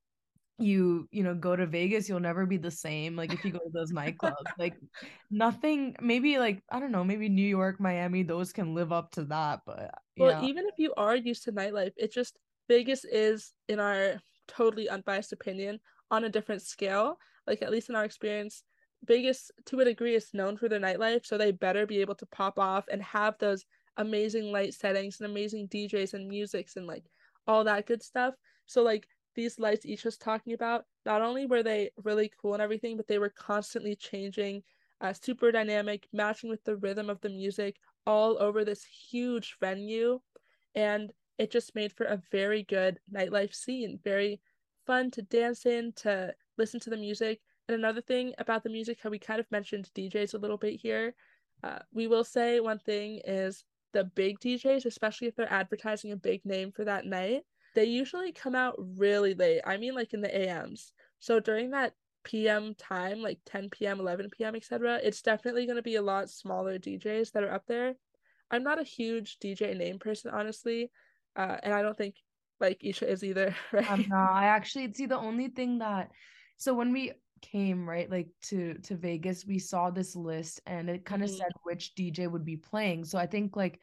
you 0.58 1.08
you 1.12 1.22
know 1.24 1.36
go 1.36 1.56
to 1.56 1.66
vegas 1.66 2.08
you'll 2.08 2.20
never 2.20 2.46
be 2.46 2.56
the 2.56 2.72
same 2.72 3.16
like 3.16 3.34
if 3.34 3.44
you 3.44 3.52
go 3.52 3.60
to 3.60 3.72
those 3.74 3.92
nightclubs 3.92 4.36
like 4.58 4.76
nothing 5.30 5.94
maybe 6.02 6.38
like 6.38 6.64
i 6.72 6.80
don't 6.80 6.94
know 6.94 7.04
maybe 7.04 7.28
new 7.28 7.42
york 7.42 7.80
miami 7.80 8.24
those 8.24 8.54
can 8.54 8.74
live 8.74 8.94
up 8.94 9.12
to 9.12 9.26
that 9.26 9.60
but 9.66 9.92
well 10.18 10.44
even 10.46 10.66
if 10.66 10.76
you 10.78 10.94
are 10.96 11.16
used 11.16 11.44
to 11.44 11.52
nightlife 11.52 11.92
it 11.98 12.14
just 12.14 12.38
vegas 12.70 13.04
is 13.04 13.54
in 13.68 13.80
our 13.82 14.22
totally 14.48 14.90
unbiased 14.90 15.34
opinion 15.34 15.80
on 16.12 16.24
a 16.24 16.30
different 16.30 16.62
scale. 16.62 17.18
Like 17.48 17.62
at 17.62 17.72
least 17.72 17.90
in 17.90 17.96
our 17.96 18.06
experience, 18.06 18.64
Vegas 19.06 19.52
to 19.66 19.80
a 19.80 19.86
degree 19.86 20.16
is 20.16 20.34
known 20.34 20.58
for 20.58 20.68
their 20.68 20.80
nightlife, 20.80 21.26
so 21.26 21.38
they 21.38 21.52
better 21.52 21.86
be 21.86 22.02
able 22.02 22.16
to 22.16 22.26
pop 22.28 22.58
off 22.58 22.86
and 22.92 23.02
have 23.02 23.38
those 23.40 23.66
amazing 23.98 24.52
light 24.52 24.74
settings 24.74 25.20
and 25.20 25.30
amazing 25.30 25.68
DJs 25.68 26.14
and 26.14 26.28
musics 26.28 26.76
and 26.76 26.88
like 26.88 27.06
all 27.48 27.64
that 27.64 27.86
good 27.86 28.04
stuff. 28.04 28.34
So 28.66 28.82
like 28.82 29.08
these 29.36 29.60
lights 29.60 29.86
Isha 29.86 30.08
was 30.08 30.18
talking 30.18 30.54
about, 30.54 30.86
not 31.06 31.22
only 31.22 31.46
were 31.46 31.64
they 31.64 31.92
really 32.04 32.32
cool 32.42 32.54
and 32.54 32.62
everything, 32.62 32.98
but 32.98 33.08
they 33.08 33.20
were 33.20 33.30
constantly 33.30 33.96
changing, 33.96 34.64
uh, 35.02 35.14
super 35.14 35.52
dynamic, 35.52 36.08
matching 36.14 36.50
with 36.50 36.64
the 36.64 36.78
rhythm 36.78 37.10
of 37.10 37.22
the 37.22 37.30
music 37.30 37.76
all 38.08 38.42
over 38.42 38.64
this 38.64 38.84
huge 38.84 39.58
venue. 39.60 40.20
And 40.74 41.12
it 41.38 41.52
just 41.52 41.76
made 41.76 41.92
for 41.92 42.06
a 42.06 42.22
very 42.32 42.64
good 42.64 43.00
nightlife 43.14 43.54
scene, 43.54 44.00
very 44.04 44.42
fun 44.86 45.12
to 45.12 45.22
dance 45.22 45.66
in, 45.66 45.94
to 45.98 46.34
listen 46.58 46.80
to 46.82 46.90
the 46.90 46.98
music. 46.98 47.42
And 47.68 47.76
another 47.76 48.02
thing 48.02 48.34
about 48.38 48.64
the 48.64 48.70
music, 48.70 49.00
how 49.02 49.10
we 49.10 49.20
kind 49.20 49.40
of 49.40 49.52
mentioned 49.52 49.90
DJs 49.96 50.34
a 50.34 50.38
little 50.38 50.58
bit 50.58 50.80
here, 50.80 51.16
uh, 51.64 51.80
we 51.94 52.08
will 52.08 52.24
say 52.24 52.60
one 52.60 52.80
thing 52.80 53.22
is 53.26 53.64
the 53.94 54.04
big 54.04 54.40
DJs, 54.40 54.86
especially 54.86 55.28
if 55.28 55.36
they're 55.36 55.52
advertising 55.52 56.12
a 56.12 56.18
big 56.18 56.46
name 56.46 56.72
for 56.72 56.86
that 56.86 57.06
night, 57.06 57.44
they 57.74 57.86
usually 57.86 58.32
come 58.32 58.56
out 58.56 58.76
really 58.78 59.34
late. 59.34 59.62
I 59.66 59.78
mean, 59.78 59.96
like 59.96 60.14
in 60.14 60.22
the 60.22 60.50
AMs. 60.50 60.94
So 61.20 61.40
during 61.40 61.72
that 61.72 61.94
PM 62.24 62.76
time, 62.76 63.22
like 63.22 63.40
10 63.46 63.70
p.m., 63.70 64.00
11 64.00 64.30
p.m., 64.30 64.56
etc., 64.56 65.00
it's 65.04 65.22
definitely 65.22 65.66
going 65.66 65.78
to 65.78 65.82
be 65.82 65.96
a 65.96 66.02
lot 66.02 66.30
smaller 66.30 66.78
DJs 66.78 67.32
that 67.32 67.44
are 67.44 67.54
up 67.54 67.66
there. 67.68 67.96
I'm 68.52 68.64
not 68.64 68.80
a 68.80 68.84
huge 68.84 69.40
DJ 69.40 69.76
name 69.76 70.00
person, 70.00 70.32
honestly 70.32 70.92
uh, 71.36 71.58
and 71.64 71.74
I 71.74 71.82
don't 71.82 71.98
think 71.98 72.16
like 72.60 72.84
Isha 72.84 73.10
is 73.10 73.24
either. 73.24 73.56
Right? 73.72 73.90
Um, 73.90 74.06
no, 74.10 74.18
I 74.18 74.46
actually 74.46 74.92
see 74.94 75.06
the 75.06 75.18
only 75.18 75.50
thing 75.50 75.80
that 75.80 76.12
so 76.58 76.74
when 76.74 76.92
we 76.92 77.14
came 77.42 77.88
right 77.88 78.10
like 78.10 78.28
to 78.44 78.76
to 78.84 78.96
Vegas, 78.96 79.46
we 79.46 79.60
saw 79.60 79.90
this 79.90 80.16
list 80.16 80.62
and 80.66 80.90
it 80.90 81.06
kind 81.06 81.24
of 81.24 81.30
mm-hmm. 81.30 81.38
said 81.38 81.52
which 81.64 81.94
DJ 81.96 82.30
would 82.30 82.46
be 82.46 82.58
playing. 82.58 83.06
So 83.06 83.18
I 83.18 83.26
think 83.26 83.56
like 83.56 83.80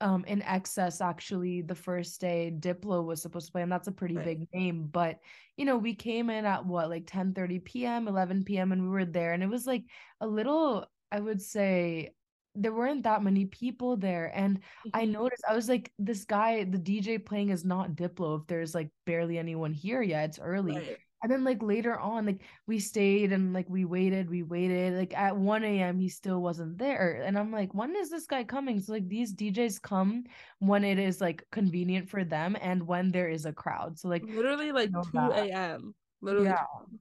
um 0.00 0.24
in 0.26 0.40
XS 0.42 1.00
actually 1.00 1.62
the 1.62 1.74
first 1.74 2.20
day 2.20 2.52
diplo 2.58 3.04
was 3.04 3.22
supposed 3.22 3.46
to 3.46 3.52
play 3.52 3.62
and 3.62 3.70
that's 3.70 3.88
a 3.88 3.92
pretty 3.92 4.16
Right. 4.16 4.24
big 4.24 4.48
name 4.52 4.88
but 4.90 5.20
you 5.56 5.64
know 5.64 5.76
we 5.76 5.94
came 5.94 6.30
in 6.30 6.44
at 6.44 6.66
what 6.66 6.90
like 6.90 7.04
10 7.06 7.32
30 7.32 7.60
p.m 7.60 8.08
11 8.08 8.44
p.m 8.44 8.72
and 8.72 8.82
we 8.82 8.88
were 8.88 9.04
there 9.04 9.32
and 9.32 9.42
it 9.42 9.48
was 9.48 9.66
like 9.66 9.84
a 10.20 10.26
little 10.26 10.84
i 11.12 11.20
would 11.20 11.40
say 11.40 12.10
there 12.54 12.72
weren't 12.72 13.02
that 13.02 13.22
many 13.22 13.46
people 13.46 13.96
there 13.96 14.30
and 14.34 14.60
i 14.92 15.04
Mhm. 15.04 15.12
noticed 15.12 15.42
i 15.48 15.54
was 15.54 15.68
like 15.68 15.92
this 15.98 16.24
guy 16.24 16.64
the 16.64 16.78
dj 16.78 17.24
playing 17.24 17.50
is 17.50 17.64
not 17.64 17.96
diplo 17.96 18.40
if 18.40 18.46
there's 18.46 18.74
like 18.74 18.90
barely 19.06 19.38
anyone 19.38 19.72
here 19.72 20.02
yet 20.02 20.28
it's 20.30 20.38
early 20.38 20.74
Right. 20.74 20.98
and 21.22 21.32
then 21.32 21.42
like 21.42 21.62
later 21.62 21.98
on 21.98 22.26
like 22.26 22.42
we 22.66 22.78
stayed 22.78 23.32
and 23.32 23.52
like 23.52 23.68
we 23.68 23.84
waited 23.84 24.30
we 24.30 24.42
waited 24.42 24.94
like 24.94 25.16
at 25.16 25.36
1 25.36 25.64
a.m 25.64 25.98
he 25.98 26.08
still 26.08 26.40
wasn't 26.40 26.78
there 26.78 27.22
and 27.24 27.36
i'm 27.38 27.50
like 27.50 27.74
when 27.74 27.96
is 27.96 28.10
this 28.10 28.26
guy 28.26 28.44
coming 28.44 28.78
so 28.78 28.92
like 28.92 29.08
these 29.08 29.34
djs 29.34 29.80
come 29.80 30.22
when 30.60 30.84
it 30.84 30.98
is 30.98 31.20
like 31.20 31.44
convenient 31.50 32.08
for 32.08 32.24
them 32.24 32.56
and 32.60 32.86
when 32.86 33.10
there 33.10 33.28
is 33.28 33.46
a 33.46 33.52
crowd 33.52 33.98
so 33.98 34.08
like 34.08 34.22
Literally 34.22 34.70
like 34.70 34.90
2 34.90 35.18
a.m. 35.18 35.94
Literally. 36.20 36.48
Yeah. 36.48 36.66
2 36.88 36.98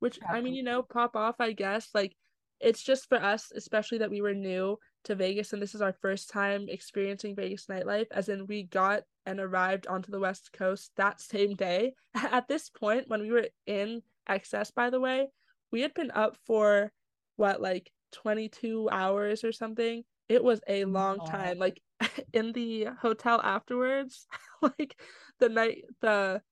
Which 0.00 0.18
I 0.28 0.40
mean, 0.40 0.54
you 0.54 0.62
know, 0.62 0.82
pop 0.82 1.16
off, 1.16 1.36
I 1.40 1.52
guess. 1.52 1.90
Like 1.94 2.12
it's 2.60 2.82
just 2.82 3.08
for 3.08 3.22
us, 3.22 3.52
especially 3.54 3.98
that 3.98 4.10
we 4.10 4.20
were 4.20 4.34
new 4.34 4.78
to 5.04 5.14
Vegas 5.14 5.52
and 5.52 5.62
this 5.62 5.74
is 5.74 5.82
our 5.82 5.92
first 5.92 6.30
time 6.30 6.66
experiencing 6.68 7.36
Vegas 7.36 7.66
nightlife, 7.66 8.06
as 8.10 8.28
in 8.28 8.46
we 8.46 8.64
got 8.64 9.02
and 9.26 9.40
arrived 9.40 9.86
onto 9.86 10.10
the 10.10 10.20
West 10.20 10.50
Coast 10.52 10.90
that 10.96 11.20
same 11.20 11.54
day. 11.54 11.94
At 12.14 12.48
this 12.48 12.68
point, 12.70 13.08
when 13.08 13.22
we 13.22 13.30
were 13.30 13.48
in 13.66 14.02
XS, 14.28 14.74
by 14.74 14.90
the 14.90 15.00
way, 15.00 15.28
we 15.70 15.80
had 15.80 15.94
been 15.94 16.10
up 16.10 16.36
for 16.46 16.92
what, 17.36 17.60
like 17.60 17.90
22 18.12 18.88
hours 18.90 19.44
or 19.44 19.52
something. 19.52 20.04
It 20.28 20.42
was 20.42 20.60
a 20.68 20.84
Oh 20.84 20.88
long 20.88 21.18
time. 21.26 21.58
Like 21.58 21.80
in 22.32 22.52
the 22.52 22.88
hotel 23.00 23.40
afterwards, 23.42 24.26
like 24.62 24.96
the 25.40 25.48
night 25.48 25.84
the 26.00 26.42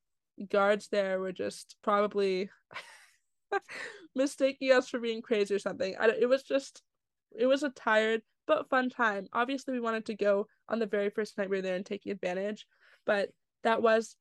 guards 0.51 0.89
there 0.89 1.21
were 1.21 1.33
just 1.33 1.77
probably 1.83 2.51
mistaking 4.15 4.73
us 4.73 4.89
for 4.89 4.99
being 4.99 5.23
crazy 5.23 5.55
or 5.55 5.59
something. 5.59 5.95
I, 5.99 6.09
it 6.09 6.29
was 6.29 6.43
just, 6.43 6.83
it 7.39 7.47
was 7.47 7.63
a 7.63 7.71
tired 7.71 8.23
but 8.47 8.69
fun 8.69 8.91
time. 8.91 9.27
Obviously, 9.33 9.75
we 9.75 9.81
wanted 9.81 10.07
to 10.07 10.15
go 10.15 10.47
on 10.69 10.79
the 10.79 10.87
very 10.87 11.11
first 11.11 11.37
night 11.39 11.51
we 11.51 11.59
were 11.59 11.63
there 11.63 11.77
and 11.77 11.87
taking 11.87 12.13
advantage, 12.13 12.67
but 13.07 13.31
that 13.65 13.83
was, 13.83 14.17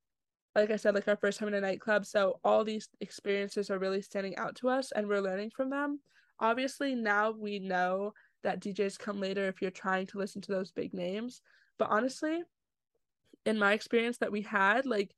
like 0.54 0.70
I 0.70 0.76
said, 0.76 0.94
like 0.94 1.08
our 1.08 1.16
first 1.16 1.38
time 1.38 1.48
in 1.48 1.54
a 1.54 1.60
nightclub. 1.60 2.06
So 2.06 2.38
all 2.44 2.64
these 2.64 2.88
experiences 3.00 3.70
are 3.70 3.78
really 3.78 4.02
standing 4.02 4.36
out 4.36 4.56
to 4.56 4.68
us, 4.68 4.92
and 4.92 5.08
we're 5.08 5.20
learning 5.20 5.50
from 5.56 5.70
them. 5.70 6.00
Obviously, 6.38 6.94
now 6.94 7.30
we 7.30 7.58
know 7.58 8.12
that 8.42 8.60
DJs 8.60 8.98
come 8.98 9.20
later 9.20 9.46
if 9.46 9.62
you're 9.62 9.70
trying 9.70 10.06
to 10.08 10.18
listen 10.18 10.42
to 10.42 10.52
those 10.52 10.72
big 10.72 10.92
names. 10.92 11.40
But 11.78 11.90
honestly, 11.90 12.42
in 13.46 13.58
my 13.58 13.72
experience 13.72 14.18
that 14.18 14.32
we 14.32 14.42
had, 14.42 14.86
like 14.86 15.14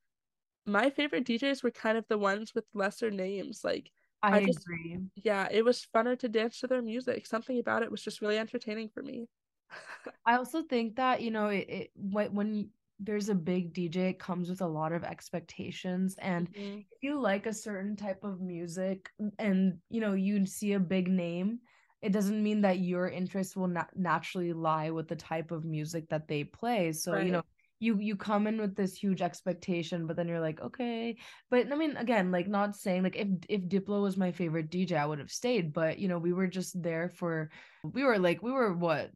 my 0.67 0.91
favorite 0.91 1.27
DJs 1.27 1.63
were 1.63 1.71
kind 1.71 1.99
of 1.99 2.07
the 2.09 2.19
ones 2.19 2.55
with 2.55 2.65
lesser 2.75 3.11
names. 3.11 3.63
Like 3.65 3.91
i, 4.33 4.33
I 4.33 4.41
just 4.41 4.67
agree 4.67 5.01
yeah, 5.17 5.49
it 5.51 5.65
was 5.65 5.87
funner 5.87 6.19
to 6.19 6.29
dance 6.29 6.61
to 6.61 6.67
their 6.69 6.83
music. 6.83 7.27
Something 7.27 7.59
about 7.59 7.83
it 7.85 7.91
was 7.91 8.03
just 8.03 8.21
really 8.21 8.39
entertaining 8.39 8.89
for 8.91 9.03
me. 9.03 9.29
I 10.27 10.37
also 10.37 10.63
think 10.63 10.97
that, 10.97 11.23
you 11.23 11.31
know, 11.31 11.49
it, 11.49 11.67
it 11.69 11.91
when, 11.95 12.35
when 12.35 12.71
there's 12.99 13.29
a 13.29 13.35
big 13.35 13.73
DJ, 13.73 14.09
it 14.11 14.19
comes 14.19 14.49
with 14.49 14.61
a 14.61 14.67
lot 14.67 14.93
of 14.93 15.05
expectations. 15.05 16.17
And 16.19 16.49
Mhm. 16.55 16.87
if 16.91 17.03
you 17.03 17.21
like 17.21 17.47
a 17.47 17.53
certain 17.53 17.97
type 17.97 18.25
of 18.25 18.41
music 18.41 19.11
and, 19.39 19.81
you 19.91 20.01
know, 20.01 20.15
you 20.15 20.47
see 20.47 20.73
a 20.73 20.81
big 20.81 21.09
name, 21.09 21.61
it 22.03 22.13
doesn't 22.13 22.43
mean 22.43 22.61
that 22.63 22.81
your 22.81 23.09
interest 23.09 23.57
will 23.57 23.69
not 23.69 23.97
naturally 23.97 24.53
lie 24.53 24.91
with 24.91 25.09
the 25.09 25.17
type 25.17 25.51
of 25.51 25.65
music 25.65 26.09
that 26.11 26.29
they 26.29 26.45
play. 26.45 26.93
So, 26.93 27.17
you 27.17 27.33
know, 27.33 27.43
Right. 27.43 27.54
You 27.85 27.99
you 28.01 28.17
come 28.17 28.47
in 28.47 28.61
with 28.61 28.75
this 28.77 28.95
huge 28.97 29.23
expectation, 29.23 30.07
but 30.07 30.17
then 30.17 30.29
you're 30.29 30.41
like, 30.41 30.61
okay. 30.61 31.17
But 31.51 31.71
I 31.73 31.77
mean, 31.77 31.97
again, 31.97 32.31
like 32.33 32.49
not 32.49 32.77
saying 32.77 33.03
like 33.03 33.17
if 33.17 33.29
if 33.49 33.63
Diplo 33.63 34.03
was 34.03 34.17
my 34.17 34.33
favorite 34.33 34.71
DJ, 34.71 34.97
I 34.97 35.07
would 35.07 35.19
have 35.19 35.31
stayed. 35.31 35.73
But 35.73 35.99
you 35.99 36.09
know, 36.09 36.19
we 36.19 36.33
were 36.33 36.47
just 36.49 36.81
there 36.83 37.09
for 37.11 37.51
we 37.93 38.03
were 38.05 38.19
like 38.19 38.43
we 38.43 38.51
were 38.51 38.73
what 38.73 39.11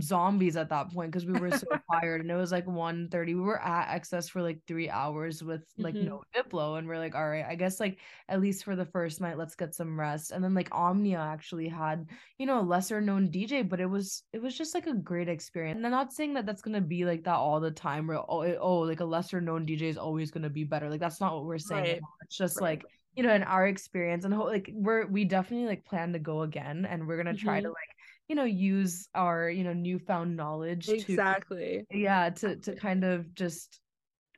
zombies 0.00 0.56
at 0.56 0.70
that 0.70 0.90
point 0.92 1.10
because 1.12 1.26
we 1.26 1.34
were 1.34 1.52
so 1.52 1.66
tired 1.92 2.20
and 2.22 2.30
it 2.30 2.36
was 2.36 2.50
like 2.52 2.66
1 2.66 3.08
we 3.12 3.34
were 3.34 3.60
at 3.62 3.94
XS 3.94 4.28
for 4.28 4.42
like 4.42 4.60
three 4.66 4.88
hours 4.88 5.42
with 5.42 5.62
like 5.78 5.94
Mhm. 5.94 6.06
no 6.06 6.22
diplo 6.34 6.78
and 6.78 6.88
we're 6.88 6.98
like 6.98 7.14
all 7.14 7.28
right 7.28 7.44
i 7.46 7.54
guess 7.54 7.78
like 7.80 7.98
at 8.28 8.40
least 8.40 8.64
for 8.64 8.74
the 8.76 8.84
first 8.86 9.20
night 9.20 9.36
let's 9.38 9.54
get 9.54 9.74
some 9.74 9.98
rest 10.00 10.30
and 10.32 10.42
then 10.42 10.54
like 10.54 10.68
omnia 10.72 11.18
actually 11.18 11.68
had 11.68 12.08
you 12.38 12.46
know 12.46 12.60
a 12.60 12.62
lesser 12.62 13.00
known 13.00 13.28
dj 13.30 13.68
but 13.68 13.80
it 13.80 13.86
was 13.86 14.22
it 14.32 14.40
was 14.42 14.56
just 14.56 14.74
like 14.74 14.86
a 14.86 14.94
great 14.94 15.28
experience 15.28 15.76
and 15.76 15.84
i'm 15.86 15.92
not 15.92 16.12
saying 16.12 16.34
that 16.34 16.46
that's 16.46 16.62
gonna 16.62 16.80
be 16.80 17.04
like 17.04 17.24
that 17.24 17.36
all 17.36 17.60
the 17.60 17.70
time 17.70 18.10
where 18.14 18.24
oh, 18.30 18.56
oh 18.60 18.78
like 18.80 19.00
a 19.00 19.04
lesser 19.04 19.40
known 19.40 19.66
dj 19.66 19.82
is 19.82 19.98
always 19.98 20.30
gonna 20.30 20.50
be 20.50 20.64
better 20.64 20.90
like 20.90 21.00
that's 21.00 21.20
not 21.20 21.34
what 21.34 21.44
we're 21.44 21.58
saying 21.58 21.84
Right. 21.84 22.00
it's 22.22 22.36
just 22.36 22.60
Right. 22.60 22.78
like 22.80 22.84
you 23.14 23.22
know 23.22 23.32
in 23.34 23.42
our 23.42 23.66
experience 23.66 24.24
and 24.24 24.34
ho- 24.34 24.44
like 24.44 24.70
we're 24.72 25.06
we 25.06 25.24
definitely 25.24 25.66
like 25.66 25.84
plan 25.84 26.12
to 26.12 26.18
go 26.18 26.42
again 26.42 26.86
and 26.88 27.06
we're 27.06 27.16
gonna 27.16 27.34
try 27.34 27.60
to 27.60 27.66
mm-hmm. 27.66 27.72
like 27.72 27.96
you 28.28 28.34
know 28.36 28.44
use 28.44 29.08
our 29.14 29.50
you 29.50 29.64
know 29.64 29.72
newfound 29.72 30.36
knowledge 30.36 30.86
to 30.86 30.96
Exactly. 30.96 31.84
yeah 31.90 32.30
to 32.30 32.56
to 32.56 32.74
kind 32.74 33.04
of 33.04 33.34
just 33.34 33.80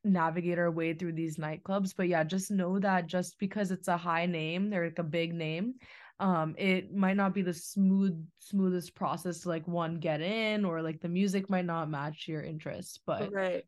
navigate 0.05 0.59
our 0.59 0.71
way 0.71 0.95
through 0.95 1.13
these 1.13 1.37
nightclubs 1.37 1.93
but 1.97 2.07
yeah 2.09 2.23
just 2.23 2.51
know 2.51 2.79
that 2.79 3.07
just 3.07 3.39
because 3.39 3.71
it's 3.73 3.89
a 3.89 3.97
high 3.97 4.27
name 4.27 4.71
they're 4.71 4.85
like 4.85 4.99
a 4.99 5.03
big 5.03 5.35
name 5.35 5.75
um 6.19 6.55
it 6.59 6.95
might 6.95 7.17
not 7.17 7.35
be 7.35 7.43
the 7.43 7.53
smooth 7.53 8.17
smoothest 8.39 8.95
process 8.95 9.41
to 9.41 9.49
like 9.49 9.67
one 9.69 9.97
get 9.97 10.21
in 10.21 10.65
or 10.65 10.81
like 10.83 11.01
the 11.01 11.09
music 11.09 11.51
might 11.51 11.65
not 11.67 11.91
match 11.91 12.27
your 12.27 12.43
interests 12.43 12.99
but 13.07 13.31
Right. 13.33 13.65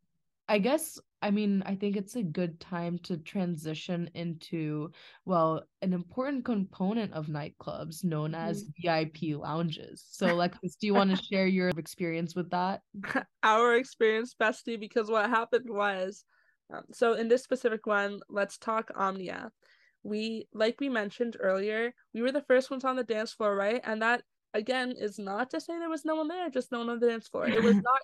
I 0.49 0.59
guess 0.59 0.99
I 1.21 1.31
mean 1.31 1.63
I 1.67 1.75
think 1.75 1.97
it's 1.97 2.17
a 2.17 2.23
good 2.23 2.59
time 2.59 2.99
to 3.01 3.19
transition 3.19 4.09
into 4.15 4.93
well 5.27 5.63
an 5.83 5.93
important 5.93 6.47
component 6.47 7.13
of 7.13 7.27
nightclubs 7.27 8.03
known 8.03 8.35
as 8.35 8.63
Mhm. 8.63 8.73
VIP 8.83 9.35
lounges. 9.37 10.07
So 10.09 10.27
Alexis, 10.33 10.77
do 10.77 10.87
you 10.87 10.95
want 10.95 11.11
to 11.11 11.23
share 11.23 11.47
your 11.47 11.69
experience 11.69 12.35
with 12.35 12.51
that? 12.51 12.81
Our 13.43 13.75
experience, 13.75 14.35
bestie, 14.41 14.81
because 14.81 15.11
what 15.11 15.29
happened 15.29 15.69
was, 15.69 16.25
um, 16.73 16.85
so 16.93 17.13
in 17.15 17.29
this 17.29 17.43
specific 17.43 17.87
one, 17.87 18.21
let's 18.31 18.57
talk 18.59 18.91
Omnia. 18.95 19.53
We, 20.03 20.49
like 20.53 20.81
we 20.81 20.89
mentioned 20.89 21.37
earlier, 21.41 21.93
we 22.15 22.23
were 22.23 22.33
the 22.33 22.43
first 22.43 22.71
ones 22.71 22.85
on 22.85 22.97
the 22.97 23.05
dance 23.05 23.33
floor, 23.33 23.55
right? 23.55 23.81
And 23.85 24.03
that 24.03 24.23
again 24.55 24.95
is 24.99 25.19
not 25.19 25.51
to 25.51 25.61
say 25.61 25.79
there 25.79 25.91
was 25.91 26.05
no 26.05 26.17
one 26.17 26.29
there, 26.29 26.49
just 26.51 26.73
no 26.73 26.79
one 26.79 26.91
on 26.91 26.99
the 26.99 27.09
dance 27.09 27.29
floor. 27.29 27.47
It 27.47 27.63
was 27.63 27.75
not. 27.83 28.01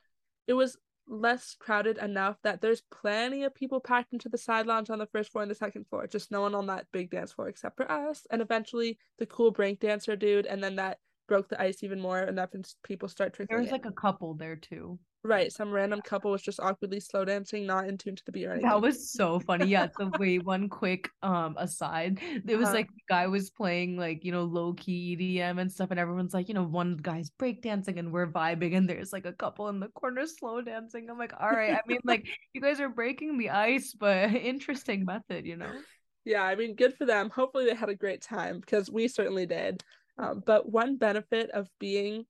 It 0.46 0.54
was 0.54 0.76
less 1.06 1.54
crowded 1.58 1.98
enough 1.98 2.36
that 2.42 2.60
there's 2.60 2.82
plenty 2.90 3.44
of 3.44 3.54
people 3.54 3.80
packed 3.80 4.12
into 4.12 4.28
the 4.28 4.38
side 4.38 4.66
lounge 4.66 4.90
on 4.90 4.98
the 4.98 5.06
first 5.06 5.32
floor 5.32 5.42
and 5.42 5.50
the 5.50 5.54
second 5.54 5.86
floor. 5.88 6.06
Just 6.06 6.30
no 6.30 6.40
one 6.40 6.54
on 6.54 6.66
that 6.66 6.86
big 6.92 7.10
dance 7.10 7.32
floor 7.32 7.48
except 7.48 7.76
for 7.76 7.90
us. 7.90 8.26
And 8.30 8.40
eventually 8.40 8.98
the 9.18 9.26
cool 9.26 9.50
break 9.50 9.80
dancer 9.80 10.16
dude, 10.16 10.46
and 10.46 10.62
then 10.62 10.76
that 10.76 10.98
broke 11.28 11.48
the 11.48 11.60
ice 11.60 11.82
even 11.82 12.00
more, 12.00 12.18
and 12.18 12.38
that 12.38 12.50
people 12.82 13.08
start 13.08 13.34
drinking 13.34 13.54
There 13.54 13.62
was 13.62 13.72
like 13.72 13.86
a 13.86 13.92
couple 13.92 14.34
there 14.34 14.56
too. 14.56 14.98
Right, 15.24 15.50
some 15.50 15.72
random 15.72 16.02
couple 16.02 16.30
was 16.30 16.42
just 16.42 16.60
awkwardly 16.60 17.00
slow 17.00 17.24
dancing, 17.24 17.66
not 17.66 17.88
in 17.88 17.96
tune 17.98 18.14
to 18.16 18.24
the 18.24 18.30
beat 18.32 18.44
or 18.46 18.52
anything. 18.52 18.70
That 18.70 18.80
was 18.80 19.10
so 19.12 19.40
funny. 19.40 19.66
Yeah. 19.66 19.88
So 19.98 20.06
wait, 20.16 20.38
one 20.44 20.68
quick 20.70 21.10
um 21.22 21.54
aside. 21.58 22.20
It 22.22 22.56
was 22.56 22.68
Uh-huh. 22.68 22.74
like 22.74 22.86
the 22.88 23.02
guy 23.08 23.26
was 23.26 23.50
playing 23.50 23.98
like, 23.98 24.24
you 24.24 24.32
know, 24.32 24.44
low 24.44 24.72
key 24.74 25.12
EDM 25.16 25.58
and 25.60 25.70
stuff, 25.70 25.90
and 25.90 26.00
everyone's 26.00 26.32
like, 26.32 26.48
you 26.48 26.54
know, 26.54 26.62
one 26.62 26.96
guy's 26.96 27.30
breakdancing 27.30 27.98
and 27.98 28.10
we're 28.12 28.26
vibing, 28.30 28.74
and 28.76 28.88
there's 28.88 29.12
like 29.12 29.26
a 29.26 29.32
couple 29.34 29.68
in 29.68 29.80
the 29.80 29.88
corner 29.88 30.26
slow 30.26 30.62
dancing. 30.62 31.10
I'm 31.10 31.18
like, 31.18 31.34
all 31.38 31.52
right. 31.52 31.74
I 31.74 31.80
mean, 31.86 32.00
like 32.04 32.26
you 32.54 32.60
guys 32.62 32.80
are 32.80 32.88
breaking 32.88 33.36
the 33.38 33.50
ice, 33.50 33.92
but 33.92 34.30
interesting 34.34 35.04
method, 35.04 35.44
you 35.46 35.56
know? 35.56 35.84
yeah, 36.24 36.42
I 36.42 36.54
mean, 36.54 36.74
good 36.74 36.94
for 36.96 37.04
them. 37.04 37.30
Hopefully, 37.30 37.66
they 37.66 37.74
had 37.74 37.88
a 37.90 37.94
great 37.94 38.22
time 38.22 38.60
because 38.60 38.90
we 38.90 39.08
certainly 39.08 39.46
did. 39.46 39.84
Um, 40.16 40.42
but 40.46 40.70
one 40.70 40.96
benefit 40.96 41.50
of 41.50 41.68
being 41.78 42.24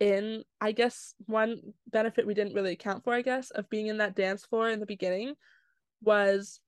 in, 0.00 0.44
I 0.60 0.72
guess, 0.72 1.14
one 1.26 1.60
benefit 1.90 2.26
we 2.26 2.34
didn't 2.34 2.54
really 2.54 2.72
account 2.72 3.04
for, 3.04 3.14
I 3.14 3.22
guess, 3.22 3.50
of 3.50 3.70
being 3.70 3.86
in 3.86 3.98
that 3.98 4.16
dance 4.16 4.44
floor 4.44 4.68
in 4.70 4.80
the 4.80 4.86
beginning 4.86 5.34
was 6.02 6.60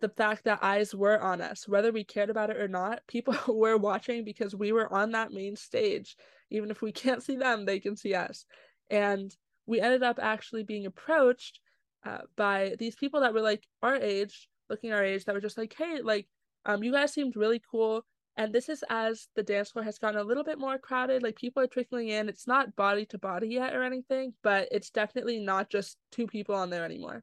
the 0.00 0.08
fact 0.08 0.44
that 0.44 0.62
eyes 0.62 0.94
were 0.94 1.20
on 1.20 1.40
us, 1.40 1.66
whether 1.66 1.92
we 1.92 2.04
cared 2.04 2.30
about 2.30 2.50
it 2.50 2.56
or 2.56 2.68
not. 2.68 3.00
People 3.08 3.34
were 3.48 3.76
watching 3.76 4.24
because 4.24 4.54
we 4.54 4.72
were 4.72 4.92
on 4.92 5.12
that 5.12 5.32
main 5.32 5.56
stage. 5.56 6.16
Even 6.50 6.70
if 6.70 6.82
we 6.82 6.92
can't 6.92 7.22
see 7.22 7.36
them, 7.36 7.64
they 7.64 7.80
can 7.80 7.96
see 7.96 8.14
us. 8.14 8.44
And 8.90 9.34
we 9.66 9.80
ended 9.80 10.02
up 10.02 10.18
actually 10.20 10.64
being 10.64 10.86
approached 10.86 11.60
uh, 12.04 12.22
by 12.36 12.74
these 12.78 12.96
people 12.96 13.20
that 13.20 13.32
were 13.32 13.40
like 13.40 13.64
our 13.82 13.94
age, 13.96 14.48
looking 14.68 14.92
our 14.92 15.04
age, 15.04 15.24
that 15.24 15.34
were 15.34 15.40
just 15.40 15.56
like, 15.56 15.74
hey, 15.78 16.00
like, 16.02 16.26
um, 16.66 16.82
you 16.82 16.92
guys 16.92 17.12
seemed 17.12 17.36
really 17.36 17.62
cool. 17.70 18.04
And 18.36 18.52
this 18.52 18.68
is 18.68 18.82
as 18.88 19.28
the 19.34 19.42
dance 19.42 19.70
floor 19.70 19.84
has 19.84 19.98
gotten 19.98 20.20
a 20.20 20.24
little 20.24 20.44
bit 20.44 20.58
more 20.58 20.78
crowded. 20.78 21.22
Like 21.22 21.36
people 21.36 21.62
are 21.62 21.66
trickling 21.66 22.08
in. 22.08 22.28
It's 22.28 22.46
not 22.46 22.74
body 22.76 23.04
to 23.06 23.18
body 23.18 23.48
yet 23.48 23.74
or 23.74 23.82
anything, 23.82 24.32
but 24.42 24.68
it's 24.72 24.90
definitely 24.90 25.38
not 25.38 25.68
just 25.68 25.98
two 26.10 26.26
people 26.26 26.54
on 26.54 26.70
there 26.70 26.84
anymore 26.84 27.22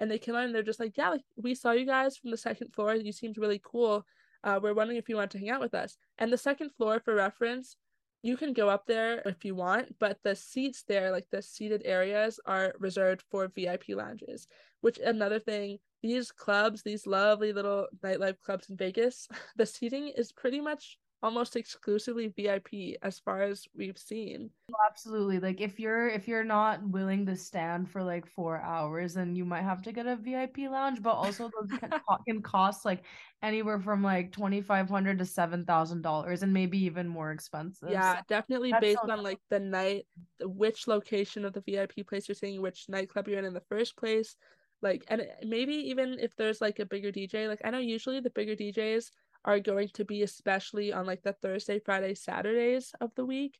and 0.00 0.10
they 0.10 0.18
came 0.18 0.34
out 0.34 0.44
and 0.44 0.54
they're 0.54 0.62
just 0.62 0.80
like, 0.80 0.96
yeah, 0.96 1.10
like 1.10 1.24
we 1.36 1.54
saw 1.54 1.72
you 1.72 1.84
guys 1.84 2.16
from 2.16 2.30
the 2.30 2.36
second 2.36 2.72
floor. 2.74 2.94
You 2.94 3.12
seemed 3.12 3.36
really 3.36 3.60
cool. 3.62 4.06
Uh, 4.42 4.58
we're 4.60 4.74
wondering 4.74 4.98
if 4.98 5.10
you 5.10 5.16
want 5.16 5.30
to 5.32 5.38
hang 5.38 5.50
out 5.50 5.60
with 5.60 5.74
us. 5.74 5.98
And 6.18 6.32
the 6.32 6.38
second 6.38 6.70
floor, 6.70 7.00
for 7.04 7.14
reference, 7.14 7.76
you 8.22 8.38
can 8.38 8.54
go 8.54 8.70
up 8.70 8.86
there 8.86 9.20
if 9.26 9.44
you 9.44 9.54
want, 9.54 9.98
but 9.98 10.18
the 10.24 10.34
seats 10.34 10.84
there, 10.88 11.10
like 11.10 11.26
the 11.30 11.42
seated 11.42 11.82
areas, 11.84 12.40
are 12.46 12.74
reserved 12.78 13.22
for 13.30 13.48
VIP 13.48 13.90
lounges. 13.90 14.48
Which 14.80 14.98
another 14.98 15.38
thing, 15.38 15.78
these 16.02 16.32
clubs, 16.32 16.82
these 16.82 17.06
lovely 17.06 17.52
little 17.52 17.86
nightlife 18.02 18.40
clubs 18.40 18.70
in 18.70 18.76
Vegas, 18.76 19.28
the 19.56 19.66
seating 19.66 20.08
is 20.08 20.32
pretty 20.32 20.60
much 20.60 20.98
almost 21.22 21.56
exclusively 21.56 22.28
VIP 22.28 22.96
as 23.02 23.18
far 23.18 23.42
as 23.42 23.66
we've 23.76 23.98
seen. 23.98 24.50
Absolutely. 24.86 25.38
Like 25.38 25.60
if 25.60 25.78
you're 25.78 26.08
if 26.08 26.26
you're 26.26 26.44
not 26.44 26.82
willing 26.88 27.26
to 27.26 27.36
stand 27.36 27.90
for 27.90 28.02
like 28.02 28.26
4 28.26 28.60
hours 28.60 29.14
then 29.14 29.36
you 29.36 29.44
might 29.44 29.62
have 29.62 29.82
to 29.82 29.92
get 29.92 30.06
a 30.06 30.16
VIP 30.16 30.58
lounge, 30.70 31.02
but 31.02 31.12
also 31.12 31.50
those 31.60 31.78
can, 31.80 31.92
can 32.26 32.42
cost 32.42 32.84
like 32.84 33.04
anywhere 33.42 33.78
from 33.78 34.02
like 34.02 34.32
2500 34.32 35.18
to 35.18 35.24
$7,000 35.24 36.42
and 36.42 36.52
maybe 36.52 36.78
even 36.78 37.06
more 37.06 37.32
expensive. 37.32 37.90
Yeah, 37.90 38.16
so 38.16 38.22
definitely 38.28 38.72
based 38.80 39.00
on 39.08 39.22
like 39.22 39.40
the 39.50 39.60
night 39.60 40.06
which 40.40 40.88
location 40.88 41.44
of 41.44 41.52
the 41.52 41.62
VIP 41.62 42.06
place 42.06 42.28
you're 42.28 42.34
seeing, 42.34 42.62
which 42.62 42.86
nightclub 42.88 43.28
you're 43.28 43.38
in 43.38 43.44
in 43.44 43.54
the 43.54 43.62
first 43.68 43.96
place. 43.96 44.36
Like 44.82 45.04
and 45.08 45.26
maybe 45.42 45.74
even 45.74 46.18
if 46.18 46.34
there's 46.36 46.60
like 46.60 46.78
a 46.78 46.86
bigger 46.86 47.12
DJ, 47.12 47.48
like 47.48 47.60
I 47.64 47.70
know 47.70 47.78
usually 47.78 48.20
the 48.20 48.30
bigger 48.30 48.56
DJs 48.56 49.10
are 49.44 49.60
going 49.60 49.88
to 49.94 50.04
be 50.04 50.22
especially 50.22 50.92
on 50.92 51.06
like 51.06 51.22
the 51.22 51.34
Thursday, 51.34 51.78
Friday, 51.78 52.14
Saturdays 52.14 52.92
of 53.00 53.10
the 53.14 53.24
week. 53.24 53.58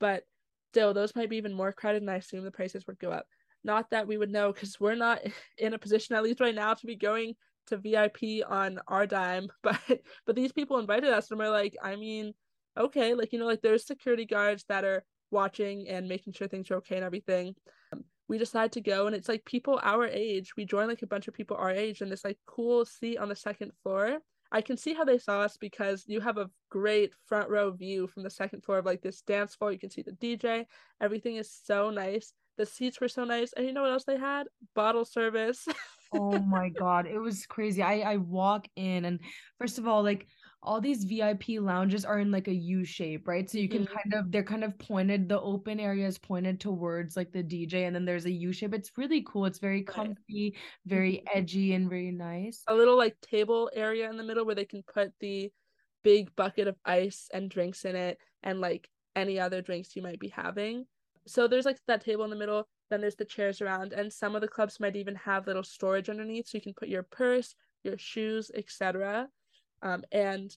But 0.00 0.24
still, 0.72 0.94
those 0.94 1.14
might 1.14 1.30
be 1.30 1.36
even 1.36 1.52
more 1.52 1.72
crowded, 1.72 2.02
and 2.02 2.10
I 2.10 2.16
assume 2.16 2.44
the 2.44 2.50
prices 2.50 2.86
would 2.86 2.98
go 2.98 3.10
up. 3.10 3.26
Not 3.62 3.90
that 3.90 4.06
we 4.06 4.18
would 4.18 4.30
know 4.30 4.52
because 4.52 4.78
we're 4.80 4.94
not 4.94 5.20
in 5.58 5.74
a 5.74 5.78
position, 5.78 6.16
at 6.16 6.22
least 6.22 6.40
right 6.40 6.54
now, 6.54 6.74
to 6.74 6.86
be 6.86 6.96
going 6.96 7.34
to 7.68 7.76
VIP 7.78 8.44
on 8.46 8.80
our 8.88 9.06
dime. 9.06 9.48
But 9.62 9.80
but 10.26 10.36
these 10.36 10.52
people 10.52 10.78
invited 10.78 11.12
us, 11.12 11.30
and 11.30 11.38
we're 11.38 11.50
like, 11.50 11.76
I 11.82 11.96
mean, 11.96 12.34
okay, 12.78 13.14
like 13.14 13.32
you 13.32 13.38
know, 13.38 13.46
like 13.46 13.62
there's 13.62 13.86
security 13.86 14.26
guards 14.26 14.64
that 14.68 14.84
are 14.84 15.04
watching 15.30 15.88
and 15.88 16.08
making 16.08 16.32
sure 16.32 16.48
things 16.48 16.70
are 16.70 16.76
okay 16.76 16.96
and 16.96 17.04
everything. 17.04 17.54
Um, 17.92 18.04
we 18.28 18.38
decide 18.38 18.72
to 18.72 18.80
go, 18.80 19.06
and 19.06 19.14
it's 19.14 19.28
like 19.28 19.44
people 19.44 19.80
our 19.82 20.06
age. 20.06 20.56
We 20.56 20.64
join 20.64 20.88
like 20.88 21.02
a 21.02 21.06
bunch 21.06 21.28
of 21.28 21.34
people 21.34 21.56
our 21.56 21.70
age 21.70 22.02
in 22.02 22.08
this 22.08 22.24
like 22.24 22.38
cool 22.46 22.84
seat 22.84 23.18
on 23.18 23.28
the 23.28 23.36
second 23.36 23.72
floor 23.82 24.20
I 24.54 24.60
can 24.60 24.76
see 24.76 24.94
how 24.94 25.04
they 25.04 25.18
saw 25.18 25.40
us 25.40 25.56
because 25.56 26.04
you 26.06 26.20
have 26.20 26.38
a 26.38 26.48
great 26.70 27.12
front 27.26 27.50
row 27.50 27.72
view 27.72 28.06
from 28.06 28.22
the 28.22 28.30
second 28.30 28.62
floor 28.62 28.78
of 28.78 28.86
like 28.86 29.02
this 29.02 29.20
dance 29.22 29.56
floor. 29.56 29.72
You 29.72 29.80
can 29.80 29.90
see 29.90 30.02
the 30.02 30.12
DJ. 30.12 30.66
Everything 31.00 31.34
is 31.34 31.52
so 31.64 31.90
nice. 31.90 32.32
The 32.56 32.64
seats 32.64 33.00
were 33.00 33.08
so 33.08 33.24
nice. 33.24 33.52
And 33.52 33.66
you 33.66 33.72
know 33.72 33.82
what 33.82 33.90
else 33.90 34.04
they 34.04 34.16
had? 34.16 34.46
Bottle 34.76 35.04
service. 35.04 35.66
oh 36.14 36.38
my 36.38 36.68
god, 36.68 37.08
it 37.08 37.18
was 37.18 37.46
crazy. 37.46 37.82
I 37.82 38.12
I 38.12 38.16
walk 38.18 38.68
in 38.76 39.04
and 39.04 39.18
first 39.58 39.78
of 39.78 39.88
all, 39.88 40.04
like 40.04 40.28
all 40.64 40.80
these 40.80 41.04
VIP 41.04 41.60
lounges 41.60 42.04
are 42.04 42.18
in 42.18 42.30
like 42.30 42.48
a 42.48 42.54
U 42.54 42.84
shape, 42.84 43.28
right? 43.28 43.48
So 43.48 43.58
you 43.58 43.68
can 43.68 43.84
mm-hmm. 43.84 43.94
kind 43.94 44.14
of 44.14 44.32
they're 44.32 44.42
kind 44.42 44.64
of 44.64 44.76
pointed, 44.78 45.28
the 45.28 45.40
open 45.40 45.78
area 45.78 46.06
is 46.06 46.18
pointed 46.18 46.58
towards 46.58 47.16
like 47.16 47.32
the 47.32 47.42
DJ, 47.42 47.86
and 47.86 47.94
then 47.94 48.04
there's 48.04 48.24
a 48.24 48.30
U 48.30 48.52
shape. 48.52 48.74
It's 48.74 48.90
really 48.96 49.22
cool. 49.26 49.44
It's 49.44 49.58
very 49.58 49.82
comfy, 49.82 50.56
very 50.86 51.16
mm-hmm. 51.16 51.38
edgy, 51.38 51.74
and 51.74 51.88
very 51.88 52.10
nice. 52.10 52.62
A 52.68 52.74
little 52.74 52.96
like 52.96 53.20
table 53.20 53.70
area 53.74 54.08
in 54.08 54.16
the 54.16 54.24
middle 54.24 54.44
where 54.44 54.54
they 54.54 54.64
can 54.64 54.82
put 54.82 55.12
the 55.20 55.52
big 56.02 56.34
bucket 56.36 56.68
of 56.68 56.76
ice 56.84 57.28
and 57.32 57.50
drinks 57.50 57.84
in 57.84 57.94
it, 57.94 58.18
and 58.42 58.60
like 58.60 58.88
any 59.14 59.38
other 59.38 59.62
drinks 59.62 59.94
you 59.94 60.02
might 60.02 60.18
be 60.18 60.28
having. 60.28 60.86
So 61.26 61.46
there's 61.46 61.66
like 61.66 61.78
that 61.86 62.04
table 62.04 62.24
in 62.24 62.30
the 62.30 62.36
middle, 62.36 62.68
then 62.90 63.00
there's 63.00 63.16
the 63.16 63.24
chairs 63.24 63.60
around, 63.60 63.92
and 63.92 64.12
some 64.12 64.34
of 64.34 64.40
the 64.40 64.48
clubs 64.48 64.80
might 64.80 64.96
even 64.96 65.14
have 65.14 65.46
little 65.46 65.62
storage 65.62 66.08
underneath 66.08 66.48
so 66.48 66.58
you 66.58 66.62
can 66.62 66.74
put 66.74 66.88
your 66.88 67.02
purse, 67.02 67.54
your 67.82 67.98
shoes, 67.98 68.50
etc. 68.54 69.28
Um, 69.84 70.02
and 70.10 70.54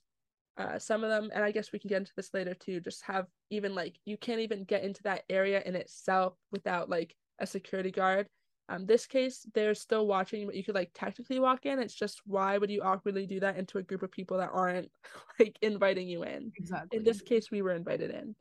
uh, 0.58 0.80
some 0.80 1.04
of 1.04 1.10
them, 1.10 1.30
and 1.34 1.44
I 1.44 1.52
guess 1.52 1.72
we 1.72 1.80
can 1.80 1.90
get 1.90 1.98
into 1.98 2.14
this 2.16 2.34
later 2.34 2.56
too, 2.56 2.80
just 2.80 3.04
have 3.04 3.28
even 3.52 3.76
like 3.76 3.98
you 4.06 4.18
can't 4.18 4.40
even 4.40 4.64
get 4.64 4.84
into 4.84 5.04
that 5.04 5.24
area 5.30 5.62
in 5.64 5.76
itself 5.76 6.34
without 6.52 6.90
like 6.90 7.14
a 7.40 7.46
security 7.46 7.92
guard. 7.92 8.26
Um, 8.70 8.86
this 8.86 9.06
case, 9.06 9.46
they're 9.54 9.76
still 9.76 10.08
watching, 10.08 10.46
but 10.46 10.56
you 10.56 10.64
could 10.64 10.76
like 10.76 10.92
technically 10.94 11.40
walk 11.40 11.66
in. 11.66 11.80
It's 11.80 11.94
just 11.94 12.22
why 12.26 12.58
would 12.58 12.72
you 12.72 12.82
awkwardly 12.82 13.26
do 13.26 13.40
that 13.42 13.58
into 13.58 13.78
a 13.78 13.84
group 13.84 14.04
of 14.04 14.12
people 14.12 14.38
that 14.38 14.50
aren't 14.52 14.90
like 15.40 15.58
inviting 15.62 16.08
you 16.08 16.24
in? 16.24 16.52
Exactly. 16.58 16.98
In 16.98 17.04
this 17.04 17.22
case, 17.22 17.52
we 17.52 17.62
were 17.62 17.74
invited 17.74 18.12
in. 18.12 18.36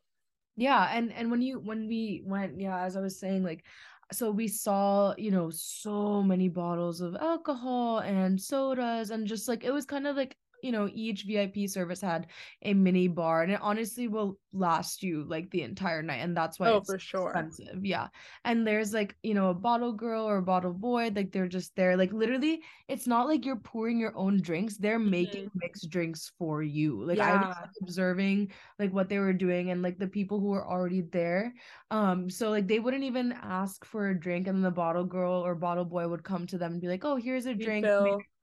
Yeah, 0.56 0.88
and 0.90 1.12
and 1.12 1.30
when 1.30 1.42
you 1.42 1.60
when 1.60 1.86
we 1.86 2.22
went, 2.24 2.58
yeah, 2.58 2.82
as 2.84 2.96
I 2.96 3.00
was 3.00 3.20
saying, 3.20 3.44
like 3.44 3.64
so 4.12 4.30
we 4.30 4.48
saw 4.48 5.14
you 5.18 5.30
know 5.30 5.50
so 5.50 6.22
many 6.22 6.48
bottles 6.48 7.00
of 7.00 7.16
alcohol 7.16 7.98
and 7.98 8.40
sodas 8.40 9.10
and 9.10 9.26
just 9.26 9.48
like 9.48 9.64
it 9.64 9.72
was 9.72 9.84
kind 9.84 10.06
of 10.06 10.16
like 10.16 10.36
you 10.62 10.72
know 10.72 10.88
each 10.92 11.24
vip 11.24 11.56
service 11.68 12.00
had 12.00 12.26
a 12.62 12.74
mini 12.74 13.08
bar 13.08 13.42
and 13.42 13.52
it 13.52 13.60
honestly 13.62 14.08
will 14.08 14.38
last 14.52 15.02
you 15.02 15.24
like 15.28 15.50
the 15.50 15.62
entire 15.62 16.02
night 16.02 16.16
and 16.16 16.36
that's 16.36 16.58
why 16.58 16.70
oh 16.70 16.80
for 16.80 16.98
sure 16.98 17.30
expensive 17.30 17.84
yeah 17.84 18.08
and 18.44 18.66
there's 18.66 18.92
like 18.92 19.14
you 19.22 19.34
know 19.34 19.50
a 19.50 19.54
bottle 19.54 19.92
girl 19.92 20.24
or 20.24 20.38
a 20.38 20.42
bottle 20.42 20.72
boy 20.72 21.10
like 21.14 21.30
they're 21.30 21.48
just 21.48 21.74
there 21.76 21.96
like 21.96 22.12
literally 22.12 22.62
it's 22.88 23.06
not 23.06 23.26
like 23.26 23.44
you're 23.44 23.56
pouring 23.56 23.98
your 23.98 24.16
own 24.16 24.40
drinks 24.40 24.76
they're 24.76 24.98
mm-hmm. 24.98 25.10
making 25.10 25.50
mixed 25.54 25.90
drinks 25.90 26.32
for 26.38 26.62
you 26.62 27.04
like 27.04 27.18
yeah. 27.18 27.34
i 27.34 27.48
was 27.48 27.56
observing 27.82 28.50
like 28.78 28.92
what 28.92 29.08
they 29.08 29.18
were 29.18 29.32
doing 29.32 29.70
and 29.70 29.82
like 29.82 29.98
the 29.98 30.06
people 30.06 30.40
who 30.40 30.48
were 30.48 30.66
already 30.66 31.02
there 31.12 31.52
um 31.90 32.30
so 32.30 32.50
like 32.50 32.66
they 32.66 32.78
wouldn't 32.78 33.04
even 33.04 33.32
ask 33.42 33.84
for 33.84 34.08
a 34.08 34.18
drink 34.18 34.46
and 34.46 34.64
the 34.64 34.70
bottle 34.70 35.04
girl 35.04 35.44
or 35.44 35.54
bottle 35.54 35.84
boy 35.84 36.08
would 36.08 36.24
come 36.24 36.46
to 36.46 36.58
them 36.58 36.72
and 36.72 36.80
be 36.80 36.88
like 36.88 37.04
oh 37.04 37.16
here's 37.16 37.46
a 37.46 37.54
drink 37.54 37.86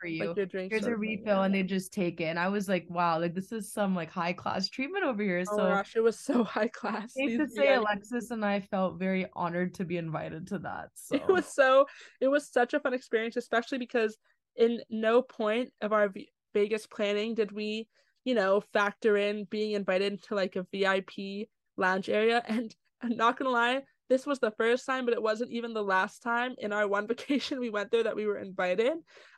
for 0.03 0.09
you. 0.09 0.33
Like 0.33 0.71
Here's 0.71 0.85
a 0.85 0.95
refill, 0.95 1.43
and 1.43 1.55
they 1.55 1.63
just 1.63 1.93
take 1.93 2.19
it. 2.19 2.25
And 2.25 2.37
I 2.37 2.49
was 2.49 2.67
like, 2.67 2.85
wow, 2.89 3.19
like 3.19 3.33
this 3.33 3.51
is 3.51 3.71
some 3.71 3.95
like 3.95 4.11
high 4.11 4.33
class 4.33 4.69
treatment 4.69 5.05
over 5.05 5.23
here. 5.23 5.43
Oh 5.49 5.57
so 5.57 5.63
gosh, 5.69 5.95
it 5.95 6.01
was 6.01 6.19
so 6.19 6.43
high 6.43 6.67
class. 6.67 7.13
I 7.17 7.37
to 7.37 7.47
say, 7.47 7.73
Alexis 7.73 8.31
and 8.31 8.45
I 8.45 8.59
felt 8.59 8.99
very 8.99 9.27
honored 9.33 9.73
to 9.75 9.85
be 9.85 9.97
invited 9.97 10.47
to 10.47 10.59
that. 10.59 10.89
So. 11.03 11.15
It 11.15 11.27
was 11.27 11.45
so, 11.53 11.85
it 12.21 12.27
was 12.27 12.47
such 12.47 12.73
a 12.73 12.79
fun 12.79 12.93
experience, 12.93 13.35
especially 13.35 13.77
because 13.77 14.17
in 14.55 14.81
no 14.89 15.21
point 15.21 15.71
of 15.81 15.91
our 15.91 16.13
Vegas 16.53 16.87
planning 16.87 17.35
did 17.35 17.51
we, 17.51 17.87
you 18.23 18.35
know, 18.35 18.61
factor 18.73 19.17
in 19.17 19.45
being 19.45 19.71
invited 19.71 20.23
to 20.23 20.35
like 20.35 20.55
a 20.55 20.65
VIP 20.71 21.49
lounge 21.77 22.09
area. 22.09 22.41
And 22.47 22.73
I'm 23.01 23.17
not 23.17 23.37
gonna 23.37 23.49
lie, 23.49 23.81
this 24.13 24.27
was 24.27 24.37
the 24.37 24.51
first 24.51 24.85
time, 24.85 25.05
but 25.05 25.15
it 25.15 25.23
wasn't 25.23 25.49
even 25.49 25.73
the 25.73 25.81
last 25.81 26.21
time 26.21 26.53
in 26.59 26.71
our 26.71 26.87
one 26.87 27.07
vacation 27.13 27.59
we 27.59 27.71
went 27.71 27.89
there 27.89 28.03
that 28.03 28.15
we 28.15 28.27
were 28.27 28.37
invited, 28.37 28.93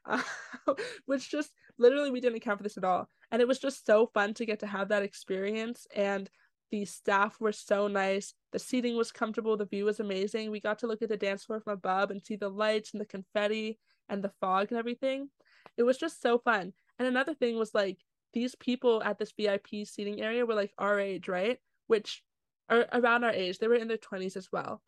uh, 0.05 0.21
which 1.05 1.31
just 1.31 1.51
literally 1.77 2.11
we 2.11 2.19
didn't 2.19 2.35
account 2.35 2.59
for 2.59 2.63
this 2.63 2.75
at 2.75 2.83
all. 2.83 3.07
And 3.31 3.41
it 3.41 3.47
was 3.47 3.57
just 3.57 3.85
so 3.85 4.07
fun 4.13 4.33
to 4.33 4.45
get 4.45 4.59
to 4.59 4.67
have 4.67 4.89
that 4.89 5.01
experience. 5.01 5.87
And 5.95 6.29
the 6.71 6.83
staff 6.83 7.39
were 7.39 7.53
so 7.53 7.87
nice. 7.87 8.33
The 8.51 8.59
seating 8.59 8.97
was 8.97 9.13
comfortable. 9.13 9.55
The 9.55 9.65
view 9.65 9.85
was 9.85 10.01
amazing. 10.01 10.51
We 10.51 10.59
got 10.59 10.79
to 10.79 10.87
look 10.87 11.01
at 11.01 11.07
the 11.07 11.15
dance 11.15 11.45
floor 11.45 11.61
from 11.61 11.73
above 11.73 12.11
and 12.11 12.21
see 12.21 12.35
the 12.35 12.49
lights 12.49 12.91
and 12.91 12.99
the 12.99 13.05
confetti 13.05 13.79
and 14.09 14.21
the 14.21 14.33
fog 14.41 14.71
and 14.71 14.77
everything. 14.77 15.29
It 15.77 15.83
was 15.83 15.97
just 15.97 16.21
so 16.21 16.37
fun. 16.37 16.73
And 16.99 17.07
another 17.07 17.33
thing 17.33 17.57
was 17.57 17.73
like 17.73 17.99
these 18.33 18.55
people 18.55 19.01
at 19.03 19.19
this 19.19 19.31
VIP 19.39 19.85
seating 19.85 20.21
area 20.21 20.45
were 20.45 20.53
like 20.53 20.73
our 20.77 20.99
age, 20.99 21.29
right? 21.29 21.59
Which 21.87 22.23
or 22.69 22.85
around 22.93 23.23
our 23.23 23.31
age. 23.31 23.59
They 23.59 23.67
were 23.67 23.75
in 23.75 23.87
their 23.87 23.97
20s 23.97 24.37
as 24.37 24.51
well. 24.51 24.81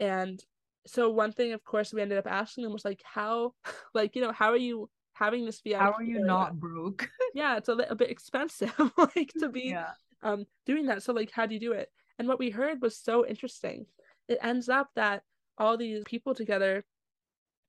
And 0.00 0.42
so 0.86 1.10
one 1.10 1.32
thing 1.32 1.52
of 1.52 1.64
course 1.64 1.92
we 1.92 2.02
ended 2.02 2.18
up 2.18 2.26
asking 2.26 2.64
them 2.64 2.72
was 2.72 2.84
like 2.84 3.02
how 3.04 3.54
like 3.94 4.16
you 4.16 4.22
know 4.22 4.32
how 4.32 4.50
are 4.50 4.56
you 4.56 4.88
having 5.14 5.44
this 5.44 5.60
VIP 5.60 5.78
how 5.78 5.92
are 5.92 6.02
you 6.02 6.16
area? 6.16 6.26
not 6.26 6.58
broke 6.58 7.08
yeah 7.34 7.56
it's 7.56 7.68
a, 7.68 7.72
a 7.72 7.94
bit 7.94 8.10
expensive 8.10 8.72
like 8.96 9.32
to 9.38 9.48
be 9.48 9.70
yeah. 9.70 9.90
um 10.22 10.44
doing 10.66 10.86
that 10.86 11.02
so 11.02 11.12
like 11.12 11.30
how 11.30 11.46
do 11.46 11.54
you 11.54 11.60
do 11.60 11.72
it 11.72 11.88
and 12.18 12.26
what 12.26 12.38
we 12.38 12.50
heard 12.50 12.80
was 12.80 12.96
so 12.98 13.26
interesting 13.26 13.86
it 14.28 14.38
ends 14.42 14.68
up 14.68 14.88
that 14.96 15.22
all 15.58 15.76
these 15.76 16.02
people 16.04 16.34
together 16.34 16.84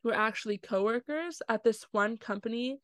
were 0.03 0.13
actually 0.13 0.57
coworkers 0.57 1.41
at 1.49 1.63
this 1.63 1.85
one 1.91 2.17
company 2.17 2.79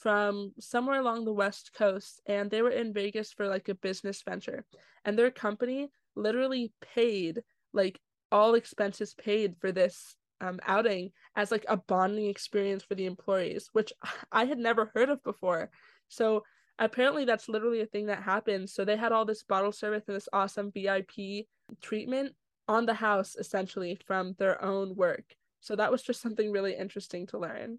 from 0.00 0.52
somewhere 0.58 1.00
along 1.00 1.24
the 1.24 1.32
west 1.32 1.72
coast 1.76 2.20
and 2.26 2.50
they 2.50 2.62
were 2.62 2.70
in 2.70 2.92
Vegas 2.92 3.32
for 3.32 3.48
like 3.48 3.68
a 3.68 3.74
business 3.74 4.22
venture 4.22 4.64
and 5.04 5.18
their 5.18 5.30
company 5.30 5.90
literally 6.18 6.72
paid 6.94 7.42
like 7.72 7.98
all 8.30 8.54
expenses 8.54 9.14
paid 9.14 9.56
for 9.60 9.72
this 9.72 10.16
um, 10.40 10.60
outing 10.66 11.10
as 11.36 11.50
like 11.50 11.64
a 11.68 11.76
bonding 11.76 12.26
experience 12.26 12.82
for 12.82 12.94
the 12.94 13.06
employees, 13.06 13.70
which 13.72 13.92
I 14.32 14.44
had 14.44 14.58
never 14.58 14.90
heard 14.94 15.08
of 15.08 15.22
before. 15.22 15.70
So 16.08 16.44
apparently 16.78 17.24
that's 17.24 17.48
literally 17.48 17.80
a 17.80 17.86
thing 17.86 18.06
that 18.06 18.22
happens. 18.22 18.72
So 18.72 18.84
they 18.84 18.96
had 18.96 19.12
all 19.12 19.24
this 19.24 19.42
bottle 19.42 19.72
service 19.72 20.04
and 20.06 20.16
this 20.16 20.28
awesome 20.32 20.72
VIP 20.72 21.46
treatment 21.80 22.34
on 22.68 22.86
the 22.86 22.94
house 22.94 23.34
essentially 23.36 23.98
from 24.06 24.34
their 24.38 24.62
own 24.62 24.94
work. 24.94 25.24
So 25.60 25.74
that 25.76 25.90
was 25.90 26.02
just 26.02 26.20
something 26.20 26.52
really 26.52 26.76
interesting 26.76 27.26
to 27.28 27.38
learn 27.38 27.78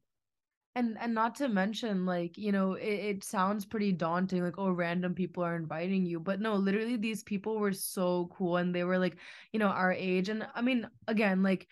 and 0.76 0.98
and 1.00 1.14
not 1.14 1.36
to 1.36 1.48
mention 1.50 2.06
like 2.06 2.38
you 2.38 2.52
know 2.52 2.74
it, 2.74 2.86
it 3.18 3.24
sounds 3.24 3.66
pretty 3.66 3.92
daunting 3.92 4.44
like 4.44 4.58
oh 4.58 4.72
random 4.72 5.16
people 5.16 5.44
are 5.44 5.56
inviting 5.56 6.06
you 6.06 6.20
but 6.20 6.40
no 6.40 6.56
literally 6.56 6.96
these 6.98 7.24
people 7.24 7.58
were 7.60 7.74
so 7.74 8.28
cool 8.28 8.58
and 8.58 8.74
they 8.76 8.84
were 8.84 9.00
like 9.00 9.20
you 9.52 9.60
know 9.60 9.68
our 9.68 9.92
age 9.92 10.30
and 10.30 10.48
i 10.56 10.62
mean 10.62 10.90
again 11.08 11.44
like 11.44 11.70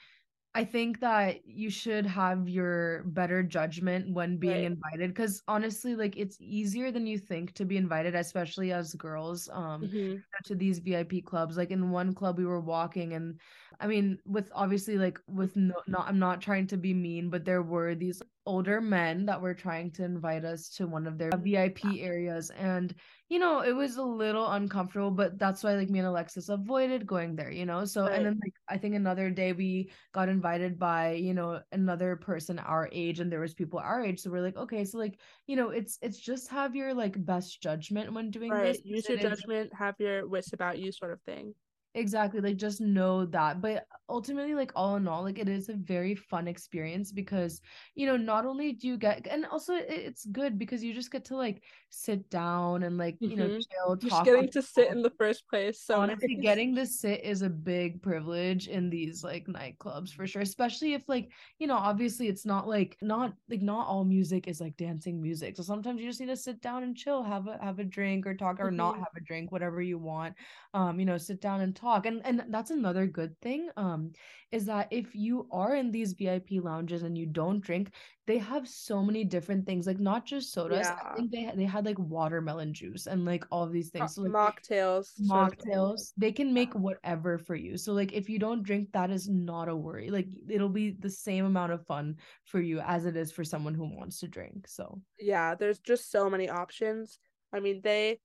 I 0.55 0.65
think 0.65 1.01
that 1.01 1.45
you 1.45 1.69
should 1.69 2.05
have 2.07 2.49
your 2.49 3.03
better 3.03 3.43
judgment 3.43 4.13
when 4.13 4.37
being 4.39 4.63
Right. 4.63 4.65
invited 4.65 5.09
because 5.11 5.43
honestly, 5.47 5.95
like 5.95 6.17
it's 6.17 6.37
easier 6.41 6.91
than 6.91 7.05
you 7.05 7.19
think 7.19 7.53
to 7.55 7.65
be 7.65 7.77
invited, 7.77 8.15
especially 8.15 8.71
as 8.73 8.95
girls, 8.95 9.49
um, 9.49 9.89
Mhm. 9.89 10.23
to 10.45 10.55
these 10.55 10.79
VIP 10.79 11.21
clubs. 11.21 11.57
Like 11.57 11.71
in 11.71 11.91
one 11.91 12.13
club 12.15 12.37
we 12.37 12.45
were 12.45 12.61
walking 12.61 13.13
and 13.13 13.39
I 13.79 13.87
mean, 13.87 14.19
with 14.25 14.51
obviously 14.53 14.97
like 14.97 15.19
with 15.27 15.55
no 15.55 15.75
not 15.87 16.07
I'm 16.07 16.19
not 16.19 16.41
trying 16.41 16.67
to 16.67 16.77
be 16.77 16.93
mean, 16.93 17.29
but 17.29 17.45
there 17.45 17.61
were 17.63 17.95
these 17.95 18.21
older 18.47 18.81
men 18.81 19.25
that 19.27 19.41
were 19.41 19.53
trying 19.53 19.91
to 19.93 20.03
invite 20.03 20.45
us 20.45 20.69
to 20.69 20.87
one 20.87 21.05
of 21.07 21.17
their 21.17 21.35
VIP 21.35 22.01
areas 22.01 22.49
and 22.51 22.95
you 23.29 23.39
know, 23.39 23.61
it 23.61 23.73
was 23.73 23.97
a 23.97 24.03
little 24.03 24.49
uncomfortable, 24.51 25.11
but 25.11 25.37
that's 25.37 25.63
why 25.63 25.73
like 25.75 25.89
me 25.89 25.99
and 25.99 26.07
Alexis 26.07 26.49
avoided 26.49 27.05
going 27.05 27.35
there, 27.35 27.51
you 27.51 27.65
know. 27.65 27.85
So 27.85 28.07
and 28.07 28.25
then 28.25 28.39
like 28.41 28.53
I 28.69 28.77
think 28.77 28.95
another 28.95 29.29
day 29.31 29.53
we 29.53 29.91
got 30.13 30.29
invited 30.29 30.79
by, 30.79 31.13
you 31.13 31.33
know, 31.33 31.61
another 31.71 32.15
person 32.15 32.59
our 32.59 32.89
age 32.91 33.19
and 33.19 33.31
there 33.31 33.41
was 33.41 33.53
people 33.53 33.79
our 33.79 34.03
age. 34.03 34.19
So 34.21 34.31
we're 34.31 34.41
like, 34.41 34.57
okay, 34.57 34.85
so 34.85 34.97
like, 34.97 35.19
you 35.47 35.55
know, 35.55 35.69
it's 35.69 35.97
it's 36.01 36.19
just 36.19 36.49
have 36.49 36.75
your 36.75 36.93
like 36.93 37.23
best 37.25 37.61
judgment 37.61 38.13
when 38.13 38.31
doing 38.31 38.59
this. 38.59 38.79
Right. 38.79 38.83
Use 38.83 39.03
'cause 39.03 39.09
your 39.09 39.17
judgment, 39.17 39.73
have 39.73 39.95
your 39.99 40.27
wits 40.27 40.53
about 40.53 40.79
you 40.79 40.91
sort 40.91 41.11
of 41.11 41.21
thing. 41.23 41.55
Exactly, 41.97 42.41
like 42.41 42.57
just 42.57 42.79
know 42.79 43.25
that. 43.25 43.59
But 43.59 43.85
ultimately, 44.07 44.53
like 44.53 44.71
all 44.75 44.97
in 44.97 45.07
all, 45.07 45.23
like 45.23 45.39
it 45.39 45.49
is 45.49 45.67
a 45.67 45.73
very 45.73 46.13
fun 46.13 46.47
experience 46.47 47.11
because, 47.11 47.59
you 47.95 48.05
know, 48.05 48.15
not 48.17 48.45
only 48.45 48.73
do 48.73 48.87
you 48.87 48.97
get, 48.97 49.25
and 49.25 49.47
also 49.47 49.73
it's 49.73 50.25
good 50.27 50.59
because 50.59 50.83
you 50.83 50.93
just 50.93 51.11
get 51.11 51.25
to 51.25 51.35
like 51.35 51.63
sit 51.89 52.29
down 52.29 52.83
and 52.83 52.97
like, 52.99 53.17
you 53.25 53.35
know, 53.35 53.47
Mhm. 53.47 53.63
chill, 53.71 53.95
Just 53.95 54.23
getting 54.23 54.51
to 54.51 54.61
sit 54.61 54.91
in 54.91 55.01
the 55.01 55.09
first 55.09 55.47
place. 55.49 55.81
So 55.81 55.99
Honestly, 55.99 56.35
nice. 56.35 56.43
getting 56.43 56.75
to 56.75 56.85
sit 56.85 57.23
is 57.23 57.41
a 57.41 57.49
big 57.49 58.01
privilege 58.03 58.67
in 58.67 58.89
these 58.89 59.23
like 59.23 59.47
nightclubs 59.47 60.11
for 60.13 60.27
sure, 60.27 60.41
especially 60.41 60.93
if 60.93 61.07
like, 61.07 61.31
you 61.59 61.65
know, 61.65 61.77
obviously 61.77 62.27
it's 62.27 62.45
not 62.45 62.67
like 62.67 62.97
not 63.01 63.33
like 63.49 63.61
not 63.61 63.87
all 63.87 64.03
music 64.03 64.47
is 64.47 64.59
like 64.61 64.75
dancing 64.77 65.21
music. 65.21 65.55
So 65.55 65.63
sometimes 65.63 66.01
you 66.01 66.07
just 66.07 66.19
need 66.19 66.27
to 66.27 66.35
sit 66.35 66.61
down 66.61 66.83
and 66.83 66.95
chill, 66.95 67.23
have 67.23 67.47
a 67.47 67.57
have 67.63 67.79
a 67.79 67.85
drink 67.85 68.27
or 68.27 68.35
talk 68.35 68.59
or 68.59 68.69
not 68.69 68.95
Mhm. 68.95 68.99
have 68.99 69.07
a 69.15 69.21
drink, 69.21 69.51
whatever 69.51 69.81
you 69.81 69.97
want. 69.97 70.35
Um, 70.73 70.99
you 70.99 71.05
know, 71.05 71.17
sit 71.17 71.41
down 71.41 71.61
and 71.61 71.75
talk. 71.75 71.86
And 72.05 72.21
and 72.25 72.43
that's 72.49 72.71
another 72.71 73.05
good 73.07 73.35
thing. 73.41 73.69
Um, 73.77 74.11
is 74.51 74.65
that 74.65 74.87
if 74.91 75.15
you 75.15 75.47
are 75.51 75.75
in 75.75 75.91
these 75.91 76.13
VIP 76.13 76.63
lounges 76.63 77.03
and 77.03 77.17
you 77.17 77.25
don't 77.25 77.59
drink, 77.59 77.91
they 78.25 78.37
have 78.37 78.67
so 78.67 79.03
many 79.03 79.23
different 79.23 79.65
things, 79.65 79.87
like 79.87 79.99
not 79.99 80.25
just 80.25 80.53
sodas. 80.53 80.87
yeah. 80.87 80.99
I 81.11 81.15
think 81.15 81.31
they 81.31 81.51
they 81.55 81.65
had 81.65 81.85
like 81.85 81.99
watermelon 81.99 82.73
juice 82.73 83.07
and 83.07 83.25
like 83.25 83.45
all 83.51 83.63
of 83.63 83.71
these 83.71 83.89
things. 83.89 84.15
So 84.15 84.23
like 84.23 84.31
mocktails. 84.31 85.09
mocktails 85.27 86.11
they 86.17 86.31
can 86.31 86.53
make 86.53 86.73
whatever 86.75 87.39
for 87.39 87.55
you 87.55 87.75
so 87.75 87.91
like 87.91 88.13
if 88.13 88.29
you 88.29 88.37
don't 88.37 88.61
drink 88.61 88.87
that 88.91 89.09
is 89.09 89.27
not 89.27 89.67
a 89.67 89.75
worry 89.75 90.11
like 90.11 90.27
it'll 90.47 90.69
be 90.69 90.91
the 90.99 91.09
same 91.09 91.45
amount 91.45 91.71
of 91.71 91.83
fun 91.87 92.15
for 92.43 92.61
you 92.61 92.79
as 92.81 93.05
it 93.05 93.15
is 93.15 93.31
for 93.31 93.43
someone 93.43 93.73
who 93.73 93.85
wants 93.97 94.19
to 94.19 94.27
drink 94.27 94.67
so 94.67 95.01
Yeah, 95.19 95.55
there's 95.55 95.79
just 95.79 96.11
so 96.11 96.29
many 96.29 96.49
options. 96.49 97.19
I 97.53 97.59
mean, 97.59 97.81
they, 97.83 98.19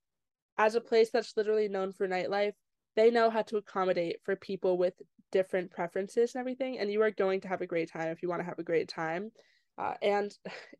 as 0.57 0.75
a 0.75 0.81
place 0.81 1.09
that's 1.11 1.35
literally 1.35 1.67
known 1.67 1.91
for 1.91 2.07
nightlife, 2.07 2.53
they 2.95 3.09
know 3.09 3.29
how 3.29 3.41
to 3.43 3.57
accommodate 3.57 4.17
for 4.23 4.35
people 4.35 4.77
with 4.77 4.93
different 5.31 5.71
preferences 5.71 6.35
and 6.35 6.39
everything. 6.39 6.79
And 6.79 6.91
you 6.91 7.01
are 7.01 7.11
going 7.11 7.41
to 7.41 7.47
have 7.47 7.61
a 7.61 7.67
great 7.67 7.91
time 7.91 8.09
if 8.09 8.21
you 8.21 8.29
want 8.29 8.41
to 8.41 8.45
have 8.45 8.59
a 8.59 8.63
great 8.63 8.87
time. 8.87 9.31
Uh, 9.77 9.93
and 10.01 10.33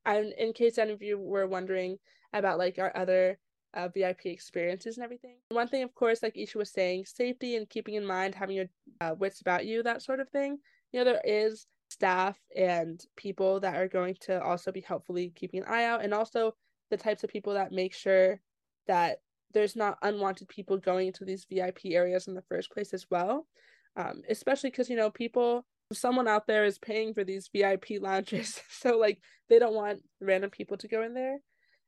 in 0.05 0.53
case 0.53 0.77
any 0.77 0.93
of 0.93 1.01
you 1.01 1.19
were 1.19 1.47
wondering 1.47 1.97
about 2.33 2.57
like 2.57 2.79
our 2.79 2.95
other 2.95 3.37
uh, 3.73 3.87
VIP 3.87 4.27
experiences 4.27 4.97
and 4.97 5.03
everything, 5.03 5.37
one 5.49 5.67
thing, 5.67 5.83
of 5.83 5.93
course, 5.95 6.21
like 6.21 6.37
Isha 6.37 6.57
was 6.57 6.71
saying, 6.71 7.05
safety 7.05 7.55
and 7.55 7.69
keeping 7.69 7.95
in 7.95 8.05
mind 8.05 8.35
having 8.35 8.55
your 8.55 8.67
uh, 9.01 9.15
wits 9.17 9.41
about 9.41 9.65
you, 9.65 9.83
that 9.83 10.03
sort 10.03 10.19
of 10.19 10.29
thing. 10.29 10.59
You 10.91 10.99
know, 10.99 11.05
there 11.05 11.21
is 11.25 11.65
staff 11.89 12.37
and 12.55 13.03
people 13.15 13.59
that 13.61 13.75
are 13.75 13.87
going 13.87 14.15
to 14.21 14.41
also 14.41 14.71
be 14.71 14.81
helpfully 14.81 15.31
keeping 15.35 15.61
an 15.61 15.67
eye 15.67 15.85
out, 15.85 16.03
and 16.03 16.13
also 16.13 16.53
the 16.91 16.97
types 16.97 17.23
of 17.23 17.31
people 17.31 17.53
that 17.53 17.71
make 17.71 17.93
sure 17.95 18.39
that 18.87 19.19
there's 19.53 19.75
not 19.75 19.97
unwanted 20.01 20.47
people 20.47 20.77
going 20.77 21.07
into 21.07 21.25
these 21.25 21.45
VIP 21.49 21.85
areas 21.85 22.27
in 22.27 22.33
the 22.33 22.43
first 22.49 22.71
place 22.71 22.93
as 22.93 23.05
well. 23.09 23.47
Um, 23.95 24.23
especially 24.27 24.71
because 24.71 24.89
you 24.89 24.95
know 24.95 25.11
people 25.11 25.65
someone 25.91 26.27
out 26.27 26.47
there 26.47 26.65
is 26.65 26.79
paying 26.79 27.13
for 27.13 27.23
these 27.23 27.49
VIP 27.53 27.85
lounges. 28.01 28.59
So 28.69 28.97
like 28.97 29.19
they 29.49 29.59
don't 29.59 29.75
want 29.75 30.01
random 30.19 30.49
people 30.49 30.77
to 30.77 30.87
go 30.87 31.03
in 31.03 31.13
there. 31.13 31.37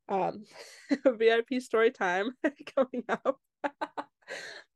Um 0.08 0.44
VIP 1.06 1.60
story 1.62 1.92
time 1.92 2.30
coming 2.76 3.04
up. 3.10 3.40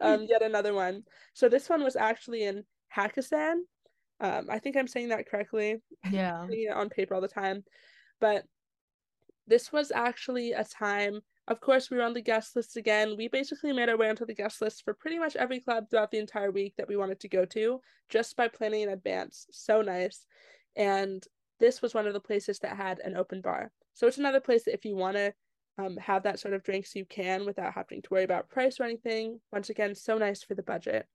um 0.01 0.25
yet 0.27 0.41
another 0.41 0.73
one. 0.73 1.03
So 1.33 1.49
this 1.49 1.69
one 1.69 1.83
was 1.83 1.95
actually 1.95 2.43
in 2.43 2.63
Hakkasan. 2.95 3.59
Um 4.19 4.47
I 4.49 4.59
think 4.59 4.75
I'm 4.75 4.87
saying 4.87 5.09
that 5.09 5.29
correctly. 5.29 5.77
yeah 6.49 6.73
on 6.73 6.89
paper 6.89 7.13
all 7.13 7.21
the 7.21 7.27
time. 7.27 7.63
But 8.19 8.43
this 9.47 9.71
was 9.71 9.91
actually 9.91 10.53
a 10.53 10.63
time 10.63 11.21
of 11.49 11.59
course 11.59 11.89
we 11.89 11.97
were 11.97 12.03
on 12.03 12.13
the 12.13 12.21
guest 12.21 12.55
list 12.55 12.77
again. 12.77 13.15
We 13.17 13.27
basically 13.27 13.73
made 13.73 13.89
our 13.89 13.97
way 13.97 14.07
onto 14.07 14.25
the 14.25 14.35
guest 14.35 14.61
list 14.61 14.85
for 14.85 14.93
pretty 14.93 15.17
much 15.17 15.35
every 15.35 15.59
club 15.59 15.89
throughout 15.89 16.11
the 16.11 16.19
entire 16.19 16.51
week 16.51 16.75
that 16.77 16.87
we 16.87 16.95
wanted 16.95 17.19
to 17.21 17.27
go 17.27 17.43
to 17.45 17.81
just 18.07 18.37
by 18.37 18.47
planning 18.47 18.83
in 18.83 18.89
advance. 18.89 19.47
So 19.51 19.81
nice. 19.81 20.25
And 20.75 21.23
this 21.59 21.81
was 21.81 21.95
one 21.95 22.05
of 22.05 22.13
the 22.13 22.19
places 22.19 22.59
that 22.59 22.77
had 22.77 22.99
an 22.99 23.17
open 23.17 23.41
bar. 23.41 23.71
So 23.95 24.05
it's 24.05 24.19
another 24.19 24.39
place 24.39 24.63
that 24.65 24.75
if 24.75 24.85
you 24.85 24.95
want 24.95 25.17
to 25.17 25.33
um, 25.79 25.97
have 25.97 26.23
that 26.23 26.39
sort 26.39 26.53
of 26.53 26.63
drinks 26.63 26.95
you 26.95 27.05
can 27.05 27.45
without 27.45 27.73
having 27.73 28.01
to 28.03 28.09
worry 28.11 28.23
about 28.23 28.49
price 28.49 28.79
or 28.79 28.83
anything. 28.83 29.39
Once 29.51 29.71
again 29.71 29.95
so 29.95 30.19
nice 30.19 30.43
for 30.43 30.53
the 30.53 30.63
budget. 30.63 31.07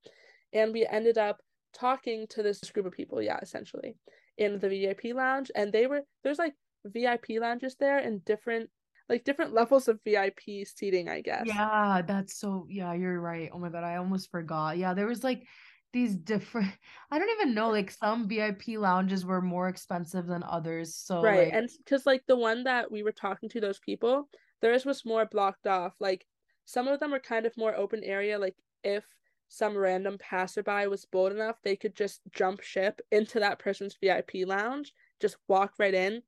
And 0.51 0.73
we 0.73 0.85
ended 0.85 1.17
up 1.17 1.39
talking 1.73 2.25
to 2.29 2.43
this 2.43 2.59
group 2.71 2.85
of 2.85 2.93
people 2.93 3.21
yeah 3.21 3.37
essentially 3.41 3.95
in 4.37 4.59
the 4.59 4.69
vip 4.69 5.01
lounge. 5.15 5.49
And 5.55 5.71
they 5.71 5.87
were 5.87 6.01
there's 6.23 6.39
like 6.39 6.55
vip 6.83 7.25
lounges 7.29 7.75
there 7.79 7.99
in 7.99 8.19
different 8.25 8.69
like 9.09 9.23
different 9.23 9.53
levels 9.53 9.87
of 9.87 9.99
vip 10.03 10.39
seating 10.65 11.09
i 11.09 11.21
guess. 11.21 11.45
Yeah 11.45 12.01
that's 12.05 12.37
so 12.37 12.67
yeah 12.69 12.93
you're 12.93 13.19
right. 13.19 13.49
Oh 13.53 13.59
my 13.59 13.69
god 13.69 13.83
i 13.83 13.97
almost 13.97 14.31
forgot. 14.31 14.77
Yeah 14.77 14.93
there 14.93 15.07
was 15.07 15.23
like 15.23 15.47
these 15.93 16.15
different 16.15 16.69
i 17.11 17.17
don't 17.17 17.29
even 17.39 17.53
know 17.53 17.69
like 17.69 17.89
some 17.89 18.27
vip 18.27 18.61
lounges 18.67 19.25
were 19.25 19.41
more 19.41 19.69
expensive 19.69 20.25
than 20.25 20.43
others 20.43 20.95
so 20.95 21.21
right 21.21 21.45
like 21.45 21.53
and 21.53 21.69
because 21.77 22.05
like 22.05 22.23
the 22.27 22.35
one 22.35 22.65
that 22.65 22.91
we 22.91 23.01
were 23.01 23.13
talking 23.13 23.47
to 23.47 23.61
those 23.61 23.79
people 23.79 24.27
theirs 24.61 24.85
was 24.85 25.05
more 25.05 25.25
blocked 25.25 25.67
off 25.67 25.93
like 26.01 26.25
some 26.65 26.87
of 26.87 26.99
them 26.99 27.11
were 27.11 27.19
kind 27.19 27.45
of 27.45 27.55
more 27.55 27.75
open 27.75 28.03
area 28.03 28.37
like 28.37 28.55
if 28.83 29.05
some 29.47 29.77
random 29.77 30.17
passerby 30.17 30.85
was 30.87 31.05
bold 31.05 31.31
enough 31.31 31.55
they 31.63 31.77
could 31.77 31.95
just 31.95 32.19
jump 32.33 32.61
ship 32.61 32.99
into 33.11 33.39
that 33.39 33.59
person's 33.59 33.95
vip 34.01 34.31
lounge 34.33 34.91
just 35.21 35.37
walk 35.47 35.73
right 35.79 35.93
in. 35.93 36.21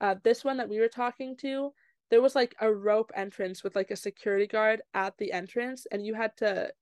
Uh, 0.00 0.16
this 0.22 0.44
one 0.44 0.56
that 0.56 0.68
we 0.68 0.80
were 0.80 0.88
talking 0.88 1.36
to 1.36 1.72
there 2.10 2.22
was 2.22 2.34
like 2.34 2.54
a 2.60 2.72
rope 2.72 3.10
entrance 3.14 3.64
with 3.64 3.76
like 3.76 3.90
a 3.90 3.96
security 3.96 4.46
guard 4.46 4.82
at 4.94 5.16
the 5.18 5.32
entrance 5.32 5.86
and 5.90 6.06
you 6.06 6.14
had 6.14 6.36
to 6.38 6.72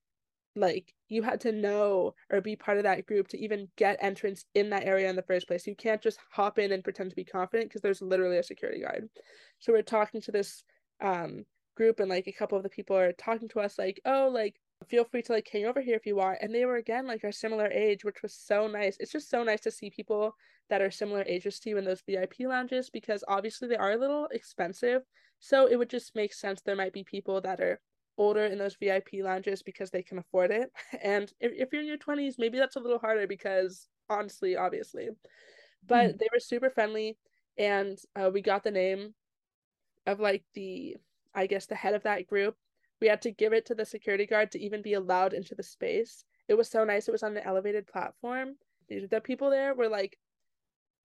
like 0.55 0.95
you 1.09 1.23
had 1.23 1.41
to 1.41 1.53
know 1.53 2.15
or 2.31 2.41
be 2.41 2.57
part 2.57 2.77
of 2.77 2.85
that 2.85 3.07
group 3.07 3.29
to 3.29 3.39
even 3.39 3.69
get 3.77 3.97
entrance 4.03 4.45
in 4.55 4.71
that 4.71 4.85
area 4.85 5.09
in 5.09 5.17
the 5.17 5.23
first 5.23 5.47
place. 5.47 5.67
You 5.67 5.75
can't 5.75 6.03
just 6.03 6.19
hop 6.31 6.59
in 6.59 6.73
and 6.73 6.85
pretend 6.85 7.11
to 7.11 7.17
be 7.17 7.25
confident 7.25 7.71
because 7.71 7.81
there's 7.81 8.03
literally 8.03 8.39
a 8.39 8.43
security 8.43 8.81
guard. 8.83 9.09
So 9.61 9.73
we're 9.73 9.83
talking 9.83 10.21
to 10.23 10.33
this 10.33 10.65
um 11.01 11.45
group 11.77 12.01
and 12.01 12.11
like 12.11 12.27
a 12.27 12.33
couple 12.33 12.57
of 12.59 12.65
the 12.65 12.69
people 12.69 12.97
are 12.97 13.13
talking 13.13 13.49
to 13.49 13.61
us 13.61 13.79
like, 13.79 14.01
"Oh, 14.05 14.29
like 14.33 14.61
feel 14.83 15.05
free 15.05 15.23
to 15.23 15.33
like 15.33 15.49
hang 15.49 15.67
over 15.67 15.81
here 15.81 15.97
if 15.97 16.07
you 16.07 16.17
want." 16.17 16.39
And 16.41 16.55
they 16.55 16.65
were 16.65 16.77
again 16.77 17.07
like 17.07 17.25
our 17.25 17.33
similar 17.33 17.67
age, 17.69 18.05
which 18.05 18.23
was 18.23 18.35
so 18.35 18.67
nice. 18.67 18.97
It's 19.01 19.13
just 19.13 19.31
so 19.31 19.43
nice 19.43 19.61
to 19.63 19.71
see 19.71 19.91
people 19.91 20.35
that 20.71 20.81
are 20.83 20.91
similar 20.91 21.23
ages 21.27 21.59
to 21.61 21.71
you 21.71 21.79
in 21.79 21.85
those 21.85 22.03
VIP 22.07 22.41
lounges 22.41 22.91
because 22.91 23.25
obviously 23.29 23.69
they 23.69 23.77
are 23.77 23.93
a 23.93 23.97
little 23.97 24.27
expensive. 24.33 25.03
So 25.41 25.67
it 25.67 25.77
would 25.77 25.91
just 25.91 26.15
make 26.15 26.33
sense 26.33 26.63
there 26.63 26.77
might 26.77 26.93
be 26.93 27.05
people 27.05 27.41
that 27.43 27.61
are 27.61 27.81
older 28.19 28.47
in 28.47 28.59
those 28.59 28.77
VIP 28.77 29.15
lounges 29.23 29.63
because 29.63 29.91
they 29.91 30.03
can 30.03 30.19
afford 30.19 30.51
it. 30.51 30.71
And 31.03 31.33
if, 31.41 31.53
if 31.53 31.73
you're 31.73 31.83
in 31.83 31.89
your 31.89 31.99
20s, 31.99 32.37
maybe 32.39 32.59
that's 32.59 32.77
a 32.77 32.81
little 32.81 32.99
harder 32.99 33.27
because 33.27 33.89
honestly, 34.09 34.57
obviously. 34.57 35.09
But 35.87 36.19
they 36.19 36.29
were 36.33 36.41
super 36.41 36.71
friendly 36.71 37.19
and 37.59 37.99
uh, 38.15 38.31
we 38.33 38.41
got 38.41 38.63
the 38.63 38.71
name 38.71 39.15
of 40.07 40.21
like 40.21 40.45
the, 40.55 40.97
I 41.35 41.47
guess, 41.47 41.67
the 41.67 41.75
head 41.75 41.95
of 41.95 42.05
that 42.05 42.27
group. 42.27 42.57
We 43.03 43.09
had 43.09 43.23
to 43.23 43.33
give 43.33 43.53
it 43.53 43.67
to 43.67 43.75
the 43.75 43.85
security 43.85 44.27
guard 44.27 44.53
to 44.53 44.61
even 44.61 44.81
be 44.81 44.95
allowed 44.95 45.33
into 45.33 45.57
the 45.57 45.65
space. 45.65 46.25
It 46.47 46.55
was 46.55 46.71
so 46.71 46.85
nice. 46.85 47.09
It 47.09 47.11
was 47.11 47.25
on 47.25 47.37
an 47.37 47.43
elevated 47.45 47.89
platform. 47.89 48.55
The 48.89 49.21
people 49.21 49.51
there 49.51 49.75
were 49.75 49.89
like, 49.89 50.17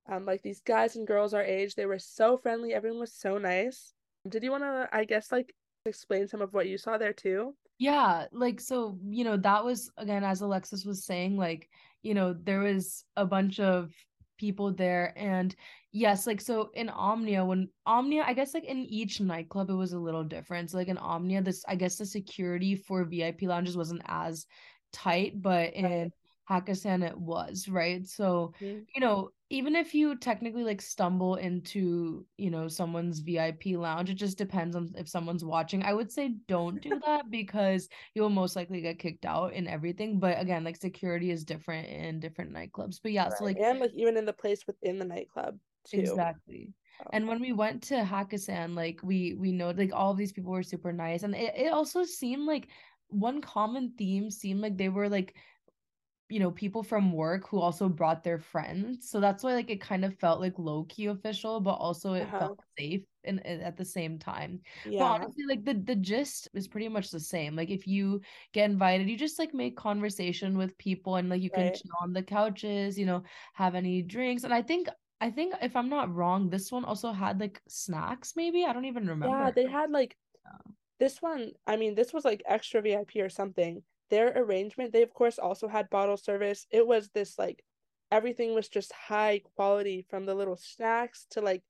um, 0.07 0.23
like 0.23 0.43
these 0.43 0.61
guys 0.61 0.95
and 0.95 1.07
girls 1.07 1.33
our 1.33 1.43
age. 1.43 1.73
They 1.73 1.87
were 1.87 1.97
so 1.97 2.37
friendly. 2.37 2.75
Everyone 2.75 2.99
was 2.99 3.15
so 3.15 3.39
nice. 3.39 3.93
Did 4.29 4.43
you 4.43 4.51
want 4.51 4.61
to, 4.61 4.87
I 4.91 5.05
guess, 5.05 5.31
like 5.31 5.55
explain 5.87 6.27
some 6.27 6.43
of 6.43 6.53
what 6.53 6.67
you 6.67 6.77
saw 6.77 6.99
there 6.99 7.13
too? 7.13 7.55
Yeah, 7.79 8.25
like 8.31 8.61
so, 8.61 8.99
you 9.09 9.23
know, 9.23 9.37
that 9.37 9.65
was 9.65 9.89
again 9.97 10.23
as 10.23 10.41
Alexis 10.41 10.85
was 10.85 11.03
saying, 11.03 11.35
like, 11.35 11.67
you 12.03 12.13
know, 12.13 12.35
there 12.43 12.59
was 12.59 13.05
a 13.15 13.25
bunch 13.25 13.59
of 13.59 13.91
people 14.37 14.71
there 14.73 15.13
and 15.17 15.55
yes, 15.91 16.27
like 16.27 16.41
so 16.41 16.69
in 16.75 16.89
Omnia 16.89 17.43
when 17.45 17.69
Omnia, 17.85 18.23
I 18.25 18.33
guess 18.33 18.53
like 18.53 18.65
in 18.65 18.85
each 18.85 19.19
nightclub 19.21 19.69
it 19.69 19.73
was 19.73 19.93
a 19.93 19.99
little 19.99 20.23
different. 20.23 20.69
So 20.71 20.77
like 20.77 20.87
in 20.89 20.97
Omnia, 20.97 21.41
this 21.41 21.63
I 21.67 21.75
guess 21.75 21.97
the 21.97 22.05
security 22.05 22.75
for 22.75 23.03
VIP 23.05 23.43
lounges 23.43 23.77
wasn't 23.77 24.01
as 24.05 24.45
tight, 24.93 25.41
but 25.41 25.73
in. 25.73 26.11
Hakkasan 26.49 27.05
it 27.05 27.17
was, 27.17 27.67
right? 27.67 28.05
So, 28.07 28.53
Mhm. 28.61 28.85
you 28.95 29.01
know, 29.01 29.31
even 29.49 29.75
if 29.75 29.93
you 29.93 30.17
technically 30.17 30.63
like 30.63 30.81
stumble 30.81 31.35
into, 31.35 32.25
you 32.37 32.49
know, 32.49 32.67
someone's 32.67 33.19
VIP 33.19 33.77
lounge, 33.77 34.09
it 34.09 34.15
just 34.15 34.37
depends 34.37 34.75
on 34.75 34.93
if 34.97 35.07
someone's 35.07 35.45
watching. 35.45 35.83
I 35.83 35.93
would 35.93 36.11
say 36.11 36.35
don't 36.47 36.81
do 36.81 36.99
that 37.05 37.29
because 37.31 37.87
you'll 38.13 38.29
most 38.29 38.55
likely 38.55 38.81
get 38.81 38.99
kicked 38.99 39.25
out 39.25 39.53
and 39.53 39.67
everything. 39.67 40.19
But 40.19 40.39
again, 40.41 40.63
like 40.65 40.75
security 40.77 41.31
is 41.31 41.45
different 41.45 41.87
in 41.87 42.19
different 42.19 42.53
nightclubs. 42.53 42.99
But 43.01 43.13
yeah, 43.13 43.29
so 43.29 43.45
like 43.45 43.59
And 43.59 43.79
like 43.79 43.91
even 43.93 44.17
in 44.17 44.25
the 44.25 44.33
place 44.33 44.65
within 44.67 44.99
the 44.99 45.05
nightclub 45.05 45.59
too. 45.85 46.25
exactly. 46.25 46.73
So, 46.99 47.11
And 47.11 47.27
when 47.27 47.39
we 47.39 47.53
went 47.53 47.83
to 47.83 47.95
Hakkasan, 47.95 48.75
like 48.75 48.99
we 49.03 49.33
we 49.35 49.51
know 49.51 49.69
like 49.71 49.93
all 49.93 50.11
of 50.11 50.17
these 50.17 50.33
people 50.33 50.51
were 50.51 50.63
super 50.63 50.91
nice. 50.91 51.23
And 51.23 51.35
it, 51.35 51.53
it 51.55 51.71
also 51.71 52.03
seemed 52.03 52.45
like 52.45 52.69
one 53.09 53.41
common 53.41 53.93
theme 53.97 54.29
seemed 54.29 54.61
like 54.61 54.77
they 54.77 54.89
were 54.89 55.07
like 55.09 55.35
you 56.29 56.39
know 56.39 56.51
people 56.51 56.83
from 56.83 57.13
work 57.13 57.47
who 57.47 57.59
also 57.59 57.87
brought 57.87 58.23
their 58.23 58.37
friends 58.39 59.09
so 59.09 59.19
that's 59.19 59.43
why 59.43 59.53
like 59.53 59.69
it 59.69 59.79
kind 59.81 60.03
of 60.03 60.17
felt 60.19 60.39
like 60.41 60.57
low 60.57 60.85
key 60.89 61.05
official 61.07 61.59
but 61.59 61.73
also 61.75 62.13
it 62.13 62.23
uh-huh. 62.23 62.39
felt 62.39 62.59
safe 62.77 63.01
and 63.23 63.45
at 63.45 63.77
the 63.77 63.85
same 63.85 64.17
time 64.19 64.59
but 64.97 65.05
Yeah. 65.05 65.13
honestly 65.15 65.43
like 65.47 65.63
the 65.65 65.73
the 65.73 65.95
gist 65.95 66.47
is 66.53 66.67
pretty 66.67 66.87
much 66.89 67.11
the 67.11 67.19
same 67.19 67.55
like 67.55 67.69
if 67.69 67.87
you 67.87 68.21
get 68.53 68.69
invited 68.69 69.09
you 69.09 69.17
just 69.17 69.39
like 69.39 69.53
make 69.53 69.75
conversation 69.77 70.57
with 70.57 70.77
people 70.77 71.15
and 71.15 71.29
like 71.29 71.41
you 71.41 71.49
can 71.49 71.63
Right. 71.63 71.73
chill 71.73 71.91
on 72.01 72.13
the 72.13 72.23
couches 72.23 72.97
you 72.97 73.05
know 73.05 73.23
have 73.53 73.75
any 73.75 74.01
drinks 74.01 74.43
and 74.43 74.53
i 74.53 74.61
think 74.61 74.87
i 75.21 75.29
think 75.29 75.53
if 75.61 75.75
i'm 75.75 75.89
not 75.89 76.13
wrong 76.13 76.49
this 76.49 76.71
one 76.71 76.85
also 76.85 77.11
had 77.11 77.39
like 77.39 77.61
snacks 77.67 78.33
maybe 78.35 78.65
i 78.65 78.73
don't 78.73 78.85
even 78.85 79.07
remember. 79.07 79.45
Yeah, 79.45 79.51
they 79.51 79.67
had 79.67 79.91
like 79.91 80.15
Yeah. 80.45 80.73
this 80.99 81.21
one, 81.21 81.53
I 81.67 81.77
mean, 81.77 81.95
this 81.95 82.13
was 82.13 82.25
like 82.25 82.43
extra 82.45 82.81
VIP 82.81 83.21
or 83.21 83.29
something. 83.29 83.83
Their 84.09 84.31
arrangement, 84.35 84.93
they 84.93 85.01
of 85.03 85.13
course 85.13 85.37
also 85.37 85.67
had 85.67 85.89
bottle 85.89 86.17
service. 86.17 86.65
It 86.71 86.85
was 86.85 87.09
this 87.09 87.37
like 87.37 87.63
everything 88.11 88.55
was 88.55 88.69
just 88.69 88.93
high 88.93 89.41
quality 89.55 90.05
from 90.09 90.25
the 90.25 90.35
little 90.35 90.57
snacks 90.57 91.25
to 91.31 91.41
like 91.41 91.63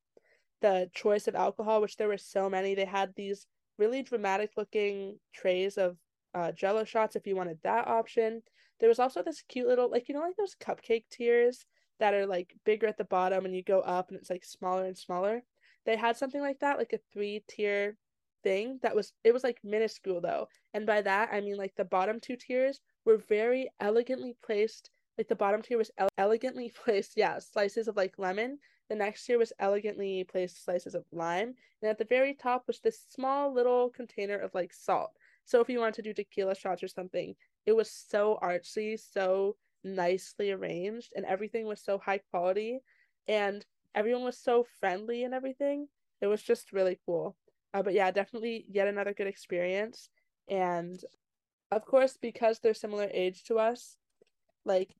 the 0.61 0.89
choice 0.93 1.27
of 1.27 1.35
alcohol, 1.35 1.81
which 1.81 1.97
there 1.97 2.07
were 2.07 2.17
so 2.17 2.49
many. 2.49 2.75
They 2.75 2.85
had 2.85 3.13
these 3.15 3.47
really 3.77 4.03
dramatic 4.03 4.51
looking 4.57 5.19
trays 5.33 5.77
of 5.77 5.97
uh 6.33 6.51
jello 6.51 6.83
shots 6.83 7.15
if 7.15 7.25
you 7.25 7.35
wanted 7.35 7.59
that 7.63 7.87
option. 7.87 8.41
There 8.79 8.89
was 8.89 8.99
also 8.99 9.23
this 9.23 9.43
cute 9.47 9.67
little 9.67 9.89
like 9.89 10.07
you 10.07 10.15
know 10.15 10.21
like 10.21 10.35
those 10.37 10.55
cupcake 10.55 11.05
tiers 11.09 11.65
that 11.99 12.13
are 12.13 12.27
like 12.27 12.55
bigger 12.65 12.87
at 12.87 12.97
the 12.97 13.03
bottom 13.03 13.45
and 13.45 13.55
you 13.55 13.63
go 13.63 13.81
up 13.81 14.09
and 14.09 14.19
it's 14.19 14.29
like 14.29 14.45
smaller 14.45 14.85
and 14.85 14.97
smaller. 14.97 15.43
They 15.85 15.95
had 15.95 16.17
something 16.17 16.41
like 16.41 16.59
that, 16.59 16.77
like 16.77 16.93
a 16.93 16.99
three 17.13 17.43
tier 17.47 17.97
thing 18.47 18.79
that 18.81 18.95
was 18.95 19.11
it 19.23 19.33
was 19.33 19.43
like 19.43 19.59
minuscule 19.63 20.21
though. 20.21 20.47
And 20.73 20.85
by 20.85 21.01
that 21.01 21.29
I 21.31 21.41
mean 21.41 21.57
like 21.57 21.75
the 21.75 21.85
bottom 21.85 22.19
two 22.19 22.37
tiers 22.37 22.79
were 23.05 23.17
very 23.17 23.69
elegantly 23.79 24.35
placed. 24.43 24.89
Like 25.17 25.27
the 25.27 25.35
bottom 25.35 25.61
tier 25.61 25.77
was 25.77 25.91
ele- 25.97 26.09
elegantly 26.17 26.71
placed, 26.83 27.13
yeah, 27.17 27.39
slices 27.39 27.87
of 27.87 27.97
like 27.97 28.13
lemon. 28.17 28.59
The 28.89 28.95
next 28.95 29.25
tier 29.25 29.37
was 29.37 29.51
elegantly 29.59 30.23
placed 30.23 30.63
slices 30.63 30.95
of 30.95 31.03
lime. 31.11 31.55
And 31.81 31.89
at 31.89 31.97
the 31.97 32.05
very 32.05 32.33
top 32.33 32.63
was 32.67 32.79
this 32.79 33.01
small 33.09 33.53
little 33.53 33.89
container 33.89 34.37
of 34.37 34.53
like 34.53 34.73
salt. 34.73 35.11
So 35.45 35.59
if 35.61 35.69
you 35.69 35.79
wanted 35.79 35.95
to 35.95 36.01
do 36.03 36.13
tequila 36.13 36.55
shots 36.55 36.83
or 36.83 36.87
something, 36.87 37.35
it 37.65 37.75
was 37.75 37.89
so 37.91 38.39
artsy, 38.41 38.97
so 38.99 39.57
nicely 39.83 40.51
arranged, 40.51 41.11
and 41.15 41.25
everything 41.25 41.65
was 41.67 41.81
so 41.81 41.97
high 41.97 42.19
quality. 42.31 42.79
And 43.27 43.65
everyone 43.95 44.23
was 44.23 44.37
so 44.37 44.65
friendly 44.79 45.23
and 45.23 45.33
everything. 45.33 45.87
It 46.21 46.27
was 46.27 46.41
just 46.43 46.71
really 46.71 46.99
cool. 47.05 47.35
Uh, 47.73 47.83
but 47.83 47.93
yeah, 47.93 48.11
definitely 48.11 48.65
yet 48.69 48.87
another 48.87 49.13
good 49.13 49.27
experience. 49.27 50.09
And 50.47 50.99
of 51.71 51.85
course, 51.85 52.17
because 52.21 52.59
they're 52.59 52.73
similar 52.73 53.09
age 53.13 53.43
to 53.43 53.59
us, 53.59 53.97
like 54.65 54.95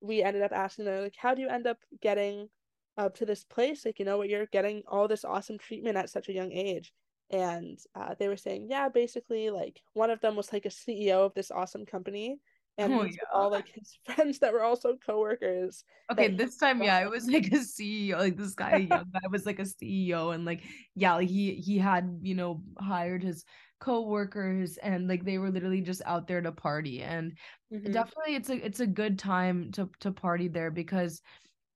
we 0.00 0.22
ended 0.22 0.42
up 0.42 0.52
asking 0.52 0.84
them, 0.84 1.02
like, 1.02 1.16
how 1.16 1.34
do 1.34 1.42
you 1.42 1.48
end 1.48 1.66
up 1.66 1.78
getting 2.00 2.48
up 2.96 3.16
to 3.16 3.26
this 3.26 3.44
place? 3.44 3.84
Like, 3.84 3.98
you 3.98 4.04
know, 4.04 4.18
what 4.18 4.28
you're 4.28 4.46
getting 4.46 4.82
all 4.86 5.08
this 5.08 5.24
awesome 5.24 5.58
treatment 5.58 5.96
at 5.96 6.10
such 6.10 6.28
a 6.28 6.32
young 6.32 6.52
age. 6.52 6.92
And 7.30 7.78
uh, 7.94 8.14
they 8.18 8.28
were 8.28 8.36
saying, 8.36 8.68
yeah, 8.70 8.88
basically, 8.88 9.50
like 9.50 9.80
one 9.92 10.10
of 10.10 10.20
them 10.20 10.34
was 10.34 10.52
like 10.52 10.66
a 10.66 10.70
CEO 10.70 11.26
of 11.26 11.34
this 11.34 11.50
awesome 11.50 11.84
company, 11.84 12.40
and 12.78 12.92
oh 12.92 13.04
yeah 13.04 13.16
all 13.32 13.50
like 13.50 13.68
his 13.68 13.98
friends 14.06 14.38
that 14.40 14.52
were 14.52 14.62
also 14.62 14.96
coworkers. 14.96 15.84
Okay, 16.10 16.28
this 16.28 16.56
time, 16.56 16.82
yeah, 16.82 17.00
it 17.00 17.10
was 17.10 17.26
like 17.26 17.52
a 17.52 17.62
CEO, 17.62 18.18
like 18.18 18.36
this 18.36 18.54
guy, 18.54 18.76
young 18.76 19.04
guy 19.12 19.28
was 19.30 19.44
like 19.44 19.58
a 19.58 19.66
CEO, 19.66 20.30
and 20.30 20.44
like, 20.46 20.64
yeah, 20.94 21.14
like 21.14 21.28
he 21.28 21.54
he 21.56 21.76
had, 21.76 22.20
you 22.22 22.34
know, 22.34 22.62
hired 22.78 23.22
his 23.22 23.44
co-workers 23.80 24.76
and 24.78 25.06
like 25.06 25.24
they 25.24 25.38
were 25.38 25.50
literally 25.50 25.82
just 25.82 26.02
out 26.06 26.26
there 26.26 26.40
to 26.40 26.50
party. 26.50 27.02
And 27.02 27.36
Mhm. 27.70 27.92
definitely 27.92 28.36
it's 28.36 28.50
a 28.50 28.64
it's 28.64 28.80
a 28.80 28.86
good 28.86 29.18
time 29.18 29.70
to 29.72 29.90
to 30.00 30.12
party 30.12 30.48
there 30.48 30.70
because 30.70 31.22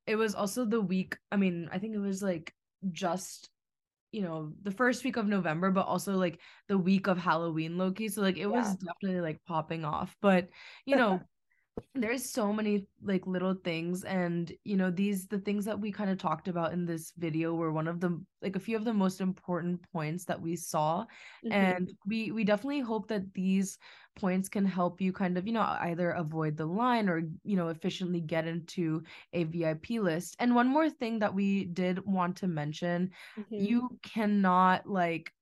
it 0.07 0.15
was 0.17 0.35
also 0.35 0.65
the 0.65 0.81
week, 0.81 1.17
I 1.31 1.37
mean, 1.37 1.69
I 1.71 1.79
think 1.79 1.95
it 1.95 1.99
was 1.99 2.23
like 2.23 2.53
just 2.91 3.49
you 4.13 4.21
know 4.21 4.53
the 4.63 4.71
first 4.71 5.03
week 5.03 5.17
of 5.17 5.27
November, 5.27 5.71
but 5.71 5.87
also 5.87 6.13
like 6.15 6.39
the 6.67 6.77
week 6.77 7.07
of 7.07 7.17
Halloween 7.17 7.77
Loki. 7.77 8.09
So 8.09 8.21
like 8.21 8.37
it 8.37 8.47
Yeah. 8.47 8.53
was 8.53 8.75
definitely 8.75 9.21
like 9.21 9.43
popping 9.45 9.85
off. 9.85 10.15
But 10.21 10.49
you 10.85 10.95
know, 10.97 11.27
there's 11.95 12.29
so 12.29 12.53
many 12.53 12.87
like 13.01 13.25
little 13.25 13.55
things 13.55 14.03
and 14.03 14.51
you 14.63 14.75
know 14.77 14.91
these 14.91 15.27
the 15.27 15.39
things 15.39 15.65
that 15.65 15.79
we 15.79 15.91
kind 15.91 16.09
of 16.09 16.17
talked 16.19 16.47
about 16.47 16.71
in 16.71 16.85
this 16.85 17.11
video 17.17 17.55
were 17.55 17.71
one 17.71 17.87
of 17.87 17.99
the 17.99 18.23
like 18.43 18.55
a 18.55 18.59
few 18.59 18.75
of 18.77 18.83
the 18.85 18.93
most 18.93 19.19
important 19.21 19.81
points 19.91 20.25
that 20.25 20.39
we 20.39 20.55
saw 20.55 21.03
Mhm. 21.43 21.73
and 21.73 21.91
we 22.05 22.31
we 22.31 22.43
definitely 22.43 22.79
hope 22.79 23.07
that 23.07 23.33
these 23.33 23.79
points 24.15 24.49
can 24.49 24.65
help 24.65 25.01
you 25.01 25.11
kind 25.11 25.35
of 25.37 25.47
you 25.47 25.53
know 25.53 25.61
either 25.81 26.11
avoid 26.11 26.57
the 26.57 26.65
line 26.65 27.09
or 27.09 27.21
you 27.43 27.55
know 27.55 27.69
efficiently 27.69 28.21
get 28.21 28.45
into 28.47 29.01
a 29.33 29.43
VIP 29.45 29.99
list 29.99 30.35
and 30.39 30.53
one 30.53 30.67
more 30.67 30.89
thing 30.91 31.17
that 31.19 31.33
we 31.33 31.65
did 31.65 32.05
want 32.05 32.37
to 32.37 32.47
mention 32.47 33.09
Mhm. 33.35 33.53
you 33.55 33.99
cannot 34.03 34.85
like 34.87 35.33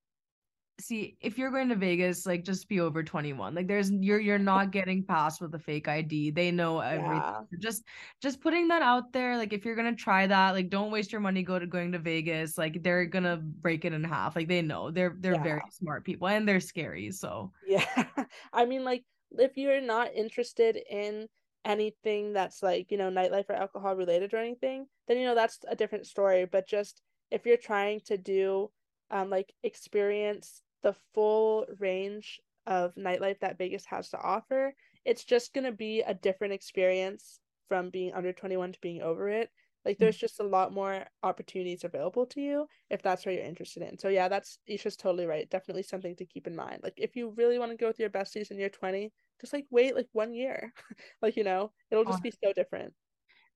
see 0.80 1.18
if 1.22 1.38
you're 1.38 1.52
going 1.52 1.70
to 1.70 1.76
Vegas, 1.76 2.26
like 2.26 2.44
just 2.44 2.68
be 2.68 2.80
over 2.80 3.04
21. 3.04 3.54
Like 3.56 3.68
there's 3.68 3.92
you're 3.92 4.20
you're 4.20 4.40
not 4.40 4.72
getting 4.72 5.06
past 5.06 5.42
with 5.42 5.54
a 5.54 5.60
fake 5.60 5.88
ID. 5.88 6.32
They 6.32 6.52
know 6.52 6.80
everything. 6.80 7.22
Yeah. 7.22 7.42
Just 7.60 7.84
just 8.22 8.42
putting 8.42 8.68
that 8.70 8.82
out 8.82 9.12
there. 9.14 9.38
Like 9.38 9.54
if 9.54 9.66
you're 9.66 9.76
gonna 9.76 9.96
try 9.96 10.28
that, 10.28 10.52
like 10.52 10.70
don't 10.70 10.92
waste 10.92 11.12
your 11.12 11.22
money 11.22 11.44
go 11.44 11.60
to 11.60 11.68
going 11.68 11.92
to 11.94 12.00
Vegas. 12.00 12.58
Like 12.58 12.82
they're 12.84 13.06
gonna 13.06 13.38
break 13.38 13.86
it 13.86 13.94
in 13.94 14.04
half. 14.04 14.36
Like 14.36 14.48
they 14.48 14.62
know. 14.62 14.92
They're 14.92 15.16
they're 15.20 15.36
Yeah. 15.36 15.44
very 15.44 15.62
smart 15.70 16.06
people 16.06 16.28
and 16.28 16.48
they're 16.48 16.60
scary. 16.60 17.12
So 17.12 17.54
Yeah. 17.62 17.86
I 18.54 18.66
mean, 18.66 18.84
like, 18.84 19.06
if 19.32 19.58
you're 19.58 19.82
not 19.82 20.14
interested 20.14 20.76
in 20.90 21.30
anything 21.64 22.34
that's 22.34 22.62
like, 22.64 22.92
you 22.92 22.98
know, 22.98 23.10
nightlife 23.10 23.50
or 23.50 23.54
alcohol 23.54 23.96
related 23.96 24.34
or 24.34 24.38
anything, 24.38 24.88
then, 25.08 25.18
you 25.18 25.26
know, 25.26 25.36
that's 25.36 25.60
a 25.68 25.76
different 25.76 26.08
story. 26.08 26.46
But 26.46 26.68
just 26.68 27.02
if 27.30 27.46
you're 27.46 27.58
trying 27.58 28.02
to 28.06 28.18
do, 28.18 28.72
um, 29.12 29.30
like, 29.30 29.54
experience 29.64 30.64
the 30.84 30.96
full 31.14 31.66
range 31.80 32.40
of 32.68 32.96
nightlife 32.96 33.40
that 33.42 33.58
Vegas 33.58 33.86
has 33.86 34.10
to 34.10 34.20
offer, 34.20 34.74
it's 35.06 35.24
just 35.24 35.54
going 35.54 35.66
to 35.66 35.72
be 35.72 36.02
a 36.02 36.14
different 36.14 36.54
experience 36.54 37.40
from 37.68 37.90
being 37.90 38.14
under 38.14 38.34
21 38.34 38.74
to 38.74 38.80
being 38.82 39.02
over 39.02 39.30
it. 39.30 39.50
Like, 39.84 39.98
there's 39.98 40.18
just 40.18 40.40
a 40.40 40.44
lot 40.44 40.74
more 40.74 41.06
opportunities 41.24 41.84
available 41.84 42.26
to 42.28 42.42
you 42.42 42.68
if 42.92 43.02
that's 43.02 43.26
what 43.26 43.34
you're 43.34 43.44
interested 43.44 43.82
in. 43.82 43.98
So 43.98 44.10
yeah, 44.10 44.28
that's 44.28 44.60
Isha's 44.70 44.96
totally 44.96 45.26
right. 45.26 45.50
Definitely 45.50 45.84
something 45.84 46.16
to 46.18 46.26
keep 46.26 46.46
in 46.46 46.56
mind. 46.56 46.82
Like 46.84 46.94
if 46.98 47.16
you 47.16 47.34
really 47.36 47.58
want 47.58 47.72
to 47.72 47.78
go 47.78 47.88
with 47.88 48.00
your 48.00 48.12
besties 48.12 48.52
and 48.52 48.60
you're 48.60 48.70
20, 48.70 49.12
just 49.40 49.54
like 49.54 49.66
wait 49.72 49.96
like 49.96 50.08
one 50.12 50.34
year. 50.36 50.72
like, 51.24 51.36
you 51.36 51.44
know, 51.44 51.72
it'll 51.90 52.06
just 52.06 52.22
be 52.22 52.32
so 52.44 52.54
different. 52.54 52.94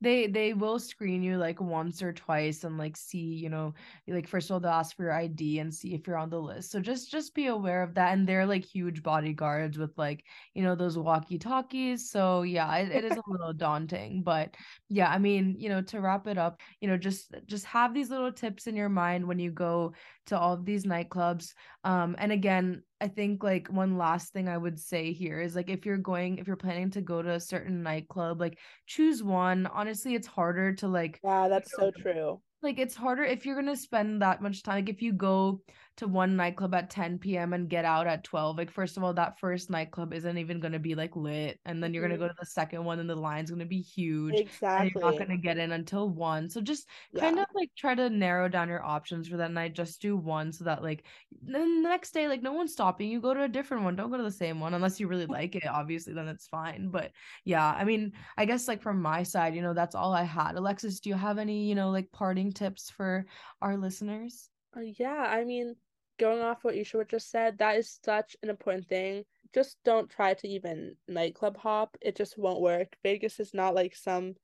They 0.01 0.27
they 0.27 0.53
will 0.53 0.77
screen 0.77 1.23
you 1.23 1.37
like 1.37 1.61
once 1.61 2.01
or 2.01 2.11
twice 2.11 2.63
and 2.63 2.77
like 2.77 2.97
see 2.97 3.17
you 3.17 3.49
know 3.49 3.73
like 4.07 4.27
first 4.27 4.49
of 4.49 4.53
all 4.53 4.59
they'll 4.59 4.71
ask 4.71 4.95
for 4.95 5.03
your 5.03 5.13
id 5.13 5.59
and 5.59 5.73
see 5.73 5.93
if 5.93 6.05
you're 6.05 6.17
on 6.17 6.29
the 6.29 6.39
list. 6.39 6.71
So 6.71 6.79
just 6.79 7.09
just 7.09 7.33
be 7.33 7.47
aware 7.47 7.81
of 7.81 7.95
that 7.95 8.13
and 8.13 8.27
they're 8.27 8.45
like 8.45 8.65
huge 8.65 9.01
bodyguards 9.01 9.77
with 9.77 9.97
like 9.97 10.23
you 10.53 10.63
know 10.63 10.75
those 10.75 10.97
walkie 10.97 11.39
talkies 11.39 12.09
so 12.09 12.41
yeah 12.41 12.75
it, 12.77 12.91
it 12.91 13.05
is 13.05 13.17
a 13.17 13.21
little 13.27 13.53
daunting 13.53 14.21
but 14.23 14.55
yeah 14.89 15.09
i 15.09 15.17
mean 15.17 15.55
you 15.57 15.69
know 15.69 15.81
to 15.81 16.01
wrap 16.01 16.27
it 16.27 16.37
up 16.37 16.59
you 16.81 16.87
know 16.87 16.97
just 16.97 17.33
just 17.45 17.65
have 17.65 17.93
these 17.93 18.09
little 18.09 18.31
tips 18.31 18.67
in 18.67 18.75
your 18.75 18.89
mind 18.89 19.25
when 19.27 19.39
you 19.39 19.51
go 19.51 19.93
to 20.27 20.37
all 20.37 20.53
of 20.53 20.65
these 20.65 20.85
nightclubs. 20.85 21.53
Um 21.83 22.15
and 22.17 22.31
again 22.31 22.81
I 23.05 23.07
think 23.07 23.43
like 23.43 23.67
one 23.67 23.97
last 23.99 24.33
thing 24.33 24.49
I 24.49 24.57
would 24.57 24.79
say 24.79 25.13
here 25.13 25.39
is 25.39 25.55
like 25.55 25.69
if 25.69 25.85
you're 25.85 25.97
going 25.97 26.39
if 26.39 26.47
you're 26.47 26.55
planning 26.55 26.89
to 26.91 27.01
go 27.01 27.21
to 27.21 27.33
a 27.33 27.39
certain 27.39 27.83
nightclub 27.83 28.39
like 28.39 28.57
choose 28.87 29.21
one 29.21 29.67
honestly 29.67 30.15
it's 30.15 30.25
harder 30.25 30.73
to 30.77 30.87
like 30.87 31.21
Yeah, 31.23 31.47
that's 31.47 31.71
so 31.71 31.91
true. 31.91 32.41
like 32.63 32.79
it's 32.79 32.95
harder 32.95 33.23
if 33.23 33.45
you're 33.45 33.53
gonna 33.55 33.75
spend 33.75 34.23
that 34.23 34.41
much 34.41 34.63
time 34.63 34.75
like 34.77 34.89
if 34.89 35.03
you 35.03 35.13
go 35.13 35.61
to 35.97 36.07
one 36.07 36.35
nightclub 36.35 36.75
at 36.75 36.89
10 36.89 37.19
p.m. 37.19 37.53
and 37.53 37.69
get 37.69 37.85
out 37.85 38.07
at 38.07 38.23
12. 38.23 38.57
Like, 38.57 38.71
first 38.71 38.97
of 38.97 39.03
all, 39.03 39.13
that 39.13 39.39
first 39.39 39.69
nightclub 39.69 40.13
isn't 40.13 40.37
even 40.37 40.59
gonna 40.59 40.79
be 40.79 40.95
like 40.95 41.15
lit. 41.15 41.59
And 41.65 41.81
then 41.81 41.93
you're 41.93 42.03
mm-hmm. 42.03 42.13
gonna 42.13 42.27
go 42.27 42.27
to 42.27 42.39
the 42.39 42.45
second 42.45 42.83
one 42.83 42.99
and 42.99 43.09
the 43.09 43.15
line's 43.15 43.49
gonna 43.49 43.65
be 43.65 43.81
huge. 43.81 44.35
Exactly. 44.35 44.91
you're 44.93 45.03
not 45.03 45.17
gonna 45.17 45.37
get 45.37 45.57
in 45.57 45.71
until 45.71 46.09
one. 46.09 46.49
So 46.49 46.61
just 46.61 46.87
yeah. 47.11 47.21
kind 47.21 47.39
of 47.39 47.45
like 47.55 47.69
try 47.77 47.95
to 47.95 48.09
narrow 48.09 48.49
down 48.49 48.67
your 48.67 48.83
options 48.83 49.27
for 49.27 49.37
that 49.37 49.51
night. 49.51 49.73
Just 49.73 50.01
do 50.01 50.17
one 50.17 50.51
so 50.51 50.65
that 50.65 50.83
like 50.83 51.05
then 51.41 51.83
the 51.83 51.89
next 51.89 52.13
day, 52.13 52.27
like 52.27 52.43
no 52.43 52.53
one's 52.53 52.73
stopping 52.73 53.09
you. 53.09 53.21
Go 53.21 53.33
to 53.33 53.43
a 53.43 53.47
different 53.47 53.83
one. 53.83 53.95
Don't 53.95 54.11
go 54.11 54.17
to 54.17 54.23
the 54.23 54.31
same 54.31 54.59
one 54.59 54.73
unless 54.73 54.99
you 54.99 55.07
really 55.07 55.25
like 55.25 55.55
it. 55.55 55.67
Obviously, 55.67 56.13
then 56.13 56.27
it's 56.27 56.47
fine. 56.47 56.89
But 56.89 57.11
yeah, 57.45 57.65
I 57.65 57.83
mean, 57.85 58.13
I 58.37 58.45
guess 58.45 58.67
like 58.67 58.81
from 58.81 59.01
my 59.01 59.23
side, 59.23 59.55
you 59.55 59.61
know, 59.61 59.73
that's 59.73 59.95
all 59.95 60.13
I 60.13 60.23
had. 60.23 60.55
Alexis, 60.55 60.99
do 60.99 61.09
you 61.09 61.15
have 61.15 61.37
any, 61.37 61.65
you 61.65 61.75
know, 61.75 61.89
like 61.89 62.11
parting 62.11 62.51
tips 62.51 62.89
for 62.89 63.25
our 63.61 63.77
listeners? 63.77 64.49
Uh, 64.75 64.81
yeah, 64.81 65.27
I 65.29 65.45
mean, 65.45 65.75
going 66.17 66.41
off 66.41 66.63
what 66.63 66.75
Isha 66.75 67.05
just 67.09 67.29
said, 67.29 67.57
that 67.57 67.77
is 67.77 67.99
such 68.03 68.35
an 68.43 68.49
important 68.49 68.87
thing. 68.87 69.23
Just 69.53 69.77
don't 69.85 70.09
try 70.09 70.33
to 70.33 70.47
even 70.47 70.95
nightclub 71.07 71.57
hop. 71.57 71.97
It 72.01 72.15
just 72.15 72.37
won't 72.37 72.61
work. 72.61 72.95
Vegas 73.03 73.39
is 73.39 73.53
not 73.53 73.75
like 73.75 73.95
some 73.95 74.35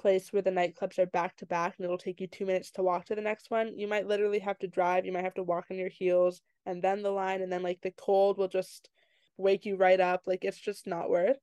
place 0.00 0.32
where 0.32 0.42
the 0.42 0.50
nightclubs 0.50 0.98
are 0.98 1.06
back 1.06 1.36
to 1.36 1.46
back 1.46 1.74
and 1.76 1.84
it'll 1.84 1.98
take 1.98 2.20
you 2.20 2.26
two 2.26 2.46
minutes 2.46 2.70
to 2.72 2.82
walk 2.82 3.04
to 3.06 3.14
the 3.14 3.20
next 3.20 3.50
one. 3.50 3.76
You 3.76 3.86
might 3.86 4.06
literally 4.06 4.38
have 4.38 4.58
to 4.60 4.68
drive, 4.68 5.04
you 5.04 5.12
might 5.12 5.24
have 5.24 5.34
to 5.34 5.42
walk 5.42 5.66
on 5.70 5.76
your 5.76 5.88
heels 5.88 6.40
and 6.66 6.82
then 6.82 7.02
the 7.02 7.10
line, 7.10 7.42
and 7.42 7.52
then 7.52 7.62
like 7.62 7.80
the 7.82 7.92
cold 7.92 8.38
will 8.38 8.48
just 8.48 8.88
wake 9.36 9.66
you 9.66 9.76
right 9.76 10.00
up. 10.00 10.22
Like 10.26 10.44
it's 10.44 10.58
just 10.58 10.86
not 10.86 11.10
worth. 11.10 11.38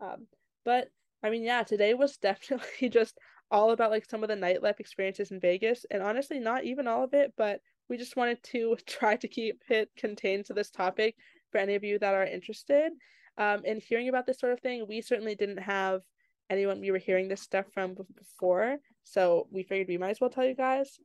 Um, 0.00 0.26
but 0.64 0.88
I 1.22 1.30
mean, 1.30 1.44
yeah, 1.44 1.62
today 1.62 1.94
was 1.94 2.16
definitely 2.18 2.88
just 2.88 3.18
all 3.50 3.70
about 3.70 3.90
like 3.90 4.08
some 4.08 4.22
of 4.22 4.28
the 4.28 4.34
nightlife 4.34 4.80
experiences 4.80 5.30
in 5.30 5.40
Vegas, 5.40 5.86
and 5.90 6.02
honestly, 6.02 6.40
not 6.40 6.64
even 6.64 6.88
all 6.88 7.04
of 7.04 7.14
it, 7.14 7.34
but 7.36 7.60
we 7.92 7.98
just 7.98 8.16
wanted 8.16 8.42
to 8.42 8.74
try 8.86 9.16
to 9.16 9.28
keep 9.28 9.62
it 9.68 9.90
contained 9.98 10.46
to 10.46 10.54
this 10.54 10.70
topic 10.70 11.14
for 11.50 11.58
any 11.58 11.74
of 11.74 11.84
you 11.84 11.98
that 11.98 12.14
are 12.14 12.24
interested. 12.24 12.90
Um, 13.36 13.66
in 13.66 13.80
hearing 13.80 14.08
about 14.08 14.26
this 14.26 14.40
sort 14.40 14.54
of 14.54 14.60
thing, 14.60 14.86
we 14.88 15.02
certainly 15.02 15.34
didn't 15.34 15.58
have 15.58 16.00
anyone 16.48 16.80
we 16.80 16.90
were 16.90 16.98
hearing 16.98 17.28
this 17.28 17.42
stuff 17.42 17.66
from 17.74 17.94
before, 18.16 18.78
so 19.04 19.46
we 19.50 19.62
figured 19.62 19.88
we 19.88 19.98
might 19.98 20.10
as 20.10 20.20
well 20.22 20.30
tell 20.30 20.46
you 20.46 20.54
guys. 20.54 20.98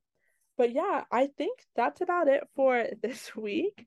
But 0.57 0.71
yeah, 0.71 1.03
I 1.11 1.27
think 1.37 1.59
that's 1.75 1.99
about 1.99 2.29
it 2.29 2.43
for 2.55 2.85
this 3.03 3.35
week. 3.35 3.85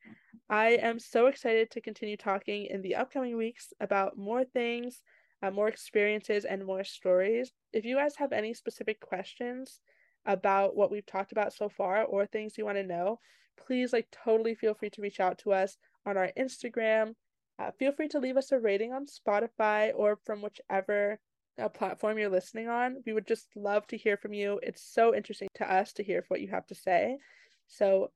I 0.51 0.73
am 0.73 0.99
so 0.99 1.27
excited 1.27 1.71
to 1.71 1.81
continue 1.81 2.19
talking 2.19 2.67
in 2.67 2.83
the 2.83 2.97
upcoming 2.97 3.37
weeks 3.39 3.73
about 3.81 4.19
more 4.19 4.45
things, 4.45 5.01
uh, 5.43 5.51
more 5.51 5.69
experiences, 5.69 6.45
and 6.45 6.67
more 6.67 6.85
stories. 6.85 7.51
If 7.73 7.87
you 7.87 7.97
guys 7.97 8.17
have 8.17 8.33
any 8.33 8.53
specific 8.53 9.01
questions 9.01 9.81
about 10.27 10.77
what 10.77 10.91
we've 10.91 11.07
talked 11.07 11.33
about 11.33 11.53
so 11.53 11.69
far 11.69 12.05
or 12.05 12.27
things 12.27 12.57
you 12.57 12.65
want 12.65 12.79
to 12.79 12.85
know, 12.85 13.19
please 13.57 13.93
like 13.93 14.09
totally 14.11 14.55
feel 14.55 14.75
free 14.75 14.91
to 14.91 15.03
reach 15.03 15.21
out 15.21 15.39
to 15.39 15.53
us 15.53 15.77
on 16.07 16.17
our 16.17 16.31
Instagram. 16.39 17.15
Uh, 17.59 17.71
feel 17.73 17.93
free 17.93 18.09
to 18.09 18.19
leave 18.19 18.37
us 18.37 18.53
a 18.53 18.59
rating 18.59 18.93
on 18.93 19.07
Spotify 19.07 19.93
or 19.95 20.19
from 20.25 20.41
whichever 20.41 21.19
uh, 21.61 21.69
platform 21.69 22.19
you're 22.19 22.31
listening 22.31 22.69
on. 22.69 23.03
We 23.05 23.13
would 23.13 23.27
just 23.27 23.49
love 23.55 23.87
to 23.89 23.99
hear 23.99 24.17
from 24.17 24.33
you. 24.33 24.61
It's 24.63 24.83
so 24.83 25.15
interesting 25.15 25.49
to 25.57 25.71
us 25.71 25.93
to 25.95 26.03
hear 26.03 26.25
what 26.29 26.41
you 26.41 26.49
have 26.49 26.67
to 26.69 26.75
say. 26.75 27.19
So, 27.67 28.11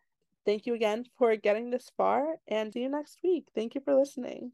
thank 0.46 0.66
you 0.66 0.74
again 0.74 1.04
for 1.18 1.36
getting 1.36 1.70
this 1.70 1.90
far 1.96 2.36
and 2.48 2.72
see 2.72 2.80
you 2.80 2.88
next 2.88 3.18
week. 3.22 3.48
Thank 3.54 3.74
you 3.74 3.80
for 3.82 3.94
listening. 3.94 4.52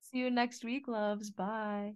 See 0.00 0.18
you 0.18 0.30
next 0.30 0.64
week, 0.64 0.88
loves. 0.88 1.30
Bye. 1.30 1.94